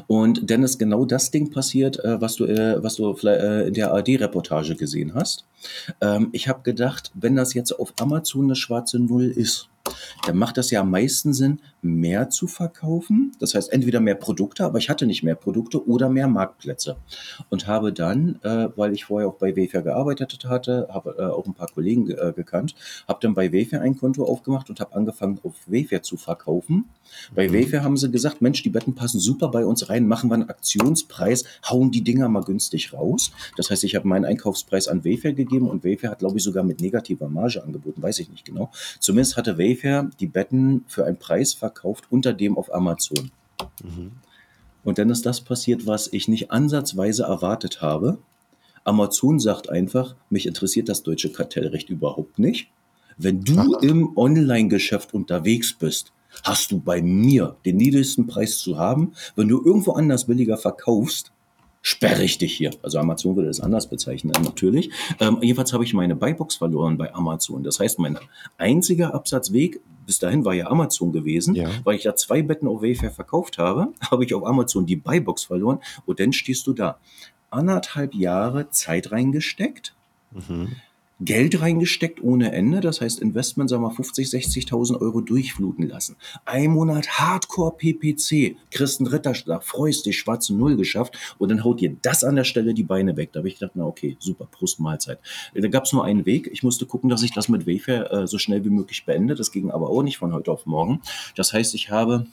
Und 0.07 0.49
dann 0.49 0.63
ist 0.63 0.77
genau 0.77 1.05
das 1.05 1.31
Ding 1.31 1.51
passiert, 1.51 2.03
äh, 2.03 2.19
was 2.19 2.35
du, 2.35 2.45
äh, 2.45 2.81
was 2.83 2.95
du 2.95 3.15
äh, 3.23 3.67
in 3.67 3.73
der 3.73 3.91
ARD-Reportage 3.93 4.75
gesehen 4.75 5.13
hast. 5.13 5.45
Ähm, 6.01 6.29
ich 6.31 6.47
habe 6.47 6.61
gedacht, 6.63 7.11
wenn 7.13 7.35
das 7.35 7.53
jetzt 7.53 7.71
auf 7.71 7.93
Amazon 7.99 8.45
eine 8.45 8.55
schwarze 8.55 8.99
Null 8.99 9.25
ist, 9.25 9.69
dann 10.25 10.37
macht 10.37 10.57
das 10.57 10.71
ja 10.71 10.81
am 10.81 10.91
meisten 10.91 11.33
Sinn, 11.33 11.59
mehr 11.81 12.29
zu 12.29 12.47
verkaufen. 12.47 13.33
Das 13.39 13.55
heißt, 13.55 13.73
entweder 13.73 13.99
mehr 13.99 14.15
Produkte, 14.15 14.63
aber 14.63 14.77
ich 14.77 14.89
hatte 14.89 15.05
nicht 15.05 15.23
mehr 15.23 15.35
Produkte 15.35 15.85
oder 15.85 16.09
mehr 16.09 16.27
Marktplätze. 16.27 16.95
Und 17.49 17.67
habe 17.67 17.91
dann, 17.91 18.39
äh, 18.43 18.69
weil 18.75 18.93
ich 18.93 19.05
vorher 19.05 19.27
auch 19.27 19.35
bei 19.35 19.55
Wayfair 19.55 19.81
gearbeitet 19.81 20.45
hatte, 20.45 20.87
habe 20.89 21.15
äh, 21.19 21.23
auch 21.23 21.45
ein 21.45 21.53
paar 21.53 21.67
Kollegen 21.67 22.09
äh, 22.09 22.31
gekannt, 22.33 22.75
habe 23.07 23.19
dann 23.21 23.33
bei 23.33 23.51
Wayfair 23.51 23.81
ein 23.81 23.97
Konto 23.97 24.23
aufgemacht 24.23 24.69
und 24.69 24.79
habe 24.79 24.95
angefangen, 24.95 25.39
auf 25.43 25.55
Wayfair 25.67 26.03
zu 26.03 26.15
verkaufen. 26.15 26.85
Bei 27.35 27.49
mhm. 27.49 27.53
Wayfair 27.53 27.83
haben 27.83 27.97
sie 27.97 28.09
gesagt, 28.09 28.41
Mensch, 28.41 28.63
die 28.63 28.69
Betten 28.69 28.95
passen 28.95 29.19
super 29.19 29.49
bei 29.49 29.65
uns 29.65 29.89
rein, 29.89 30.07
machen 30.07 30.29
wir 30.29 30.35
einen 30.35 30.49
Aktionspreis, 30.49 31.43
hauen 31.69 31.91
die 31.91 32.03
Dinger 32.03 32.29
mal 32.29 32.43
günstig 32.43 32.93
raus. 32.93 33.31
Das 33.57 33.69
heißt, 33.69 33.83
ich 33.83 33.95
habe 33.95 34.07
meinen 34.07 34.25
Einkaufspreis 34.25 34.87
an 34.87 35.03
Wayfair 35.03 35.33
gegeben 35.33 35.52
und 35.61 35.83
Wayfair 35.83 36.11
hat, 36.11 36.19
glaube 36.19 36.37
ich, 36.37 36.43
sogar 36.43 36.63
mit 36.63 36.81
negativer 36.81 37.29
Marge 37.29 37.63
angeboten, 37.63 38.01
weiß 38.01 38.19
ich 38.19 38.29
nicht 38.29 38.45
genau. 38.45 38.71
Zumindest 38.99 39.37
hatte 39.37 39.57
Wayfair 39.57 40.09
die 40.19 40.27
Betten 40.27 40.83
für 40.87 41.05
einen 41.05 41.17
Preis 41.17 41.53
verkauft 41.53 42.05
unter 42.09 42.33
dem 42.33 42.57
auf 42.57 42.73
Amazon. 42.73 43.31
Mhm. 43.83 44.11
Und 44.83 44.97
dann 44.97 45.09
ist 45.09 45.25
das 45.25 45.41
passiert, 45.41 45.85
was 45.85 46.11
ich 46.11 46.27
nicht 46.27 46.51
ansatzweise 46.51 47.23
erwartet 47.23 47.81
habe. 47.81 48.17
Amazon 48.83 49.39
sagt 49.39 49.69
einfach, 49.69 50.15
mich 50.29 50.45
interessiert 50.45 50.89
das 50.89 51.03
deutsche 51.03 51.31
Kartellrecht 51.31 51.89
überhaupt 51.89 52.37
nicht. 52.37 52.69
Wenn 53.17 53.43
du 53.43 53.75
im 53.75 54.17
Online-Geschäft 54.17 55.13
unterwegs 55.13 55.73
bist, 55.73 56.11
hast 56.43 56.71
du 56.71 56.79
bei 56.79 57.01
mir 57.01 57.55
den 57.65 57.77
niedrigsten 57.77 58.27
Preis 58.27 58.57
zu 58.57 58.77
haben. 58.77 59.13
Wenn 59.35 59.47
du 59.47 59.63
irgendwo 59.63 59.93
anders 59.93 60.25
billiger 60.25 60.57
verkaufst, 60.57 61.31
sperre 61.83 62.23
ich 62.23 62.39
dich 62.39 62.55
hier. 62.55 62.71
Also 62.81 62.97
Amazon 62.97 63.35
würde 63.35 63.49
es 63.49 63.59
anders 63.59 63.87
bezeichnen, 63.87 64.33
natürlich. 64.43 64.89
Ähm, 65.19 65.37
jedenfalls 65.41 65.73
habe 65.73 65.83
ich 65.83 65.93
meine 65.93 66.15
Buybox 66.15 66.55
verloren 66.55 66.97
bei 66.97 67.13
Amazon. 67.13 67.61
Das 67.61 67.79
heißt, 67.79 67.99
mein 67.99 68.17
einziger 68.57 69.13
Absatzweg 69.13 69.81
bis 70.05 70.19
dahin 70.19 70.43
war 70.45 70.53
ja 70.53 70.67
Amazon 70.67 71.11
gewesen, 71.11 71.55
ja. 71.55 71.69
weil 71.83 71.95
ich 71.95 72.05
ja 72.05 72.15
zwei 72.15 72.41
Betten 72.41 72.67
auf 72.67 72.81
Wayfair 72.81 73.11
verkauft 73.11 73.57
habe, 73.57 73.93
habe 74.11 74.23
ich 74.23 74.33
auf 74.33 74.45
Amazon 74.45 74.85
die 74.85 74.95
Buybox 74.95 75.43
verloren 75.43 75.79
und 76.05 76.19
dann 76.19 76.33
stehst 76.33 76.65
du 76.67 76.73
da. 76.73 76.97
Anderthalb 77.49 78.15
Jahre 78.15 78.69
Zeit 78.71 79.11
reingesteckt. 79.11 79.93
Mhm. 80.31 80.75
Geld 81.21 81.61
reingesteckt 81.61 82.21
ohne 82.21 82.51
Ende, 82.51 82.81
das 82.81 82.99
heißt 82.99 83.19
Investment, 83.19 83.69
sagen 83.69 83.83
wir 83.83 83.91
50, 83.91 84.27
60.000 84.27 84.99
Euro 84.99 85.21
durchfluten 85.21 85.87
lassen. 85.87 86.15
Ein 86.45 86.71
Monat 86.71 87.07
Hardcore 87.07 87.75
PPC, 87.77 88.57
Christen 88.71 89.07
Ritterschlag, 89.07 89.63
freust 89.63 90.05
dich, 90.05 90.17
schwarze 90.17 90.55
Null 90.55 90.75
geschafft 90.75 91.17
und 91.37 91.49
dann 91.49 91.63
haut 91.63 91.81
dir 91.81 91.95
das 92.01 92.23
an 92.23 92.35
der 92.35 92.43
Stelle 92.43 92.73
die 92.73 92.83
Beine 92.83 93.15
weg. 93.15 93.31
Da 93.31 93.39
habe 93.39 93.47
ich 93.47 93.59
gedacht, 93.59 93.73
na 93.75 93.85
okay, 93.85 94.17
super, 94.19 94.47
Prost 94.49 94.79
Mahlzeit. 94.79 95.19
Da 95.53 95.67
gab 95.67 95.85
es 95.85 95.93
nur 95.93 96.03
einen 96.03 96.25
Weg. 96.25 96.49
Ich 96.51 96.63
musste 96.63 96.85
gucken, 96.85 97.09
dass 97.09 97.23
ich 97.23 97.31
das 97.31 97.47
mit 97.47 97.67
Wayfair 97.67 98.11
äh, 98.11 98.27
so 98.27 98.37
schnell 98.37 98.65
wie 98.65 98.69
möglich 98.69 99.05
beende. 99.05 99.35
Das 99.35 99.51
ging 99.51 99.71
aber 99.71 99.89
auch 99.89 100.03
nicht 100.03 100.17
von 100.17 100.33
heute 100.33 100.51
auf 100.51 100.65
morgen. 100.65 101.01
Das 101.35 101.53
heißt, 101.53 101.75
ich 101.75 101.89
habe 101.89 102.25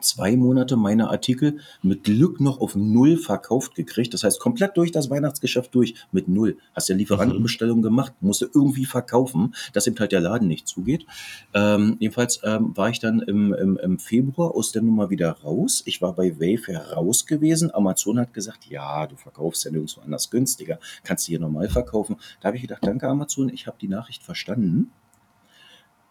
zwei 0.00 0.36
Monate 0.36 0.76
meine 0.76 1.10
Artikel 1.10 1.58
mit 1.82 2.04
Glück 2.04 2.40
noch 2.40 2.60
auf 2.60 2.74
Null 2.74 3.16
verkauft 3.16 3.74
gekriegt. 3.74 4.14
Das 4.14 4.24
heißt, 4.24 4.40
komplett 4.40 4.76
durch 4.76 4.92
das 4.92 5.10
Weihnachtsgeschäft 5.10 5.74
durch 5.74 5.94
mit 6.12 6.28
Null. 6.28 6.58
Hast 6.74 6.88
ja 6.88 6.96
Lieferantenbestellung 6.96 7.82
gemacht, 7.82 8.12
musste 8.20 8.50
irgendwie 8.52 8.84
verkaufen, 8.84 9.54
dass 9.72 9.86
eben 9.86 9.98
halt 9.98 10.12
der 10.12 10.20
Laden 10.20 10.48
nicht 10.48 10.68
zugeht. 10.68 11.06
Ähm, 11.54 11.96
jedenfalls 11.98 12.40
ähm, 12.44 12.76
war 12.76 12.90
ich 12.90 13.00
dann 13.00 13.20
im, 13.20 13.52
im, 13.54 13.76
im 13.76 13.98
Februar 13.98 14.54
aus 14.54 14.72
der 14.72 14.82
Nummer 14.82 15.10
wieder 15.10 15.30
raus. 15.30 15.82
Ich 15.86 16.02
war 16.02 16.14
bei 16.14 16.38
Wayfair 16.38 16.92
raus 16.92 17.26
gewesen. 17.26 17.74
Amazon 17.74 18.18
hat 18.18 18.34
gesagt, 18.34 18.66
ja, 18.66 19.06
du 19.06 19.16
verkaufst 19.16 19.64
ja 19.64 19.70
nirgendwo 19.70 20.00
anders 20.00 20.30
günstiger. 20.30 20.78
Kannst 21.04 21.26
du 21.26 21.30
hier 21.30 21.40
normal 21.40 21.68
verkaufen. 21.68 22.16
Da 22.40 22.48
habe 22.48 22.56
ich 22.56 22.62
gedacht, 22.62 22.84
danke 22.84 23.08
Amazon, 23.08 23.48
ich 23.48 23.66
habe 23.66 23.78
die 23.80 23.88
Nachricht 23.88 24.22
verstanden. 24.22 24.90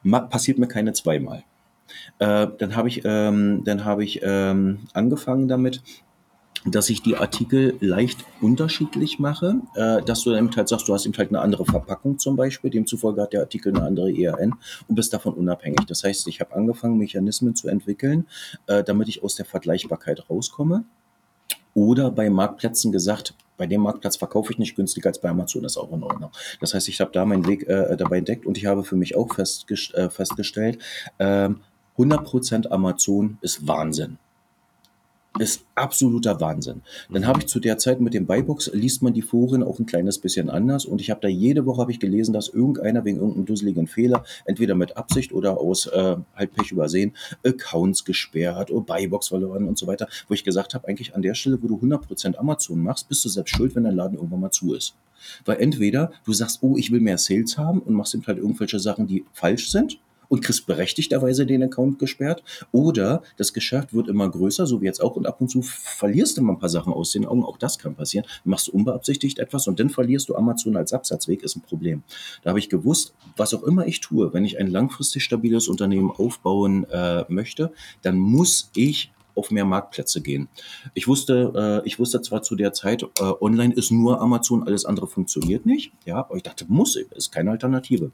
Ma 0.03 0.21
passiert 0.21 0.57
mir 0.57 0.67
keine 0.67 0.93
zweimal. 0.93 1.43
Äh, 2.19 2.47
dann 2.57 2.75
habe 2.75 2.87
ich, 2.87 3.01
ähm, 3.05 3.63
dann 3.63 3.85
habe 3.85 4.03
ich 4.03 4.21
ähm, 4.23 4.79
angefangen 4.93 5.47
damit, 5.47 5.81
dass 6.65 6.89
ich 6.89 7.01
die 7.01 7.15
Artikel 7.15 7.77
leicht 7.79 8.25
unterschiedlich 8.41 9.19
mache, 9.19 9.61
äh, 9.75 10.01
dass 10.01 10.23
du 10.23 10.35
eben 10.35 10.53
halt 10.55 10.67
sagst, 10.67 10.87
du 10.87 10.93
hast 10.93 11.05
eben 11.05 11.17
halt 11.17 11.29
eine 11.29 11.39
andere 11.39 11.65
Verpackung 11.65 12.19
zum 12.19 12.35
Beispiel, 12.35 12.69
demzufolge 12.69 13.21
hat 13.21 13.33
der 13.33 13.41
Artikel 13.41 13.75
eine 13.75 13.85
andere 13.85 14.11
ERN 14.11 14.55
und 14.87 14.95
bist 14.95 15.13
davon 15.13 15.33
unabhängig. 15.33 15.85
Das 15.87 16.03
heißt, 16.03 16.27
ich 16.27 16.39
habe 16.39 16.55
angefangen, 16.55 16.97
Mechanismen 16.97 17.55
zu 17.55 17.67
entwickeln, 17.67 18.27
äh, 18.67 18.83
damit 18.83 19.07
ich 19.07 19.23
aus 19.23 19.35
der 19.35 19.45
Vergleichbarkeit 19.45 20.29
rauskomme. 20.29 20.83
Oder 21.73 22.09
bei 22.09 22.29
Marktplätzen 22.29 22.91
gesagt, 22.91 23.35
bei 23.55 23.67
dem 23.67 23.81
Marktplatz 23.81 24.17
verkaufe 24.17 24.51
ich 24.51 24.57
nicht 24.57 24.75
günstiger 24.75 25.09
als 25.09 25.21
bei 25.21 25.29
Amazon, 25.29 25.63
ist 25.63 25.77
auch 25.77 25.91
in 25.91 26.03
Ordnung. 26.03 26.31
Das 26.59 26.73
heißt, 26.73 26.87
ich 26.87 26.99
habe 27.01 27.11
da 27.11 27.23
meinen 27.23 27.45
Weg 27.45 27.67
äh, 27.67 27.95
dabei 27.95 28.17
entdeckt 28.17 28.45
und 28.45 28.57
ich 28.57 28.65
habe 28.65 28.83
für 28.83 28.95
mich 28.95 29.15
auch 29.15 29.33
festgest 29.35 29.93
äh, 29.93 30.09
festgestellt, 30.09 30.79
ähm, 31.97 32.11
100% 32.11 32.67
Amazon 32.69 33.37
ist 33.41 33.67
Wahnsinn. 33.67 34.17
Ist 35.39 35.65
absoluter 35.75 36.39
Wahnsinn. 36.41 36.81
Dann 37.11 37.27
habe 37.27 37.41
ich 37.41 37.47
zu 37.47 37.59
der 37.59 37.77
Zeit 37.77 38.01
mit 38.01 38.15
dem 38.15 38.25
Buybox, 38.25 38.71
liest 38.73 39.03
man 39.03 39.13
die 39.13 39.21
Foren 39.21 39.61
auch 39.61 39.77
ein 39.77 39.85
kleines 39.85 40.17
bisschen 40.17 40.49
anders 40.49 40.85
und 40.85 40.99
ich 40.99 41.11
habe 41.11 41.21
da 41.21 41.27
jede 41.27 41.67
Woche 41.67 41.85
ich 41.91 41.99
gelesen, 41.99 42.33
dass 42.33 42.49
irgendeiner 42.49 43.05
wegen 43.05 43.17
irgendeinem 43.17 43.45
dusseligen 43.45 43.85
Fehler, 43.85 44.23
entweder 44.45 44.73
mit 44.73 44.97
Absicht 44.97 45.33
oder 45.33 45.59
aus 45.59 45.85
äh, 45.87 46.15
halt 46.35 46.55
Pech 46.55 46.71
übersehen, 46.71 47.13
Accounts 47.45 48.03
gesperrt 48.03 48.71
oder 48.71 48.85
Buybox 48.85 49.27
verloren 49.27 49.67
und 49.67 49.77
so 49.77 49.85
weiter, 49.85 50.07
wo 50.27 50.33
ich 50.33 50.43
gesagt 50.43 50.73
habe, 50.73 50.87
eigentlich 50.87 51.13
an 51.13 51.21
der 51.21 51.35
Stelle, 51.35 51.61
wo 51.61 51.67
du 51.67 51.75
100% 51.75 52.35
Amazon 52.37 52.81
machst, 52.81 53.07
bist 53.07 53.23
du 53.23 53.29
selbst 53.29 53.55
schuld, 53.55 53.75
wenn 53.75 53.83
dein 53.83 53.95
Laden 53.95 54.15
irgendwann 54.15 54.41
mal 54.41 54.51
zu 54.51 54.73
ist. 54.73 54.95
Weil 55.45 55.59
entweder 55.59 56.11
du 56.25 56.33
sagst, 56.33 56.59
oh, 56.61 56.77
ich 56.77 56.91
will 56.91 56.99
mehr 57.01 57.19
Sales 57.19 57.59
haben 57.59 57.79
und 57.79 57.93
machst 57.93 58.15
eben 58.15 58.25
halt 58.25 58.39
irgendwelche 58.39 58.79
Sachen, 58.79 59.05
die 59.05 59.23
falsch 59.33 59.69
sind 59.69 59.99
und 60.29 60.43
kriegst 60.43 60.65
berechtigterweise 60.65 61.45
den 61.45 61.63
Account 61.63 61.99
gesperrt. 61.99 62.43
Oder 62.71 63.21
das 63.37 63.53
Geschäft 63.53 63.93
wird 63.93 64.07
immer 64.07 64.29
größer, 64.29 64.65
so 64.65 64.81
wie 64.81 64.85
jetzt 64.85 65.01
auch, 65.01 65.15
und 65.15 65.25
ab 65.25 65.41
und 65.41 65.49
zu 65.49 65.61
verlierst 65.61 66.37
du 66.37 66.41
mal 66.41 66.53
ein 66.53 66.59
paar 66.59 66.69
Sachen 66.69 66.93
aus 66.93 67.11
den 67.11 67.25
Augen. 67.25 67.43
Auch 67.43 67.57
das 67.57 67.77
kann 67.77 67.95
passieren. 67.95 68.25
Machst 68.43 68.67
du 68.67 68.71
unbeabsichtigt 68.71 69.39
etwas 69.39 69.67
und 69.67 69.79
dann 69.79 69.89
verlierst 69.89 70.29
du 70.29 70.35
Amazon 70.35 70.75
als 70.77 70.93
Absatzweg, 70.93 71.43
ist 71.43 71.55
ein 71.55 71.61
Problem. 71.61 72.03
Da 72.43 72.49
habe 72.49 72.59
ich 72.59 72.69
gewusst, 72.69 73.13
was 73.35 73.53
auch 73.53 73.63
immer 73.63 73.87
ich 73.87 74.01
tue, 74.01 74.33
wenn 74.33 74.45
ich 74.45 74.59
ein 74.59 74.67
langfristig 74.67 75.23
stabiles 75.23 75.67
Unternehmen 75.67 76.11
aufbauen 76.11 76.85
äh, 76.89 77.25
möchte, 77.27 77.71
dann 78.01 78.17
muss 78.17 78.71
ich 78.75 79.11
auf 79.35 79.51
mehr 79.51 79.65
Marktplätze 79.65 80.21
gehen. 80.21 80.49
Ich 80.95 81.07
wusste, 81.07 81.81
äh, 81.83 81.87
ich 81.87 81.99
wusste 81.99 82.21
zwar 82.21 82.41
zu 82.41 82.55
der 82.55 82.73
Zeit, 82.73 83.03
äh, 83.03 83.07
online 83.39 83.73
ist 83.73 83.91
nur 83.91 84.19
Amazon, 84.19 84.63
alles 84.63 84.83
andere 84.83 85.07
funktioniert 85.07 85.65
nicht. 85.65 85.91
Ja, 86.05 86.17
aber 86.17 86.35
ich 86.35 86.43
dachte, 86.43 86.65
muss, 86.67 86.95
ist 86.95 87.31
keine 87.31 87.51
Alternative 87.51 88.11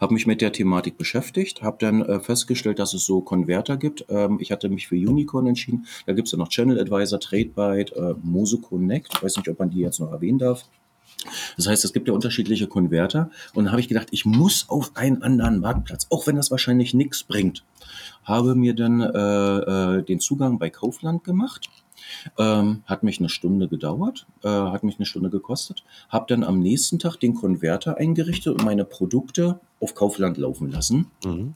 habe 0.00 0.14
mich 0.14 0.26
mit 0.26 0.40
der 0.40 0.52
Thematik 0.52 0.96
beschäftigt, 0.96 1.62
habe 1.62 1.76
dann 1.80 2.02
äh, 2.02 2.20
festgestellt, 2.20 2.78
dass 2.78 2.94
es 2.94 3.04
so 3.04 3.20
Konverter 3.20 3.76
gibt. 3.76 4.04
Ähm, 4.08 4.38
ich 4.40 4.52
hatte 4.52 4.68
mich 4.68 4.88
für 4.88 4.94
Unicorn 4.94 5.46
entschieden. 5.46 5.86
Da 6.06 6.12
gibt 6.12 6.28
es 6.28 6.32
ja 6.32 6.38
noch 6.38 6.48
Channel 6.48 6.80
Advisor, 6.80 7.20
TradeByte, 7.20 7.96
äh, 7.96 8.14
Mose 8.22 8.58
Connect. 8.58 9.08
Ich 9.14 9.22
weiß 9.22 9.36
nicht, 9.36 9.48
ob 9.48 9.58
man 9.58 9.70
die 9.70 9.80
jetzt 9.80 10.00
noch 10.00 10.12
erwähnen 10.12 10.38
darf. 10.38 10.64
Das 11.56 11.66
heißt, 11.66 11.84
es 11.84 11.92
gibt 11.92 12.06
ja 12.06 12.14
unterschiedliche 12.14 12.68
Konverter. 12.68 13.30
Und 13.54 13.64
dann 13.64 13.72
habe 13.72 13.80
ich 13.80 13.88
gedacht, 13.88 14.08
ich 14.12 14.24
muss 14.24 14.66
auf 14.68 14.92
einen 14.94 15.22
anderen 15.22 15.60
Marktplatz, 15.60 16.06
auch 16.10 16.26
wenn 16.26 16.36
das 16.36 16.50
wahrscheinlich 16.50 16.94
nichts 16.94 17.24
bringt. 17.24 17.64
Habe 18.24 18.54
mir 18.54 18.74
dann 18.74 19.00
äh, 19.00 19.96
äh, 19.96 20.02
den 20.02 20.20
Zugang 20.20 20.58
bei 20.58 20.70
Kaufland 20.70 21.24
gemacht 21.24 21.68
Ähm, 22.38 22.82
hat 22.86 23.02
mich 23.02 23.18
eine 23.18 23.28
Stunde 23.28 23.68
gedauert, 23.68 24.26
äh, 24.42 24.48
hat 24.48 24.84
mich 24.84 24.96
eine 24.98 25.06
Stunde 25.06 25.30
gekostet. 25.30 25.84
Habe 26.08 26.26
dann 26.28 26.44
am 26.44 26.58
nächsten 26.58 26.98
Tag 26.98 27.16
den 27.16 27.34
Konverter 27.34 27.96
eingerichtet 27.96 28.54
und 28.54 28.64
meine 28.64 28.84
Produkte 28.84 29.60
auf 29.80 29.94
Kaufland 29.94 30.36
laufen 30.38 30.70
lassen. 30.70 31.10
Mhm. 31.24 31.52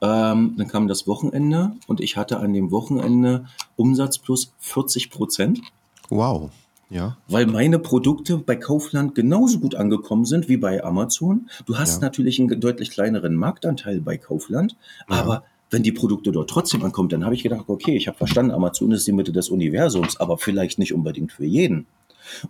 Ähm, 0.00 0.54
dann 0.56 0.68
kam 0.68 0.88
das 0.88 1.06
Wochenende 1.06 1.72
und 1.86 2.00
ich 2.00 2.16
hatte 2.16 2.40
an 2.40 2.52
dem 2.52 2.70
Wochenende 2.70 3.46
Umsatz 3.76 4.18
plus 4.18 4.52
40 4.58 5.10
Prozent. 5.10 5.60
Wow. 6.08 6.50
Ja. 6.90 7.16
Weil 7.28 7.46
meine 7.46 7.78
Produkte 7.78 8.36
bei 8.36 8.56
Kaufland 8.56 9.14
genauso 9.14 9.58
gut 9.58 9.74
angekommen 9.74 10.24
sind 10.24 10.48
wie 10.48 10.56
bei 10.56 10.84
Amazon. 10.84 11.48
Du 11.66 11.78
hast 11.78 11.96
ja. 11.96 12.00
natürlich 12.02 12.38
einen 12.38 12.60
deutlich 12.60 12.90
kleineren 12.90 13.34
Marktanteil 13.34 14.00
bei 14.00 14.16
Kaufland, 14.16 14.76
ja. 15.08 15.16
aber 15.16 15.44
wenn 15.70 15.82
die 15.82 15.92
Produkte 15.92 16.32
dort 16.32 16.50
trotzdem 16.50 16.82
ankommen, 16.84 17.08
dann 17.08 17.24
habe 17.24 17.34
ich 17.34 17.42
gedacht, 17.42 17.64
okay, 17.66 17.96
ich 17.96 18.06
habe 18.06 18.18
verstanden, 18.18 18.52
Amazon 18.52 18.92
ist 18.92 19.06
die 19.06 19.12
Mitte 19.12 19.32
des 19.32 19.48
Universums, 19.48 20.18
aber 20.18 20.38
vielleicht 20.38 20.78
nicht 20.78 20.92
unbedingt 20.92 21.32
für 21.32 21.44
jeden. 21.44 21.86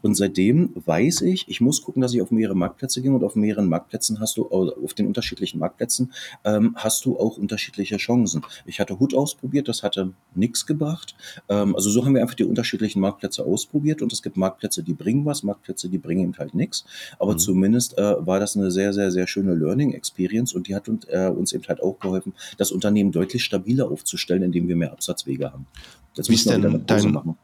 Und 0.02 0.16
seitdem 0.16 0.70
weiß 0.74 1.22
ich, 1.22 1.48
ich 1.48 1.60
muss 1.60 1.82
gucken, 1.82 2.02
dass 2.02 2.14
ich 2.14 2.22
auf 2.22 2.30
mehrere 2.30 2.54
Marktplätze 2.54 3.02
gehe 3.02 3.12
und 3.12 3.24
auf 3.24 3.36
mehreren 3.36 3.68
Marktplätzen 3.68 4.20
hast 4.20 4.36
du, 4.36 4.48
auf 4.48 4.94
den 4.94 5.06
unterschiedlichen 5.06 5.58
Marktplätzen 5.58 6.12
ähm, 6.44 6.74
hast 6.76 7.04
du 7.04 7.18
auch 7.18 7.36
unterschiedliche 7.36 7.96
Chancen. 7.96 8.42
Ich 8.66 8.80
hatte 8.80 8.98
Hut 8.98 9.14
ausprobiert, 9.14 9.68
das 9.68 9.82
hatte 9.82 10.12
nichts 10.34 10.66
gebracht. 10.66 11.14
Ähm, 11.48 11.74
also 11.74 11.90
so 11.90 12.04
haben 12.04 12.14
wir 12.14 12.22
einfach 12.22 12.34
die 12.34 12.44
unterschiedlichen 12.44 13.00
Marktplätze 13.00 13.44
ausprobiert 13.44 14.02
und 14.02 14.12
es 14.12 14.22
gibt 14.22 14.36
Marktplätze, 14.36 14.82
die 14.82 14.94
bringen 14.94 15.24
was, 15.24 15.42
Marktplätze, 15.42 15.88
die 15.88 15.98
bringen 15.98 16.22
eben 16.22 16.38
halt 16.38 16.54
nichts. 16.54 16.84
Aber 17.18 17.32
mhm. 17.32 17.38
zumindest 17.38 17.98
äh, 17.98 18.26
war 18.26 18.40
das 18.40 18.56
eine 18.56 18.70
sehr, 18.70 18.92
sehr, 18.92 19.10
sehr 19.10 19.26
schöne 19.26 19.54
Learning 19.54 19.92
Experience 19.92 20.54
und 20.54 20.68
die 20.68 20.74
hat 20.74 20.88
uns, 20.88 21.04
äh, 21.06 21.30
uns 21.34 21.52
eben 21.52 21.64
halt 21.66 21.82
auch 21.82 21.98
geholfen, 21.98 22.32
das 22.58 22.72
Unternehmen 22.72 23.12
deutlich 23.12 23.44
stabiler 23.44 23.90
aufzustellen, 23.90 24.42
indem 24.42 24.68
wir 24.68 24.76
mehr 24.76 24.92
Absatzwege 24.92 25.52
haben. 25.52 25.66
Das 26.14 26.28
Wie 26.28 26.34
ist 26.34 26.48
denn 26.48 26.84
dein, 26.86 27.12
machen. 27.12 27.36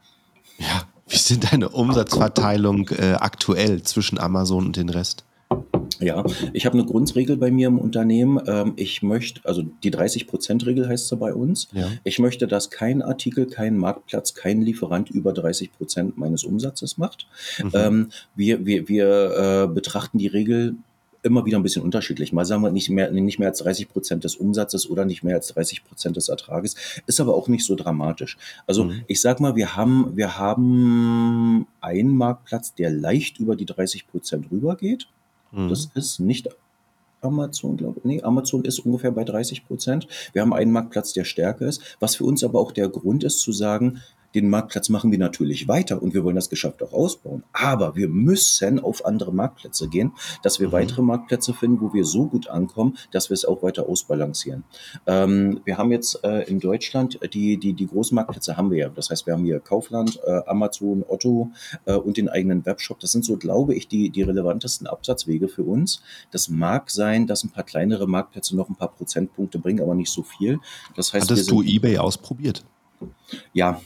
Ja, 0.57 0.83
wie 1.11 1.15
ist 1.15 1.29
denn 1.29 1.41
deine 1.41 1.69
Umsatzverteilung 1.69 2.87
äh, 2.89 3.17
aktuell 3.19 3.83
zwischen 3.83 4.17
Amazon 4.17 4.67
und 4.67 4.77
den 4.77 4.89
Rest? 4.89 5.25
Ja, 5.99 6.23
ich 6.53 6.65
habe 6.65 6.77
eine 6.77 6.87
Grundregel 6.87 7.35
bei 7.35 7.51
mir 7.51 7.67
im 7.67 7.77
Unternehmen. 7.77 8.39
Ähm, 8.47 8.73
ich 8.77 9.03
möchte, 9.03 9.41
also 9.43 9.61
die 9.61 9.91
30%-Regel 9.91 10.87
heißt 10.87 11.09
sie 11.09 11.17
bei 11.17 11.33
uns. 11.33 11.67
Ja. 11.73 11.89
Ich 12.05 12.17
möchte, 12.17 12.47
dass 12.47 12.69
kein 12.69 13.01
Artikel, 13.01 13.45
kein 13.45 13.77
Marktplatz, 13.77 14.33
kein 14.33 14.61
Lieferant 14.61 15.09
über 15.09 15.31
30% 15.31 16.13
meines 16.15 16.45
Umsatzes 16.45 16.97
macht. 16.97 17.27
Mhm. 17.61 17.71
Ähm, 17.73 18.09
wir 18.35 18.65
wir, 18.65 18.87
wir 18.87 19.65
äh, 19.67 19.73
betrachten 19.73 20.17
die 20.17 20.27
Regel 20.27 20.75
immer 21.23 21.45
wieder 21.45 21.57
ein 21.57 21.63
bisschen 21.63 21.83
unterschiedlich. 21.83 22.33
Mal 22.33 22.45
sagen 22.45 22.63
wir 22.63 22.71
nicht 22.71 22.89
mehr, 22.89 23.11
nicht 23.11 23.39
mehr 23.39 23.49
als 23.49 23.59
30 23.59 23.89
Prozent 23.89 24.23
des 24.23 24.35
Umsatzes 24.35 24.89
oder 24.89 25.05
nicht 25.05 25.23
mehr 25.23 25.35
als 25.35 25.47
30 25.49 25.83
Prozent 25.83 26.17
des 26.17 26.29
Ertrages. 26.29 26.75
Ist 27.05 27.19
aber 27.19 27.35
auch 27.35 27.47
nicht 27.47 27.65
so 27.65 27.75
dramatisch. 27.75 28.37
Also 28.67 28.85
mhm. 28.85 29.03
ich 29.07 29.21
sag 29.21 29.39
mal, 29.39 29.55
wir 29.55 29.75
haben, 29.75 30.15
wir 30.15 30.37
haben 30.37 31.67
einen 31.79 32.15
Marktplatz, 32.15 32.73
der 32.73 32.91
leicht 32.91 33.39
über 33.39 33.55
die 33.55 33.65
30 33.65 34.07
Prozent 34.07 34.51
rübergeht. 34.51 35.07
Mhm. 35.51 35.69
Das 35.69 35.89
ist 35.93 36.19
nicht 36.19 36.49
Amazon, 37.21 37.77
glaube 37.77 37.99
ich. 37.99 38.05
Nee, 38.05 38.23
Amazon 38.23 38.65
ist 38.65 38.79
ungefähr 38.79 39.11
bei 39.11 39.23
30 39.23 39.67
Prozent. 39.67 40.07
Wir 40.33 40.41
haben 40.41 40.53
einen 40.53 40.71
Marktplatz, 40.71 41.13
der 41.13 41.23
stärker 41.23 41.67
ist, 41.67 41.97
was 41.99 42.15
für 42.15 42.25
uns 42.25 42.43
aber 42.43 42.59
auch 42.59 42.71
der 42.71 42.89
Grund 42.89 43.23
ist 43.23 43.39
zu 43.39 43.51
sagen, 43.51 44.01
den 44.35 44.49
Marktplatz 44.49 44.89
machen 44.89 45.11
wir 45.11 45.19
natürlich 45.19 45.67
weiter 45.67 46.01
und 46.01 46.13
wir 46.13 46.23
wollen 46.23 46.35
das 46.35 46.49
Geschäft 46.49 46.81
auch 46.83 46.93
ausbauen. 46.93 47.43
Aber 47.53 47.95
wir 47.95 48.07
müssen 48.07 48.79
auf 48.79 49.05
andere 49.05 49.33
Marktplätze 49.33 49.87
gehen, 49.87 50.13
dass 50.43 50.59
wir 50.59 50.69
mhm. 50.69 50.73
weitere 50.73 51.01
Marktplätze 51.01 51.53
finden, 51.53 51.81
wo 51.81 51.93
wir 51.93 52.05
so 52.05 52.27
gut 52.27 52.47
ankommen, 52.47 52.97
dass 53.11 53.29
wir 53.29 53.35
es 53.35 53.45
auch 53.45 53.63
weiter 53.63 53.87
ausbalancieren. 53.87 54.63
Ähm, 55.07 55.61
wir 55.65 55.77
haben 55.77 55.91
jetzt 55.91 56.23
äh, 56.23 56.43
in 56.49 56.59
Deutschland 56.59 57.19
die, 57.33 57.57
die, 57.57 57.73
die 57.73 57.87
großen 57.87 58.15
Marktplätze 58.15 58.57
haben 58.57 58.71
wir 58.71 58.77
ja. 58.77 58.89
Das 58.89 59.09
heißt, 59.09 59.25
wir 59.25 59.33
haben 59.33 59.43
hier 59.43 59.59
Kaufland, 59.59 60.19
äh, 60.25 60.41
Amazon, 60.47 61.03
Otto 61.07 61.51
äh, 61.85 61.93
und 61.93 62.17
den 62.17 62.29
eigenen 62.29 62.65
Webshop. 62.65 62.99
Das 62.99 63.11
sind 63.11 63.25
so, 63.25 63.37
glaube 63.37 63.75
ich, 63.75 63.87
die, 63.87 64.09
die 64.09 64.21
relevantesten 64.21 64.87
Absatzwege 64.87 65.47
für 65.47 65.63
uns. 65.63 66.01
Das 66.31 66.49
mag 66.49 66.89
sein, 66.89 67.27
dass 67.27 67.43
ein 67.43 67.49
paar 67.49 67.63
kleinere 67.63 68.07
Marktplätze 68.07 68.55
noch 68.55 68.69
ein 68.69 68.75
paar 68.75 68.91
Prozentpunkte 68.91 69.59
bringen, 69.59 69.81
aber 69.81 69.95
nicht 69.95 70.11
so 70.11 70.23
viel. 70.23 70.59
Das 70.95 71.13
heißt, 71.13 71.29
Hattest 71.29 71.51
du 71.51 71.61
eBay 71.61 71.97
ausprobiert? 71.97 72.65
Ja, 73.53 73.81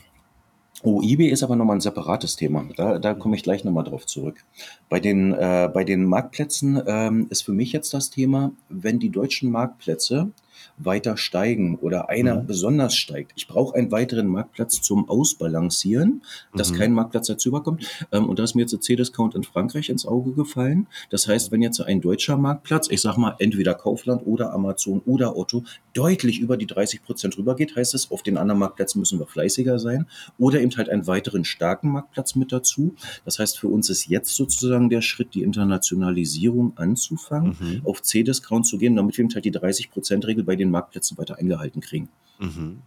Oh, 0.84 1.01
eBay 1.01 1.30
ist 1.30 1.41
aber 1.41 1.55
nochmal 1.55 1.78
ein 1.78 1.82
separates 1.82 2.36
Thema. 2.36 2.65
Da, 2.76 2.99
da 2.99 3.13
komme 3.13 3.36
ich 3.36 3.43
gleich 3.43 3.63
nochmal 3.63 3.86
drauf 3.86 4.05
zurück. 4.05 4.43
Bei 4.89 4.99
den, 4.99 5.34
äh, 5.34 5.69
bei 5.73 5.84
den 5.84 6.03
Marktplätzen 6.05 6.82
ähm, 6.86 7.28
ist 7.30 7.43
für 7.43 7.53
mich 7.53 7.71
jetzt 7.71 7.93
das 7.93 8.09
Thema, 8.09 8.51
wenn 8.69 8.99
die 8.99 9.09
deutschen 9.09 9.51
Marktplätze 9.51 10.32
weiter 10.78 11.18
steigen 11.18 11.78
oder 11.78 12.09
einer 12.09 12.41
mhm. 12.41 12.47
besonders 12.47 12.95
steigt. 12.95 13.34
Ich 13.36 13.47
brauche 13.47 13.76
einen 13.76 13.91
weiteren 13.91 14.28
Marktplatz 14.28 14.82
zum 14.82 15.09
Ausbalancieren, 15.09 16.22
dass 16.53 16.72
mhm. 16.72 16.78
kein 16.78 16.91
Marktplatz 16.93 17.28
dazu 17.28 17.49
überkommt. 17.49 17.86
Ähm, 18.11 18.30
und 18.30 18.39
da 18.39 18.43
ist 18.43 18.55
mir 18.55 18.61
jetzt 18.61 18.74
der 18.74 18.82
C-Discount 18.82 19.36
in 19.36 19.43
Frankreich 19.43 19.89
ins 19.89 20.05
Auge 20.05 20.34
gefallen. 20.34 20.88
Das 21.09 21.28
heißt, 21.28 21.51
wenn 21.51 21.61
jetzt 21.61 21.80
ein 21.82 22.01
deutscher 22.01 22.38
Marktplatz, 22.38 22.89
ich 22.89 23.01
sag 23.01 23.18
mal 23.18 23.36
entweder 23.39 23.74
Kaufland 23.74 24.26
oder 24.26 24.53
Amazon 24.53 25.01
oder 25.05 25.36
Otto, 25.38 25.63
deutlich 25.93 26.39
über 26.39 26.57
die 26.57 26.68
30 26.68 27.03
Prozent 27.03 27.38
rübergeht, 27.38 27.76
heißt 27.76 27.93
es, 27.93 28.11
auf 28.11 28.24
den 28.24 28.38
anderen 28.38 28.59
Marktplätzen 28.59 28.99
müssen 28.99 29.20
wir 29.20 29.28
fleißiger 29.28 29.80
sein. 29.80 30.07
Oder 30.38 30.61
eben 30.61 30.76
halt 30.76 30.89
einen 30.89 31.07
weiteren 31.07 31.45
starken 31.45 31.89
Marktplatz 31.89 32.36
mit 32.36 32.51
dazu. 32.51 32.95
Das 33.24 33.39
heißt, 33.39 33.57
für 33.57 33.68
uns 33.68 33.89
ist 33.89 34.07
jetzt 34.07 34.36
sozusagen 34.36 34.89
der 34.89 35.01
Schritt, 35.01 35.34
die 35.34 35.43
Internationalisierung 35.43 36.74
anzufangen, 36.78 37.55
mhm. 37.59 37.82
auf 37.86 38.01
C-Discount 38.01 38.66
zu 38.66 38.78
gehen, 38.78 38.95
damit 38.95 39.18
wir 39.18 39.26
eben 39.26 39.34
halt 39.34 39.45
die 39.45 39.51
30 39.51 39.91
Prozent 39.91 40.26
Regel 40.28 40.43
bei 40.43 40.55
den 40.56 40.72
Marktplätzen 40.72 41.18
weiter 41.18 41.38
eingehalten 41.38 41.82
kriegen. 41.82 42.10
Mhm. 42.39 42.82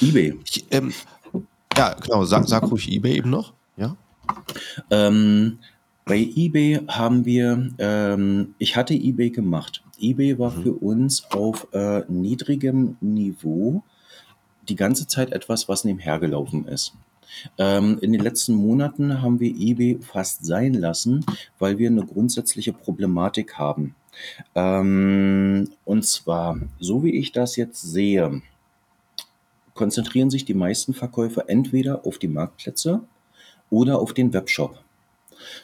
eBay. 0.00 0.38
Ich, 0.44 0.66
ähm, 0.70 0.92
ja, 1.76 1.94
genau. 1.94 2.24
Sag, 2.24 2.48
sag 2.48 2.70
ruhig 2.70 2.90
eBay 2.90 3.16
eben 3.16 3.30
noch. 3.30 3.52
Ja. 3.76 3.96
Ähm, 4.90 5.58
bei 6.04 6.18
eBay 6.18 6.80
haben 6.88 7.24
wir, 7.24 7.70
ähm, 7.78 8.54
ich 8.58 8.76
hatte 8.76 8.94
eBay 8.94 9.30
gemacht. 9.30 9.82
eBay 10.00 10.38
war 10.38 10.50
mhm. 10.50 10.62
für 10.62 10.72
uns 10.72 11.30
auf 11.30 11.68
äh, 11.72 12.02
niedrigem 12.08 12.96
Niveau 13.00 13.82
die 14.68 14.76
ganze 14.76 15.06
Zeit 15.06 15.32
etwas, 15.32 15.68
was 15.68 15.84
nebenher 15.84 16.18
gelaufen 16.18 16.66
ist. 16.66 16.94
Ähm, 17.58 17.98
in 18.00 18.12
den 18.12 18.22
letzten 18.22 18.54
Monaten 18.54 19.22
haben 19.22 19.38
wir 19.40 19.54
eBay 19.54 19.98
fast 20.00 20.44
sein 20.44 20.74
lassen, 20.74 21.24
weil 21.58 21.78
wir 21.78 21.88
eine 21.88 22.04
grundsätzliche 22.04 22.72
Problematik 22.72 23.58
haben. 23.58 23.94
Ähm, 24.54 25.70
und 25.84 26.04
zwar, 26.04 26.58
so 26.78 27.02
wie 27.04 27.16
ich 27.16 27.32
das 27.32 27.56
jetzt 27.56 27.80
sehe, 27.80 28.42
konzentrieren 29.74 30.30
sich 30.30 30.44
die 30.44 30.54
meisten 30.54 30.94
Verkäufer 30.94 31.48
entweder 31.48 32.04
auf 32.04 32.18
die 32.18 32.28
Marktplätze 32.28 33.02
oder 33.70 33.98
auf 34.00 34.12
den 34.12 34.32
Webshop. 34.32 34.78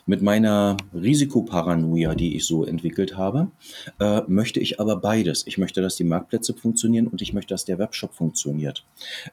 Mit 0.07 0.23
meiner 0.23 0.77
Risikoparanoia, 0.95 2.15
die 2.15 2.37
ich 2.37 2.47
so 2.47 2.65
entwickelt 2.65 3.17
habe, 3.17 3.51
äh, 3.99 4.23
möchte 4.29 4.61
ich 4.61 4.81
aber 4.81 4.97
beides. 4.97 5.47
Ich 5.47 5.59
möchte, 5.59 5.83
dass 5.83 5.97
die 5.97 6.05
Marktplätze 6.05 6.55
funktionieren 6.55 7.09
und 7.09 7.23
ich 7.23 7.33
möchte, 7.33 7.55
dass 7.55 7.65
der 7.65 7.79
Webshop 7.79 8.15
funktioniert. 8.15 8.85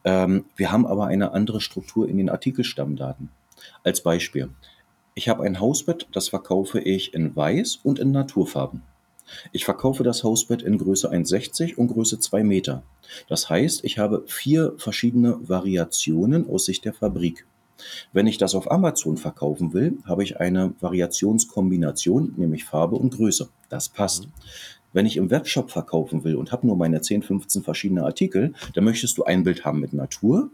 Ähm, 0.03 0.45
wir 0.55 0.71
haben 0.71 0.87
aber 0.87 1.07
eine 1.07 1.31
andere 1.31 1.61
Struktur 1.61 2.09
in 2.09 2.17
den 2.17 2.29
Artikelstammdaten. 2.29 3.29
Als 3.83 4.01
Beispiel. 4.01 4.49
Ich 5.13 5.29
habe 5.29 5.43
ein 5.43 5.59
Hausbett, 5.59 6.07
das 6.11 6.29
verkaufe 6.29 6.79
ich 6.79 7.13
in 7.13 7.35
Weiß 7.35 7.79
und 7.83 7.99
in 7.99 8.11
Naturfarben. 8.11 8.81
Ich 9.51 9.65
verkaufe 9.65 10.03
das 10.03 10.23
Hausbett 10.23 10.61
in 10.61 10.77
Größe 10.77 11.11
1,60 11.11 11.75
und 11.75 11.87
Größe 11.87 12.19
2 12.19 12.43
Meter. 12.43 12.83
Das 13.27 13.49
heißt, 13.49 13.83
ich 13.83 13.97
habe 13.97 14.23
vier 14.27 14.73
verschiedene 14.77 15.37
Variationen 15.41 16.49
aus 16.49 16.65
Sicht 16.65 16.85
der 16.85 16.93
Fabrik. 16.93 17.45
Wenn 18.13 18.27
ich 18.27 18.37
das 18.37 18.55
auf 18.55 18.69
Amazon 18.69 19.17
verkaufen 19.17 19.73
will, 19.73 19.97
habe 20.05 20.23
ich 20.23 20.39
eine 20.39 20.73
Variationskombination, 20.79 22.33
nämlich 22.37 22.65
Farbe 22.65 22.95
und 22.95 23.15
Größe. 23.15 23.49
Das 23.69 23.89
passt. 23.89 24.27
Wenn 24.93 25.05
ich 25.05 25.17
im 25.17 25.31
Webshop 25.31 25.71
verkaufen 25.71 26.23
will 26.23 26.35
und 26.35 26.51
habe 26.51 26.67
nur 26.67 26.75
meine 26.75 27.01
10, 27.01 27.23
15 27.23 27.63
verschiedene 27.63 28.03
Artikel, 28.03 28.53
dann 28.73 28.83
möchtest 28.83 29.17
du 29.17 29.23
ein 29.23 29.43
Bild 29.43 29.63
haben 29.63 29.79
mit 29.79 29.93
Natur, 29.93 30.49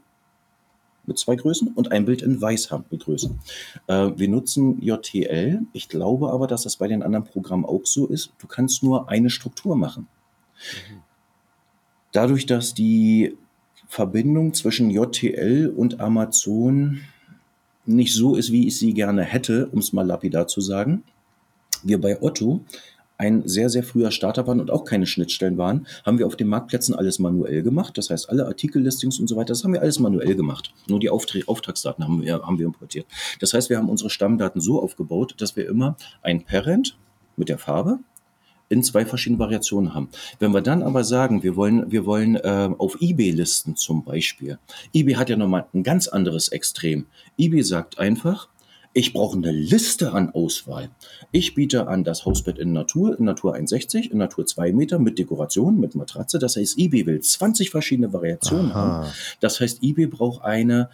mit 1.07 1.17
zwei 1.17 1.35
Größen 1.35 1.69
und 1.69 1.91
ein 1.91 2.05
Bild 2.05 2.21
in 2.21 2.39
Weiß 2.39 2.69
haben 2.69 2.85
mit 2.91 3.05
Größen. 3.05 3.39
Äh, 3.87 4.11
wir 4.15 4.27
nutzen 4.27 4.81
JTL. 4.81 5.61
Ich 5.73 5.89
glaube 5.89 6.31
aber, 6.31 6.47
dass 6.47 6.63
das 6.63 6.75
bei 6.75 6.87
den 6.87 7.01
anderen 7.01 7.25
Programmen 7.25 7.65
auch 7.65 7.85
so 7.85 8.07
ist. 8.07 8.33
Du 8.39 8.47
kannst 8.47 8.83
nur 8.83 9.09
eine 9.09 9.29
Struktur 9.29 9.75
machen. 9.75 10.07
Dadurch, 12.11 12.45
dass 12.45 12.73
die 12.73 13.37
Verbindung 13.87 14.53
zwischen 14.53 14.89
JTL 14.89 15.73
und 15.75 15.99
Amazon 15.99 17.01
nicht 17.85 18.13
so 18.13 18.35
ist, 18.35 18.51
wie 18.51 18.67
ich 18.67 18.77
sie 18.77 18.93
gerne 18.93 19.23
hätte, 19.23 19.67
um 19.67 19.79
es 19.79 19.93
mal 19.93 20.05
lapidar 20.05 20.47
zu 20.47 20.61
sagen. 20.61 21.03
Wir 21.83 22.01
bei 22.01 22.21
Otto 22.21 22.61
ein 23.17 23.47
sehr, 23.47 23.69
sehr 23.69 23.83
früher 23.83 24.11
Starter 24.11 24.47
waren 24.47 24.59
und 24.59 24.71
auch 24.71 24.85
keine 24.85 25.05
Schnittstellen 25.05 25.57
waren, 25.57 25.87
haben 26.05 26.19
wir 26.19 26.27
auf 26.27 26.35
den 26.35 26.47
Marktplätzen 26.47 26.95
alles 26.95 27.19
manuell 27.19 27.63
gemacht. 27.63 27.97
Das 27.97 28.09
heißt, 28.09 28.29
alle 28.29 28.45
Artikellistings 28.45 29.19
und 29.19 29.27
so 29.27 29.35
weiter, 29.35 29.49
das 29.49 29.63
haben 29.63 29.73
wir 29.73 29.81
alles 29.81 29.99
manuell 29.99 30.35
gemacht. 30.35 30.73
Nur 30.87 30.99
die 30.99 31.09
Auftra 31.09 31.39
Auftragsdaten 31.45 32.03
haben 32.03 32.21
wir, 32.21 32.41
haben 32.41 32.59
wir 32.59 32.65
importiert. 32.65 33.05
Das 33.39 33.53
heißt, 33.53 33.69
wir 33.69 33.77
haben 33.77 33.89
unsere 33.89 34.09
Stammdaten 34.09 34.61
so 34.61 34.81
aufgebaut, 34.81 35.35
dass 35.37 35.55
wir 35.55 35.67
immer 35.67 35.97
ein 36.21 36.43
Parent 36.43 36.97
mit 37.35 37.49
der 37.49 37.57
Farbe, 37.57 37.99
in 38.69 38.83
zwei 38.83 39.05
verschiedenen 39.05 39.39
Variationen 39.39 39.93
haben. 39.93 40.09
Wenn 40.39 40.53
wir 40.53 40.61
dann 40.61 40.83
aber 40.83 41.03
sagen, 41.03 41.43
wir 41.43 41.55
wollen, 41.55 41.89
wir 41.91 42.05
wollen 42.05 42.35
äh, 42.35 42.69
auf 42.77 42.97
eBay 43.01 43.31
listen 43.31 43.75
zum 43.75 44.03
Beispiel. 44.03 44.59
eBay 44.93 45.13
hat 45.13 45.29
ja 45.29 45.37
nochmal 45.37 45.65
ein 45.73 45.83
ganz 45.83 46.07
anderes 46.07 46.49
Extrem. 46.49 47.05
eBay 47.37 47.63
sagt 47.63 47.97
einfach, 47.97 48.49
ich 48.93 49.13
brauche 49.13 49.37
eine 49.37 49.51
Liste 49.51 50.13
an 50.13 50.31
Auswahl. 50.31 50.89
Ich 51.31 51.53
biete 51.53 51.87
an 51.87 52.03
das 52.03 52.25
Hausbett 52.25 52.57
in 52.57 52.73
Natur, 52.73 53.17
in 53.17 53.25
Natur 53.25 53.55
1,60, 53.55 54.11
in 54.11 54.17
Natur 54.17 54.45
2 54.45 54.71
Meter 54.73 54.99
mit 54.99 55.19
Dekoration, 55.19 55.79
mit 55.79 55.95
Matratze. 55.95 56.39
Das 56.39 56.55
heißt, 56.55 56.77
eBay 56.77 57.05
will 57.05 57.19
20 57.19 57.69
verschiedene 57.69 58.11
Variationen 58.11 58.71
Aha. 58.71 58.79
haben. 58.79 59.07
Das 59.39 59.59
heißt, 59.59 59.83
eBay 59.83 60.07
braucht 60.07 60.43
eine 60.43 60.89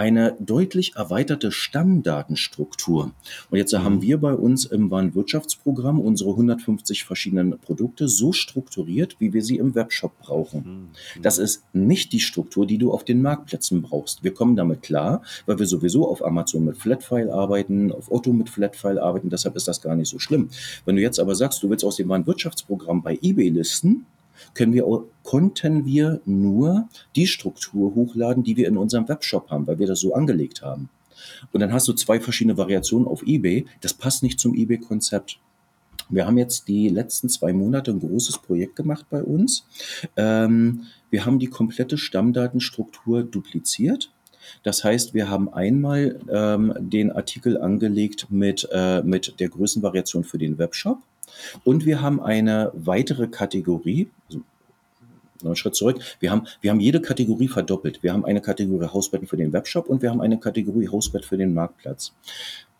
eine 0.00 0.34
deutlich 0.40 0.96
erweiterte 0.96 1.52
Stammdatenstruktur. 1.52 3.12
Und 3.50 3.58
jetzt 3.58 3.74
mhm. 3.74 3.84
haben 3.84 4.00
wir 4.00 4.16
bei 4.16 4.32
uns 4.32 4.64
im 4.64 4.90
Warenwirtschaftsprogramm 4.90 6.00
unsere 6.00 6.30
150 6.30 7.04
verschiedenen 7.04 7.58
Produkte 7.58 8.08
so 8.08 8.32
strukturiert, 8.32 9.16
wie 9.18 9.34
wir 9.34 9.44
sie 9.44 9.58
im 9.58 9.74
Webshop 9.74 10.18
brauchen. 10.18 10.92
Mhm. 11.16 11.22
Das 11.22 11.36
ist 11.36 11.64
nicht 11.74 12.14
die 12.14 12.20
Struktur, 12.20 12.66
die 12.66 12.78
du 12.78 12.94
auf 12.94 13.04
den 13.04 13.20
Marktplätzen 13.20 13.82
brauchst. 13.82 14.24
Wir 14.24 14.32
kommen 14.32 14.56
damit 14.56 14.80
klar, 14.80 15.20
weil 15.44 15.58
wir 15.58 15.66
sowieso 15.66 16.08
auf 16.08 16.24
Amazon 16.24 16.64
mit 16.64 16.78
Flatfile 16.78 17.30
arbeiten, 17.30 17.92
auf 17.92 18.10
Otto 18.10 18.32
mit 18.32 18.48
Flatfile 18.48 19.02
arbeiten, 19.02 19.28
deshalb 19.28 19.54
ist 19.54 19.68
das 19.68 19.82
gar 19.82 19.96
nicht 19.96 20.08
so 20.08 20.18
schlimm. 20.18 20.48
Wenn 20.86 20.96
du 20.96 21.02
jetzt 21.02 21.20
aber 21.20 21.34
sagst, 21.34 21.62
du 21.62 21.68
willst 21.68 21.84
aus 21.84 21.96
dem 21.96 22.08
Warenwirtschaftsprogramm 22.08 23.02
bei 23.02 23.18
eBay 23.20 23.50
listen, 23.50 24.06
können 24.54 24.72
wir, 24.72 24.84
konnten 25.22 25.84
wir 25.84 26.20
nur 26.24 26.88
die 27.16 27.26
Struktur 27.26 27.94
hochladen, 27.94 28.42
die 28.42 28.56
wir 28.56 28.68
in 28.68 28.76
unserem 28.76 29.08
Webshop 29.08 29.50
haben, 29.50 29.66
weil 29.66 29.78
wir 29.78 29.86
das 29.86 30.00
so 30.00 30.14
angelegt 30.14 30.62
haben. 30.62 30.88
Und 31.52 31.60
dann 31.60 31.72
hast 31.72 31.88
du 31.88 31.92
zwei 31.92 32.20
verschiedene 32.20 32.56
Variationen 32.56 33.06
auf 33.06 33.22
eBay. 33.26 33.66
Das 33.80 33.94
passt 33.94 34.22
nicht 34.22 34.40
zum 34.40 34.54
eBay-Konzept. 34.54 35.38
Wir 36.08 36.26
haben 36.26 36.38
jetzt 36.38 36.66
die 36.68 36.88
letzten 36.88 37.28
zwei 37.28 37.52
Monate 37.52 37.92
ein 37.92 38.00
großes 38.00 38.38
Projekt 38.38 38.76
gemacht 38.76 39.06
bei 39.10 39.22
uns. 39.22 39.64
Ähm, 40.16 40.86
wir 41.08 41.24
haben 41.24 41.38
die 41.38 41.46
komplette 41.46 41.98
Stammdatenstruktur 41.98 43.22
dupliziert. 43.22 44.12
Das 44.62 44.82
heißt, 44.82 45.14
wir 45.14 45.30
haben 45.30 45.52
einmal 45.52 46.18
ähm, 46.30 46.74
den 46.78 47.12
Artikel 47.12 47.60
angelegt 47.60 48.26
mit, 48.30 48.68
äh, 48.72 49.02
mit 49.02 49.38
der 49.38 49.48
Größenvariation 49.48 50.24
für 50.24 50.38
den 50.38 50.58
Webshop. 50.58 50.98
Und 51.64 51.86
wir 51.86 52.00
haben 52.00 52.20
eine 52.20 52.70
weitere 52.74 53.28
Kategorie, 53.28 54.10
also 54.28 55.48
einen 55.48 55.56
Schritt 55.56 55.74
zurück. 55.74 55.98
Wir 56.20 56.30
haben, 56.30 56.46
wir 56.60 56.70
haben 56.70 56.80
jede 56.80 57.00
Kategorie 57.00 57.48
verdoppelt. 57.48 58.02
Wir 58.02 58.12
haben 58.12 58.24
eine 58.24 58.40
Kategorie 58.40 58.86
Hausbetten 58.86 59.26
für 59.26 59.36
den 59.36 59.52
Webshop 59.52 59.88
und 59.88 60.02
wir 60.02 60.10
haben 60.10 60.20
eine 60.20 60.38
Kategorie 60.38 60.88
Hausbett 60.88 61.24
für 61.24 61.36
den 61.36 61.54
Marktplatz. 61.54 62.12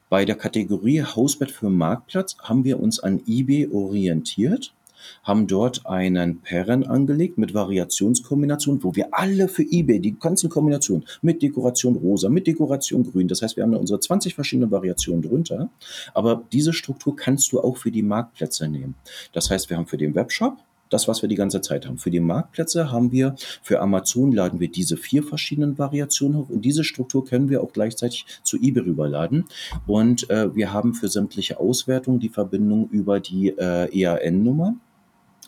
Bei 0.09 0.25
der 0.25 0.35
Kategorie 0.35 1.03
Hausbett 1.03 1.51
für 1.51 1.71
Marktplatz 1.71 2.37
haben 2.41 2.65
wir 2.65 2.81
uns 2.81 3.01
an 3.01 3.23
eBay 3.27 3.69
orientiert 3.73 4.75
haben 5.23 5.47
dort 5.47 5.87
einen 5.87 6.41
Perren 6.41 6.87
angelegt 6.87 7.39
mit 7.39 7.55
Variationskombinationen, 7.55 8.83
wo 8.83 8.95
wir 8.95 9.09
alle 9.13 9.49
für 9.49 9.63
eBay, 9.63 10.01
die 10.01 10.19
ganzen 10.19 10.51
Kombinationen 10.51 11.05
mit 11.23 11.43
Dekoration 11.43 11.97
rosa, 11.97 12.29
mit 12.29 12.47
Dekoration 12.47 13.05
grün, 13.05 13.29
das 13.29 13.43
heißt, 13.43 13.57
wir 13.57 13.65
haben 13.65 13.75
unsere 13.75 14.01
20 14.01 14.35
verschiedene 14.35 14.71
Variationen 14.71 15.23
drunter, 15.23 15.71
aber 16.15 16.43
diese 16.53 16.73
Struktur 16.73 17.17
kannst 17.17 17.53
du 17.53 17.61
auch 17.61 17.77
für 17.77 17.91
die 17.91 18.03
Marktplätze 18.03 18.69
nehmen. 18.69 18.95
Das 19.33 19.51
heißt, 19.51 19.71
wir 19.71 19.77
haben 19.77 19.87
für 19.87 19.97
den 19.99 20.15
Webshop 20.15 20.59
das, 20.91 21.09
was 21.09 21.23
wir 21.23 21.29
die 21.29 21.37
ganze 21.37 21.61
Zeit 21.63 21.87
haben. 21.87 21.97
Für 21.97 22.11
die 22.11 22.21
Marktplätze 22.21 22.91
haben 22.91 23.13
wir, 23.13 23.35
für 23.63 23.81
Amazon 23.81 24.33
laden 24.33 24.61
wir 24.61 24.71
diese 24.71 24.97
vier 24.97 25.23
verschiedenen 25.23 25.79
Variationen 25.79 26.37
hoch 26.37 26.51
und 26.51 26.65
diese 26.65 26.85
Struktur 26.85 27.25
können 27.25 27.49
wir 27.49 27.63
auch 27.63 27.73
gleichzeitig 27.73 28.27
zu 28.43 28.59
eBay 28.59 28.83
rüberladen. 28.83 29.45
Und 29.87 30.29
äh, 30.29 30.55
wir 30.55 30.73
haben 30.73 30.95
für 30.95 31.09
sämtliche 31.09 31.59
Auswertungen 31.59 32.21
die 32.21 32.29
Verbindung 32.29 32.89
über 32.91 33.21
die 33.21 33.51
äh, 33.51 33.89
EAN-Nummer 33.93 34.77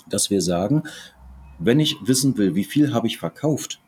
dass 0.09 0.31
wir 0.31 0.41
sagen, 0.43 0.83
wenn 1.59 1.81
ich 1.81 1.97
wissen 2.03 2.37
will, 2.37 2.55
wie 2.55 2.65
viel 2.65 2.93
habe 2.93 3.07
ich 3.07 3.19
verkauft, 3.19 3.81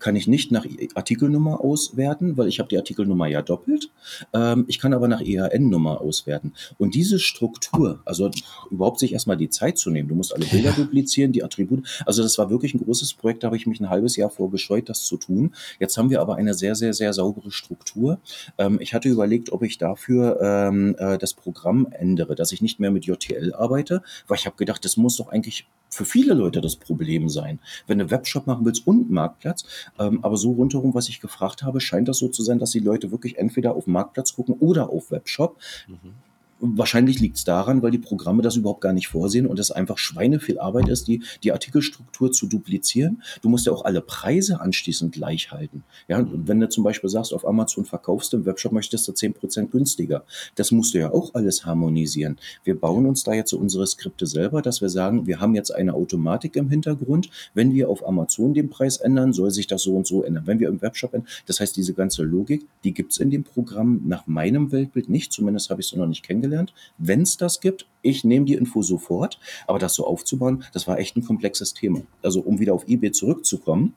kann 0.00 0.16
ich 0.16 0.26
nicht 0.26 0.50
nach 0.50 0.66
Artikelnummer 0.94 1.60
auswerten, 1.60 2.36
weil 2.36 2.48
ich 2.48 2.58
habe 2.58 2.68
die 2.68 2.76
Artikelnummer 2.76 3.28
ja 3.28 3.42
doppelt. 3.42 3.90
Ähm, 4.32 4.64
ich 4.66 4.78
kann 4.78 4.92
aber 4.92 5.06
nach 5.08 5.20
EAN-Nummer 5.20 6.00
auswerten. 6.00 6.54
Und 6.78 6.94
diese 6.94 7.18
Struktur, 7.18 8.00
also 8.04 8.30
überhaupt 8.70 8.98
sich 8.98 9.12
erstmal 9.12 9.36
die 9.36 9.50
Zeit 9.50 9.78
zu 9.78 9.90
nehmen, 9.90 10.08
du 10.08 10.14
musst 10.14 10.34
alle 10.34 10.46
Bilder 10.46 10.70
ja. 10.70 10.76
duplizieren, 10.76 11.32
die 11.32 11.44
Attribute. 11.44 11.86
Also 12.06 12.22
das 12.22 12.38
war 12.38 12.50
wirklich 12.50 12.74
ein 12.74 12.82
großes 12.82 13.14
Projekt, 13.14 13.42
da 13.42 13.46
habe 13.46 13.56
ich 13.56 13.66
mich 13.66 13.80
ein 13.80 13.90
halbes 13.90 14.16
Jahr 14.16 14.30
vorgescheut, 14.30 14.88
das 14.88 15.04
zu 15.04 15.16
tun. 15.16 15.54
Jetzt 15.78 15.96
haben 15.96 16.10
wir 16.10 16.20
aber 16.20 16.36
eine 16.36 16.54
sehr, 16.54 16.74
sehr, 16.74 16.94
sehr 16.94 17.12
saubere 17.12 17.50
Struktur. 17.50 18.18
Ähm, 18.58 18.78
ich 18.80 18.94
hatte 18.94 19.08
überlegt, 19.08 19.52
ob 19.52 19.62
ich 19.62 19.78
dafür 19.78 20.40
ähm, 20.40 20.96
äh, 20.98 21.18
das 21.18 21.34
Programm 21.34 21.86
ändere, 21.92 22.34
dass 22.34 22.52
ich 22.52 22.62
nicht 22.62 22.80
mehr 22.80 22.90
mit 22.90 23.04
JTL 23.04 23.54
arbeite, 23.54 24.02
weil 24.26 24.38
ich 24.38 24.46
habe 24.46 24.56
gedacht, 24.56 24.84
das 24.84 24.96
muss 24.96 25.16
doch 25.16 25.28
eigentlich 25.28 25.66
für 25.90 26.04
viele 26.04 26.34
Leute 26.34 26.60
das 26.60 26.76
Problem 26.76 27.28
sein. 27.28 27.58
Wenn 27.86 27.98
du 27.98 28.10
Webshop 28.10 28.46
machen 28.46 28.64
willst 28.64 28.86
und 28.86 29.10
Marktplatz, 29.10 29.64
ähm, 29.98 30.20
aber 30.22 30.36
so 30.36 30.52
rundherum, 30.52 30.94
was 30.94 31.08
ich 31.08 31.20
gefragt 31.20 31.62
habe, 31.62 31.80
scheint 31.80 32.08
das 32.08 32.18
so 32.18 32.28
zu 32.28 32.42
sein, 32.42 32.58
dass 32.58 32.70
die 32.70 32.78
Leute 32.78 33.10
wirklich 33.10 33.38
entweder 33.38 33.74
auf 33.74 33.86
Marktplatz 33.86 34.34
gucken 34.34 34.56
oder 34.58 34.90
auf 34.90 35.10
Webshop. 35.10 35.58
Mhm. 35.88 36.14
Wahrscheinlich 36.62 37.20
liegt 37.20 37.36
es 37.36 37.44
daran, 37.44 37.82
weil 37.82 37.90
die 37.90 37.98
Programme 37.98 38.42
das 38.42 38.56
überhaupt 38.56 38.82
gar 38.82 38.92
nicht 38.92 39.08
vorsehen 39.08 39.46
und 39.46 39.58
es 39.58 39.70
einfach 39.70 39.96
schweineviel 39.96 40.58
Arbeit 40.58 40.88
ist, 40.88 41.08
die, 41.08 41.22
die 41.42 41.52
Artikelstruktur 41.52 42.32
zu 42.32 42.46
duplizieren. 42.46 43.22
Du 43.40 43.48
musst 43.48 43.64
ja 43.64 43.72
auch 43.72 43.86
alle 43.86 44.02
Preise 44.02 44.60
anschließend 44.60 45.12
gleich 45.12 45.52
halten. 45.52 45.84
Ja, 46.06 46.26
wenn 46.30 46.60
du 46.60 46.68
zum 46.68 46.84
Beispiel 46.84 47.08
sagst, 47.08 47.32
auf 47.32 47.48
Amazon 47.48 47.86
verkaufst 47.86 48.32
du, 48.32 48.36
im 48.36 48.44
Webshop 48.44 48.72
möchtest 48.72 49.08
du 49.08 49.12
10% 49.12 49.68
günstiger. 49.68 50.24
Das 50.54 50.70
musst 50.70 50.92
du 50.92 50.98
ja 50.98 51.10
auch 51.12 51.32
alles 51.32 51.64
harmonisieren. 51.64 52.36
Wir 52.62 52.78
bauen 52.78 53.06
uns 53.06 53.24
da 53.24 53.32
jetzt 53.32 53.50
so 53.50 53.58
unsere 53.58 53.86
Skripte 53.86 54.26
selber, 54.26 54.60
dass 54.60 54.82
wir 54.82 54.90
sagen, 54.90 55.26
wir 55.26 55.40
haben 55.40 55.54
jetzt 55.54 55.74
eine 55.74 55.94
Automatik 55.94 56.56
im 56.56 56.68
Hintergrund. 56.68 57.30
Wenn 57.54 57.72
wir 57.72 57.88
auf 57.88 58.06
Amazon 58.06 58.52
den 58.52 58.68
Preis 58.68 58.98
ändern, 58.98 59.32
soll 59.32 59.50
sich 59.50 59.66
das 59.66 59.82
so 59.82 59.96
und 59.96 60.06
so 60.06 60.24
ändern. 60.24 60.46
Wenn 60.46 60.60
wir 60.60 60.68
im 60.68 60.82
Webshop 60.82 61.14
ändern, 61.14 61.28
das 61.46 61.58
heißt, 61.60 61.74
diese 61.74 61.94
ganze 61.94 62.22
Logik, 62.22 62.66
die 62.84 62.92
gibt 62.92 63.12
es 63.12 63.18
in 63.18 63.30
dem 63.30 63.44
Programm 63.44 64.02
nach 64.04 64.26
meinem 64.26 64.72
Weltbild 64.72 65.08
nicht. 65.08 65.32
Zumindest 65.32 65.70
habe 65.70 65.80
ich 65.80 65.86
es 65.86 65.96
noch 65.96 66.06
nicht 66.06 66.22
kennengelernt 66.22 66.49
kennengelernt. 66.50 66.74
Wenn 66.98 67.22
es 67.22 67.36
das 67.36 67.60
gibt, 67.60 67.86
ich 68.02 68.24
nehme 68.24 68.46
die 68.46 68.54
Info 68.54 68.82
sofort. 68.82 69.38
Aber 69.66 69.78
das 69.78 69.94
so 69.94 70.06
aufzubauen, 70.06 70.64
das 70.72 70.86
war 70.86 70.98
echt 70.98 71.16
ein 71.16 71.24
komplexes 71.24 71.74
Thema. 71.74 72.02
Also 72.22 72.40
um 72.40 72.58
wieder 72.58 72.74
auf 72.74 72.88
eBay 72.88 73.12
zurückzukommen, 73.12 73.94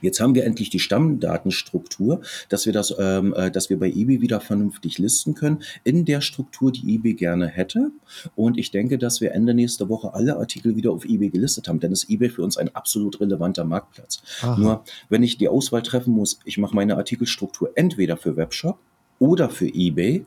Jetzt 0.00 0.18
haben 0.18 0.34
wir 0.34 0.44
endlich 0.44 0.70
die 0.70 0.80
Stammdatenstruktur, 0.80 2.20
dass 2.48 2.66
wir 2.66 2.72
das, 2.72 2.94
ähm, 2.98 3.32
äh, 3.32 3.50
dass 3.50 3.70
wir 3.70 3.78
bei 3.78 3.88
eBay 3.88 4.20
wieder 4.20 4.40
vernünftig 4.40 4.98
listen 4.98 5.34
können 5.34 5.62
in 5.84 6.04
der 6.04 6.20
Struktur, 6.20 6.72
die 6.72 6.96
eBay 6.96 7.14
gerne 7.14 7.46
hätte. 7.46 7.92
Und 8.34 8.58
ich 8.58 8.72
denke, 8.72 8.98
dass 8.98 9.20
wir 9.20 9.32
Ende 9.32 9.54
nächste 9.54 9.88
Woche 9.88 10.12
alle 10.12 10.36
Artikel 10.36 10.74
wieder 10.74 10.90
auf 10.90 11.04
eBay 11.04 11.30
gelistet 11.30 11.68
haben, 11.68 11.78
denn 11.78 11.92
ist 11.92 12.10
eBay 12.10 12.28
für 12.28 12.42
uns 12.42 12.56
ein 12.56 12.74
absolut 12.74 13.20
relevanter 13.20 13.64
Marktplatz. 13.64 14.20
Aha. 14.42 14.58
Nur 14.58 14.84
wenn 15.10 15.22
ich 15.22 15.38
die 15.38 15.48
Auswahl 15.48 15.82
treffen 15.82 16.12
muss, 16.12 16.40
ich 16.44 16.58
mache 16.58 16.74
meine 16.74 16.96
Artikelstruktur 16.96 17.70
entweder 17.76 18.16
für 18.16 18.36
Webshop 18.36 18.80
oder 19.20 19.48
für 19.48 19.68
eBay, 19.68 20.26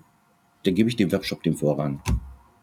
dann 0.67 0.75
gebe 0.75 0.89
ich 0.89 0.95
dem 0.95 1.11
Webshop 1.11 1.43
den 1.43 1.55
Vorrang. 1.55 2.01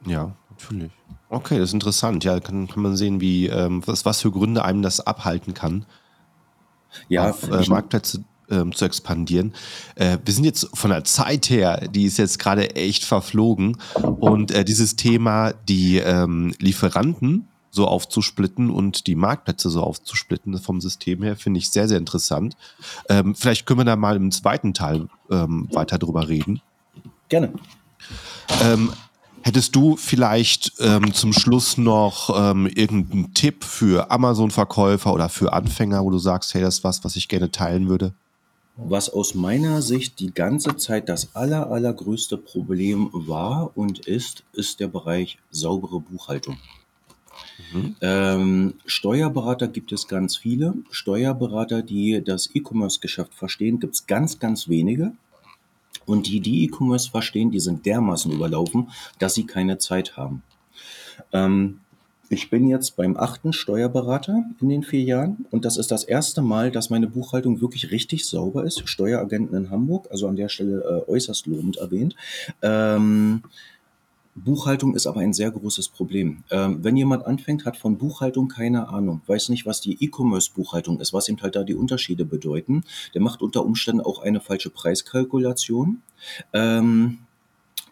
Ja, 0.06 0.36
natürlich. 0.50 0.92
Okay, 1.30 1.58
das 1.58 1.70
ist 1.70 1.74
interessant. 1.74 2.22
Ja, 2.24 2.38
kann, 2.38 2.68
kann 2.68 2.82
man 2.82 2.96
sehen, 2.96 3.20
wie, 3.20 3.46
ähm, 3.46 3.82
was, 3.86 4.04
was 4.04 4.20
für 4.20 4.30
Gründe 4.30 4.64
einem 4.64 4.82
das 4.82 5.00
abhalten 5.00 5.54
kann, 5.54 5.86
ja, 7.08 7.30
auf 7.30 7.48
äh, 7.50 7.68
Marktplätze 7.68 8.24
ähm, 8.50 8.72
zu 8.72 8.84
expandieren. 8.84 9.54
Äh, 9.96 10.18
wir 10.24 10.34
sind 10.34 10.44
jetzt 10.44 10.68
von 10.74 10.90
der 10.90 11.04
Zeit 11.04 11.50
her, 11.50 11.88
die 11.88 12.04
ist 12.04 12.18
jetzt 12.18 12.38
gerade 12.38 12.76
echt 12.76 13.04
verflogen. 13.04 13.78
Und 13.94 14.50
äh, 14.50 14.64
dieses 14.64 14.96
Thema, 14.96 15.52
die 15.52 15.96
ähm, 15.96 16.54
Lieferanten 16.58 17.48
so 17.70 17.88
aufzusplitten 17.88 18.70
und 18.70 19.08
die 19.08 19.16
Marktplätze 19.16 19.68
so 19.68 19.82
aufzusplitten 19.82 20.56
vom 20.58 20.80
System 20.80 21.24
her, 21.24 21.36
finde 21.36 21.58
ich 21.58 21.70
sehr, 21.70 21.88
sehr 21.88 21.98
interessant. 21.98 22.56
Ähm, 23.08 23.34
vielleicht 23.34 23.66
können 23.66 23.80
wir 23.80 23.84
da 23.84 23.96
mal 23.96 24.14
im 24.14 24.30
zweiten 24.30 24.74
Teil 24.74 25.08
ähm, 25.30 25.68
weiter 25.72 25.98
drüber 25.98 26.28
reden. 26.28 26.60
Gerne. 27.28 27.52
Ähm, 28.62 28.92
hättest 29.42 29.76
du 29.76 29.96
vielleicht 29.96 30.72
ähm, 30.80 31.12
zum 31.12 31.32
Schluss 31.32 31.76
noch 31.76 32.30
ähm, 32.34 32.66
irgendeinen 32.66 33.34
Tipp 33.34 33.62
für 33.62 34.10
Amazon-Verkäufer 34.10 35.12
oder 35.12 35.28
für 35.28 35.52
Anfänger, 35.52 36.02
wo 36.04 36.10
du 36.10 36.18
sagst, 36.18 36.54
hey, 36.54 36.62
das 36.62 36.76
ist 36.78 36.84
was, 36.84 37.04
was 37.04 37.16
ich 37.16 37.28
gerne 37.28 37.50
teilen 37.50 37.88
würde? 37.88 38.14
Was 38.76 39.08
aus 39.08 39.34
meiner 39.34 39.82
Sicht 39.82 40.18
die 40.18 40.34
ganze 40.34 40.76
Zeit 40.76 41.08
das 41.08 41.36
aller, 41.36 41.70
allergrößte 41.70 42.36
Problem 42.36 43.08
war 43.12 43.70
und 43.76 44.00
ist, 44.00 44.42
ist 44.52 44.80
der 44.80 44.88
Bereich 44.88 45.38
saubere 45.50 46.00
Buchhaltung. 46.00 46.58
Mhm. 47.72 47.96
Ähm, 48.00 48.74
Steuerberater 48.84 49.68
gibt 49.68 49.92
es 49.92 50.08
ganz 50.08 50.36
viele. 50.36 50.74
Steuerberater, 50.90 51.82
die 51.82 52.22
das 52.24 52.50
E-Commerce-Geschäft 52.52 53.34
verstehen, 53.34 53.78
gibt 53.78 53.94
es 53.94 54.06
ganz, 54.06 54.38
ganz 54.38 54.68
wenige. 54.68 55.12
Und 56.06 56.26
die, 56.26 56.40
die 56.40 56.64
E-Commerce 56.64 57.10
verstehen, 57.10 57.50
die 57.50 57.60
sind 57.60 57.86
dermaßen 57.86 58.32
überlaufen, 58.32 58.90
dass 59.18 59.34
sie 59.34 59.46
keine 59.46 59.78
Zeit 59.78 60.16
haben. 60.16 60.42
Ähm, 61.32 61.80
ich 62.30 62.50
bin 62.50 62.68
jetzt 62.68 62.96
beim 62.96 63.16
achten 63.16 63.52
Steuerberater 63.52 64.44
in 64.60 64.68
den 64.68 64.82
vier 64.82 65.02
Jahren 65.02 65.46
und 65.50 65.64
das 65.64 65.76
ist 65.76 65.90
das 65.90 66.04
erste 66.04 66.40
Mal, 66.42 66.70
dass 66.70 66.90
meine 66.90 67.06
Buchhaltung 67.06 67.60
wirklich 67.60 67.90
richtig 67.90 68.26
sauber 68.26 68.64
ist. 68.64 68.88
Steueragenten 68.88 69.56
in 69.56 69.70
Hamburg, 69.70 70.08
also 70.10 70.26
an 70.26 70.36
der 70.36 70.48
Stelle 70.48 71.04
äh, 71.06 71.10
äußerst 71.10 71.46
lobend 71.46 71.76
erwähnt. 71.76 72.16
Ähm, 72.62 73.42
Buchhaltung 74.34 74.94
ist 74.94 75.06
aber 75.06 75.20
ein 75.20 75.32
sehr 75.32 75.50
großes 75.50 75.88
Problem. 75.88 76.42
Ähm, 76.50 76.82
wenn 76.82 76.96
jemand 76.96 77.24
anfängt, 77.24 77.64
hat 77.64 77.76
von 77.76 77.98
Buchhaltung 77.98 78.48
keine 78.48 78.88
Ahnung, 78.88 79.20
weiß 79.26 79.48
nicht, 79.48 79.64
was 79.64 79.80
die 79.80 80.02
E-Commerce-Buchhaltung 80.02 81.00
ist, 81.00 81.12
was 81.12 81.28
ihm 81.28 81.40
halt 81.40 81.54
da 81.54 81.62
die 81.62 81.74
Unterschiede 81.74 82.24
bedeuten, 82.24 82.82
der 83.14 83.20
macht 83.20 83.42
unter 83.42 83.64
Umständen 83.64 84.00
auch 84.00 84.20
eine 84.22 84.40
falsche 84.40 84.70
Preiskalkulation. 84.70 86.02
Ähm, 86.52 87.18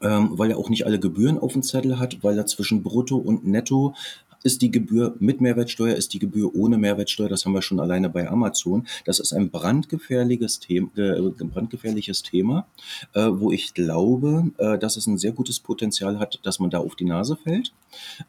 ähm, 0.01 0.31
weil 0.33 0.51
er 0.51 0.59
auch 0.59 0.69
nicht 0.69 0.85
alle 0.85 0.99
Gebühren 0.99 1.39
auf 1.39 1.53
dem 1.53 1.63
Zettel 1.63 1.99
hat, 1.99 2.25
weil 2.25 2.37
er 2.37 2.47
zwischen 2.47 2.83
Brutto 2.83 3.17
und 3.17 3.47
Netto 3.47 3.95
ist 4.43 4.63
die 4.63 4.71
Gebühr 4.71 5.15
mit 5.19 5.41
Mehrwertsteuer, 5.41 5.95
ist 5.95 6.13
die 6.15 6.19
Gebühr 6.19 6.55
ohne 6.55 6.79
Mehrwertsteuer. 6.79 7.29
Das 7.29 7.45
haben 7.45 7.53
wir 7.53 7.63
schon 7.63 7.81
alleine 7.81 8.09
bei 8.09 8.29
Amazon. 8.29 8.87
Das 9.05 9.19
ist 9.21 9.33
ein 9.33 9.51
brandgefährliches 9.51 10.61
Thema, 10.61 10.91
äh, 10.97 11.21
brandgefährliches 11.21 12.23
Thema 12.23 12.67
äh, 13.15 13.29
wo 13.33 13.51
ich 13.51 13.75
glaube, 13.75 14.51
äh, 14.59 14.79
dass 14.79 14.97
es 14.97 15.07
ein 15.07 15.19
sehr 15.19 15.33
gutes 15.33 15.61
Potenzial 15.61 16.19
hat, 16.19 16.41
dass 16.43 16.59
man 16.59 16.71
da 16.71 16.79
auf 16.79 16.97
die 16.97 17.05
Nase 17.05 17.37
fällt. 17.37 17.73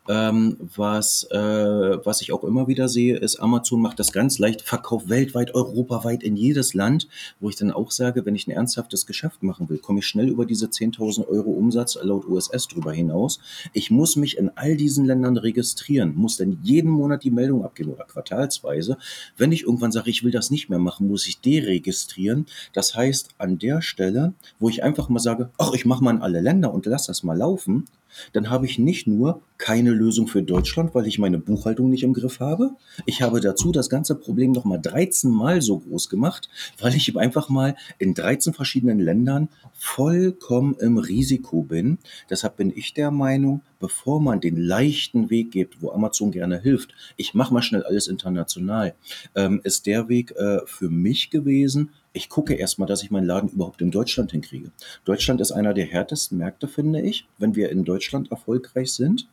Ähm, 0.09 0.57
was, 0.75 1.25
äh, 1.31 1.37
was 1.37 2.21
ich 2.21 2.33
auch 2.33 2.43
immer 2.43 2.67
wieder 2.67 2.89
sehe, 2.89 3.17
ist, 3.17 3.37
Amazon 3.37 3.81
macht 3.81 3.99
das 3.99 4.11
ganz 4.11 4.39
leicht, 4.39 4.61
verkauft 4.61 5.09
weltweit, 5.09 5.55
europaweit 5.55 6.23
in 6.23 6.35
jedes 6.35 6.73
Land, 6.73 7.07
wo 7.39 7.49
ich 7.49 7.55
dann 7.55 7.71
auch 7.71 7.91
sage, 7.91 8.25
wenn 8.25 8.35
ich 8.35 8.47
ein 8.47 8.51
ernsthaftes 8.51 9.05
Geschäft 9.05 9.43
machen 9.43 9.69
will, 9.69 9.77
komme 9.77 9.99
ich 9.99 10.07
schnell 10.07 10.29
über 10.29 10.45
diese 10.45 10.67
10.000 10.67 11.27
Euro 11.27 11.51
Umsatz 11.51 11.97
laut 12.01 12.27
USS 12.27 12.67
drüber 12.67 12.91
hinaus. 12.91 13.39
Ich 13.71 13.89
muss 13.89 14.15
mich 14.15 14.37
in 14.37 14.51
all 14.55 14.75
diesen 14.75 15.05
Ländern 15.05 15.37
registrieren 15.37 16.02
registrieren, 16.03 16.15
muss 16.15 16.37
dann 16.37 16.59
jeden 16.63 16.91
Monat 16.91 17.23
die 17.23 17.31
Meldung 17.31 17.63
abgeben 17.63 17.91
oder 17.91 18.05
quartalsweise. 18.05 18.97
Wenn 19.37 19.51
ich 19.51 19.63
irgendwann 19.63 19.91
sage, 19.91 20.09
ich 20.09 20.23
will 20.23 20.31
das 20.31 20.51
nicht 20.51 20.69
mehr 20.69 20.79
machen, 20.79 21.07
muss 21.07 21.27
ich 21.27 21.39
deregistrieren. 21.39 22.45
Das 22.73 22.95
heißt, 22.95 23.29
an 23.37 23.59
der 23.59 23.81
Stelle, 23.81 24.33
wo 24.59 24.69
ich 24.69 24.83
einfach 24.83 25.09
mal 25.09 25.19
sage, 25.19 25.49
ach, 25.57 25.73
ich 25.73 25.85
mache 25.85 26.03
mal 26.03 26.15
in 26.15 26.21
alle 26.21 26.41
Länder 26.41 26.73
und 26.73 26.85
lass 26.85 27.07
das 27.07 27.23
mal 27.23 27.37
laufen, 27.37 27.85
dann 28.33 28.49
habe 28.49 28.65
ich 28.65 28.79
nicht 28.79 29.07
nur 29.07 29.41
keine 29.57 29.91
Lösung 29.91 30.27
für 30.27 30.43
Deutschland, 30.43 30.93
weil 30.93 31.07
ich 31.07 31.19
meine 31.19 31.39
Buchhaltung 31.39 31.89
nicht 31.89 32.03
im 32.03 32.13
Griff 32.13 32.39
habe. 32.39 32.71
Ich 33.05 33.21
habe 33.21 33.39
dazu 33.39 33.71
das 33.71 33.89
ganze 33.89 34.15
Problem 34.15 34.51
noch 34.51 34.65
mal 34.65 34.77
13 34.77 35.31
Mal 35.31 35.61
so 35.61 35.79
groß 35.79 36.09
gemacht, 36.09 36.49
weil 36.79 36.93
ich 36.95 37.15
einfach 37.17 37.49
mal 37.49 37.75
in 37.99 38.13
13 38.13 38.53
verschiedenen 38.53 38.99
Ländern 38.99 39.49
vollkommen 39.73 40.75
im 40.79 40.97
Risiko 40.97 41.63
bin. 41.63 41.97
Deshalb 42.29 42.57
bin 42.57 42.73
ich 42.75 42.93
der 42.93 43.11
Meinung, 43.11 43.61
bevor 43.79 44.21
man 44.21 44.41
den 44.41 44.57
leichten 44.57 45.29
Weg 45.29 45.51
geht, 45.51 45.81
wo 45.81 45.91
Amazon 45.91 46.31
gerne 46.31 46.59
hilft, 46.59 46.93
ich 47.17 47.33
mache 47.33 47.53
mal 47.53 47.61
schnell 47.61 47.83
alles 47.83 48.07
international, 48.07 48.95
ähm, 49.35 49.61
ist 49.63 49.85
der 49.85 50.09
Weg 50.09 50.31
äh, 50.31 50.59
für 50.65 50.89
mich 50.89 51.29
gewesen, 51.29 51.91
ich 52.13 52.29
gucke 52.29 52.53
erstmal, 52.53 52.87
dass 52.87 53.03
ich 53.03 53.11
meinen 53.11 53.25
Laden 53.25 53.49
überhaupt 53.49 53.81
in 53.81 53.91
Deutschland 53.91 54.31
hinkriege. 54.31 54.71
Deutschland 55.03 55.41
ist 55.41 55.51
einer 55.51 55.73
der 55.73 55.85
härtesten 55.85 56.37
Märkte, 56.37 56.67
finde 56.67 57.01
ich. 57.01 57.27
Wenn 57.39 57.55
wir 57.55 57.69
in 57.69 57.83
Deutschland 57.83 58.31
erfolgreich 58.31 58.93
sind, 58.93 59.27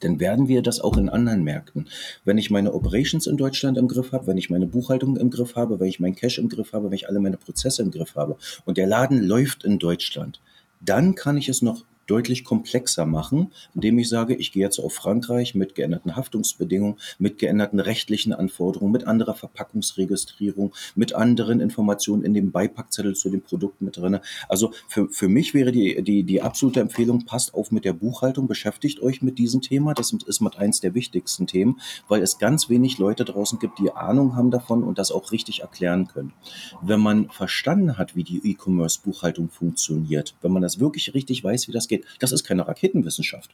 dann 0.00 0.20
werden 0.20 0.48
wir 0.48 0.62
das 0.62 0.80
auch 0.80 0.96
in 0.96 1.08
anderen 1.08 1.44
Märkten. 1.44 1.88
Wenn 2.24 2.36
ich 2.36 2.50
meine 2.50 2.74
Operations 2.74 3.26
in 3.26 3.36
Deutschland 3.36 3.78
im 3.78 3.88
Griff 3.88 4.12
habe, 4.12 4.26
wenn 4.26 4.36
ich 4.36 4.50
meine 4.50 4.66
Buchhaltung 4.66 5.16
im 5.16 5.30
Griff 5.30 5.56
habe, 5.56 5.80
wenn 5.80 5.88
ich 5.88 6.00
mein 6.00 6.14
Cash 6.14 6.38
im 6.38 6.48
Griff 6.48 6.72
habe, 6.72 6.86
wenn 6.86 6.96
ich 6.96 7.08
alle 7.08 7.20
meine 7.20 7.36
Prozesse 7.36 7.82
im 7.82 7.90
Griff 7.90 8.14
habe 8.16 8.36
und 8.64 8.76
der 8.76 8.86
Laden 8.86 9.22
läuft 9.22 9.64
in 9.64 9.78
Deutschland, 9.78 10.40
dann 10.80 11.14
kann 11.14 11.36
ich 11.36 11.48
es 11.48 11.62
noch 11.62 11.84
deutlich 12.08 12.42
komplexer 12.42 13.06
machen, 13.06 13.52
indem 13.74 13.98
ich 13.98 14.08
sage, 14.08 14.34
ich 14.34 14.50
gehe 14.50 14.64
jetzt 14.64 14.78
auf 14.78 14.94
Frankreich 14.94 15.54
mit 15.54 15.74
geänderten 15.74 16.16
Haftungsbedingungen, 16.16 16.96
mit 17.18 17.38
geänderten 17.38 17.78
rechtlichen 17.78 18.32
Anforderungen, 18.32 18.92
mit 18.92 19.06
anderer 19.06 19.34
Verpackungsregistrierung, 19.34 20.74
mit 20.96 21.14
anderen 21.14 21.60
Informationen 21.60 22.24
in 22.24 22.34
dem 22.34 22.50
Beipackzettel 22.50 23.14
zu 23.14 23.30
dem 23.30 23.42
Produkt 23.42 23.80
mit 23.80 23.96
drin. 23.96 24.18
Also 24.48 24.72
für, 24.88 25.08
für 25.10 25.28
mich 25.28 25.54
wäre 25.54 25.70
die, 25.70 26.02
die, 26.02 26.24
die 26.24 26.42
absolute 26.42 26.80
Empfehlung, 26.80 27.24
passt 27.26 27.54
auf 27.54 27.70
mit 27.70 27.84
der 27.84 27.92
Buchhaltung, 27.92 28.48
beschäftigt 28.48 29.00
euch 29.00 29.22
mit 29.22 29.38
diesem 29.38 29.60
Thema. 29.60 29.94
Das 29.94 30.12
ist 30.12 30.40
mit 30.40 30.56
eins 30.56 30.80
der 30.80 30.94
wichtigsten 30.94 31.46
Themen, 31.46 31.80
weil 32.08 32.22
es 32.22 32.38
ganz 32.38 32.70
wenig 32.70 32.98
Leute 32.98 33.24
draußen 33.24 33.58
gibt, 33.58 33.78
die 33.78 33.92
Ahnung 33.92 34.34
haben 34.34 34.50
davon 34.50 34.82
und 34.82 34.98
das 34.98 35.12
auch 35.12 35.30
richtig 35.32 35.60
erklären 35.60 36.08
können. 36.08 36.32
Wenn 36.80 37.00
man 37.00 37.28
verstanden 37.28 37.98
hat, 37.98 38.16
wie 38.16 38.24
die 38.24 38.40
E-Commerce-Buchhaltung 38.50 39.50
funktioniert, 39.50 40.34
wenn 40.40 40.52
man 40.52 40.62
das 40.62 40.80
wirklich 40.80 41.14
richtig 41.14 41.44
weiß, 41.44 41.68
wie 41.68 41.72
das 41.72 41.88
geht, 41.88 41.97
geht. 41.98 42.06
Das 42.18 42.32
ist 42.32 42.44
keine 42.44 42.66
Raketenwissenschaft. 42.66 43.50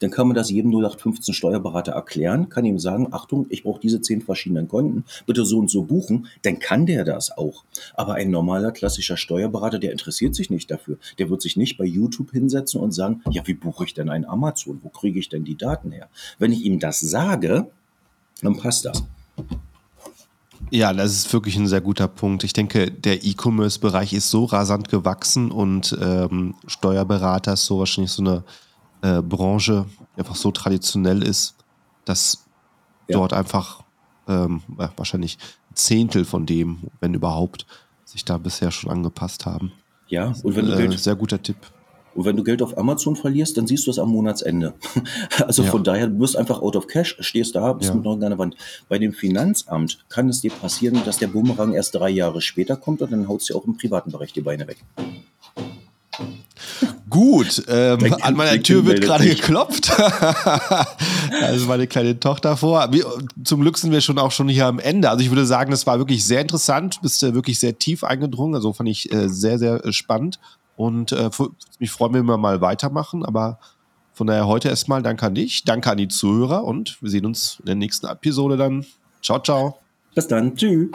Dann 0.00 0.10
kann 0.10 0.26
man 0.26 0.34
das 0.34 0.50
jedem 0.50 0.72
0815 0.72 1.32
Steuerberater 1.32 1.92
erklären, 1.92 2.48
kann 2.48 2.64
ihm 2.64 2.78
sagen, 2.78 3.08
Achtung, 3.12 3.46
ich 3.50 3.62
brauche 3.62 3.80
diese 3.80 4.00
zehn 4.00 4.20
verschiedenen 4.20 4.68
Konten, 4.68 5.04
bitte 5.26 5.44
so 5.44 5.58
und 5.58 5.70
so 5.70 5.84
buchen, 5.84 6.26
dann 6.42 6.58
kann 6.58 6.86
der 6.86 7.04
das 7.04 7.30
auch. 7.36 7.64
Aber 7.94 8.14
ein 8.14 8.30
normaler 8.30 8.72
klassischer 8.72 9.16
Steuerberater, 9.16 9.78
der 9.78 9.92
interessiert 9.92 10.34
sich 10.34 10.50
nicht 10.50 10.70
dafür. 10.70 10.98
Der 11.18 11.30
wird 11.30 11.40
sich 11.40 11.56
nicht 11.56 11.78
bei 11.78 11.84
YouTube 11.84 12.32
hinsetzen 12.32 12.80
und 12.80 12.92
sagen, 12.92 13.22
ja, 13.30 13.46
wie 13.46 13.54
buche 13.54 13.84
ich 13.84 13.94
denn 13.94 14.10
ein 14.10 14.24
Amazon? 14.24 14.80
Wo 14.82 14.88
kriege 14.88 15.20
ich 15.20 15.28
denn 15.28 15.44
die 15.44 15.56
Daten 15.56 15.92
her? 15.92 16.08
Wenn 16.38 16.52
ich 16.52 16.64
ihm 16.64 16.80
das 16.80 17.00
sage, 17.00 17.68
dann 18.42 18.56
passt 18.56 18.84
das. 18.84 19.04
Ja, 20.70 20.92
das 20.92 21.12
ist 21.12 21.32
wirklich 21.32 21.56
ein 21.56 21.68
sehr 21.68 21.80
guter 21.80 22.08
Punkt. 22.08 22.42
Ich 22.44 22.52
denke, 22.52 22.90
der 22.90 23.24
E-Commerce-Bereich 23.24 24.12
ist 24.12 24.30
so 24.30 24.44
rasant 24.44 24.88
gewachsen 24.88 25.50
und 25.50 25.96
ähm, 26.00 26.54
Steuerberater 26.66 27.52
ist 27.52 27.66
so 27.66 27.78
wahrscheinlich 27.78 28.10
so 28.10 28.22
eine 28.22 28.44
äh, 29.02 29.22
Branche, 29.22 29.86
die 30.16 30.20
einfach 30.20 30.34
so 30.34 30.50
traditionell 30.50 31.22
ist, 31.22 31.54
dass 32.04 32.44
ja. 33.08 33.16
dort 33.18 33.32
einfach 33.32 33.84
ähm, 34.26 34.62
wahrscheinlich 34.96 35.38
ein 35.70 35.76
Zehntel 35.76 36.24
von 36.24 36.46
dem, 36.46 36.78
wenn 37.00 37.14
überhaupt, 37.14 37.66
sich 38.04 38.24
da 38.24 38.38
bisher 38.38 38.70
schon 38.70 38.90
angepasst 38.90 39.46
haben. 39.46 39.72
Ja, 40.08 40.32
und 40.42 40.56
wenn 40.56 40.66
du 40.66 40.72
äh, 40.72 40.96
sehr 40.96 41.16
guter 41.16 41.42
Tipp. 41.42 41.56
Und 42.16 42.24
wenn 42.24 42.36
du 42.36 42.42
Geld 42.42 42.62
auf 42.62 42.76
Amazon 42.78 43.14
verlierst, 43.14 43.56
dann 43.56 43.66
siehst 43.66 43.86
du 43.86 43.90
es 43.90 43.98
am 43.98 44.10
Monatsende. 44.10 44.74
Also 45.46 45.62
ja. 45.62 45.70
von 45.70 45.84
daher, 45.84 46.06
du 46.06 46.18
bist 46.18 46.36
einfach 46.36 46.60
out 46.62 46.76
of 46.76 46.86
cash, 46.86 47.16
stehst 47.20 47.54
da, 47.54 47.72
bist 47.72 47.90
ja. 47.90 47.94
mit 47.94 48.04
noch 48.04 48.20
an 48.20 48.38
Wand. 48.38 48.56
Bei 48.88 48.98
dem 48.98 49.12
Finanzamt 49.12 50.04
kann 50.08 50.28
es 50.28 50.40
dir 50.40 50.50
passieren, 50.50 51.00
dass 51.04 51.18
der 51.18 51.28
Bumerang 51.28 51.74
erst 51.74 51.94
drei 51.94 52.10
Jahre 52.10 52.40
später 52.40 52.76
kommt 52.76 53.02
und 53.02 53.12
dann 53.12 53.28
haut 53.28 53.42
es 53.42 53.46
dir 53.46 53.56
auch 53.56 53.64
im 53.64 53.76
privaten 53.76 54.10
Bereich 54.10 54.32
die 54.32 54.40
Beine 54.40 54.66
weg. 54.66 54.78
Gut, 57.08 57.62
ähm, 57.68 58.14
an 58.20 58.34
meiner 58.34 58.60
Tür 58.62 58.84
wird 58.84 59.00
gerade 59.00 59.26
geklopft. 59.28 59.92
also 61.42 61.66
meine 61.66 61.86
kleine 61.86 62.18
Tochter 62.18 62.56
vor. 62.56 62.90
Zum 63.44 63.60
Glück 63.60 63.78
sind 63.78 63.92
wir 63.92 64.00
schon 64.00 64.18
auch 64.18 64.32
schon 64.32 64.48
hier 64.48 64.66
am 64.66 64.78
Ende. 64.78 65.08
Also 65.08 65.22
ich 65.22 65.30
würde 65.30 65.46
sagen, 65.46 65.70
das 65.70 65.86
war 65.86 65.98
wirklich 65.98 66.24
sehr 66.24 66.40
interessant, 66.40 67.00
bist 67.02 67.22
äh, 67.22 67.34
wirklich 67.34 67.60
sehr 67.60 67.78
tief 67.78 68.02
eingedrungen. 68.02 68.54
Also 68.54 68.72
fand 68.72 68.88
ich 68.88 69.12
äh, 69.12 69.28
sehr, 69.28 69.58
sehr 69.58 69.84
äh, 69.84 69.92
spannend. 69.92 70.40
Und 70.76 71.12
äh, 71.12 71.30
mich 71.78 71.90
freuen, 71.90 72.14
wenn 72.14 72.26
wir 72.26 72.36
mal 72.36 72.60
weitermachen. 72.60 73.24
Aber 73.24 73.58
von 74.12 74.26
daher 74.26 74.46
heute 74.46 74.68
erstmal 74.68 75.02
danke 75.02 75.26
an 75.26 75.34
dich, 75.34 75.64
danke 75.64 75.90
an 75.90 75.98
die 75.98 76.08
Zuhörer 76.08 76.64
und 76.64 77.00
wir 77.02 77.10
sehen 77.10 77.26
uns 77.26 77.58
in 77.60 77.66
der 77.66 77.74
nächsten 77.74 78.06
Episode 78.06 78.56
dann. 78.56 78.86
Ciao, 79.22 79.40
ciao. 79.40 79.78
Bis 80.14 80.28
dann. 80.28 80.56
Tschüss. 80.56 80.88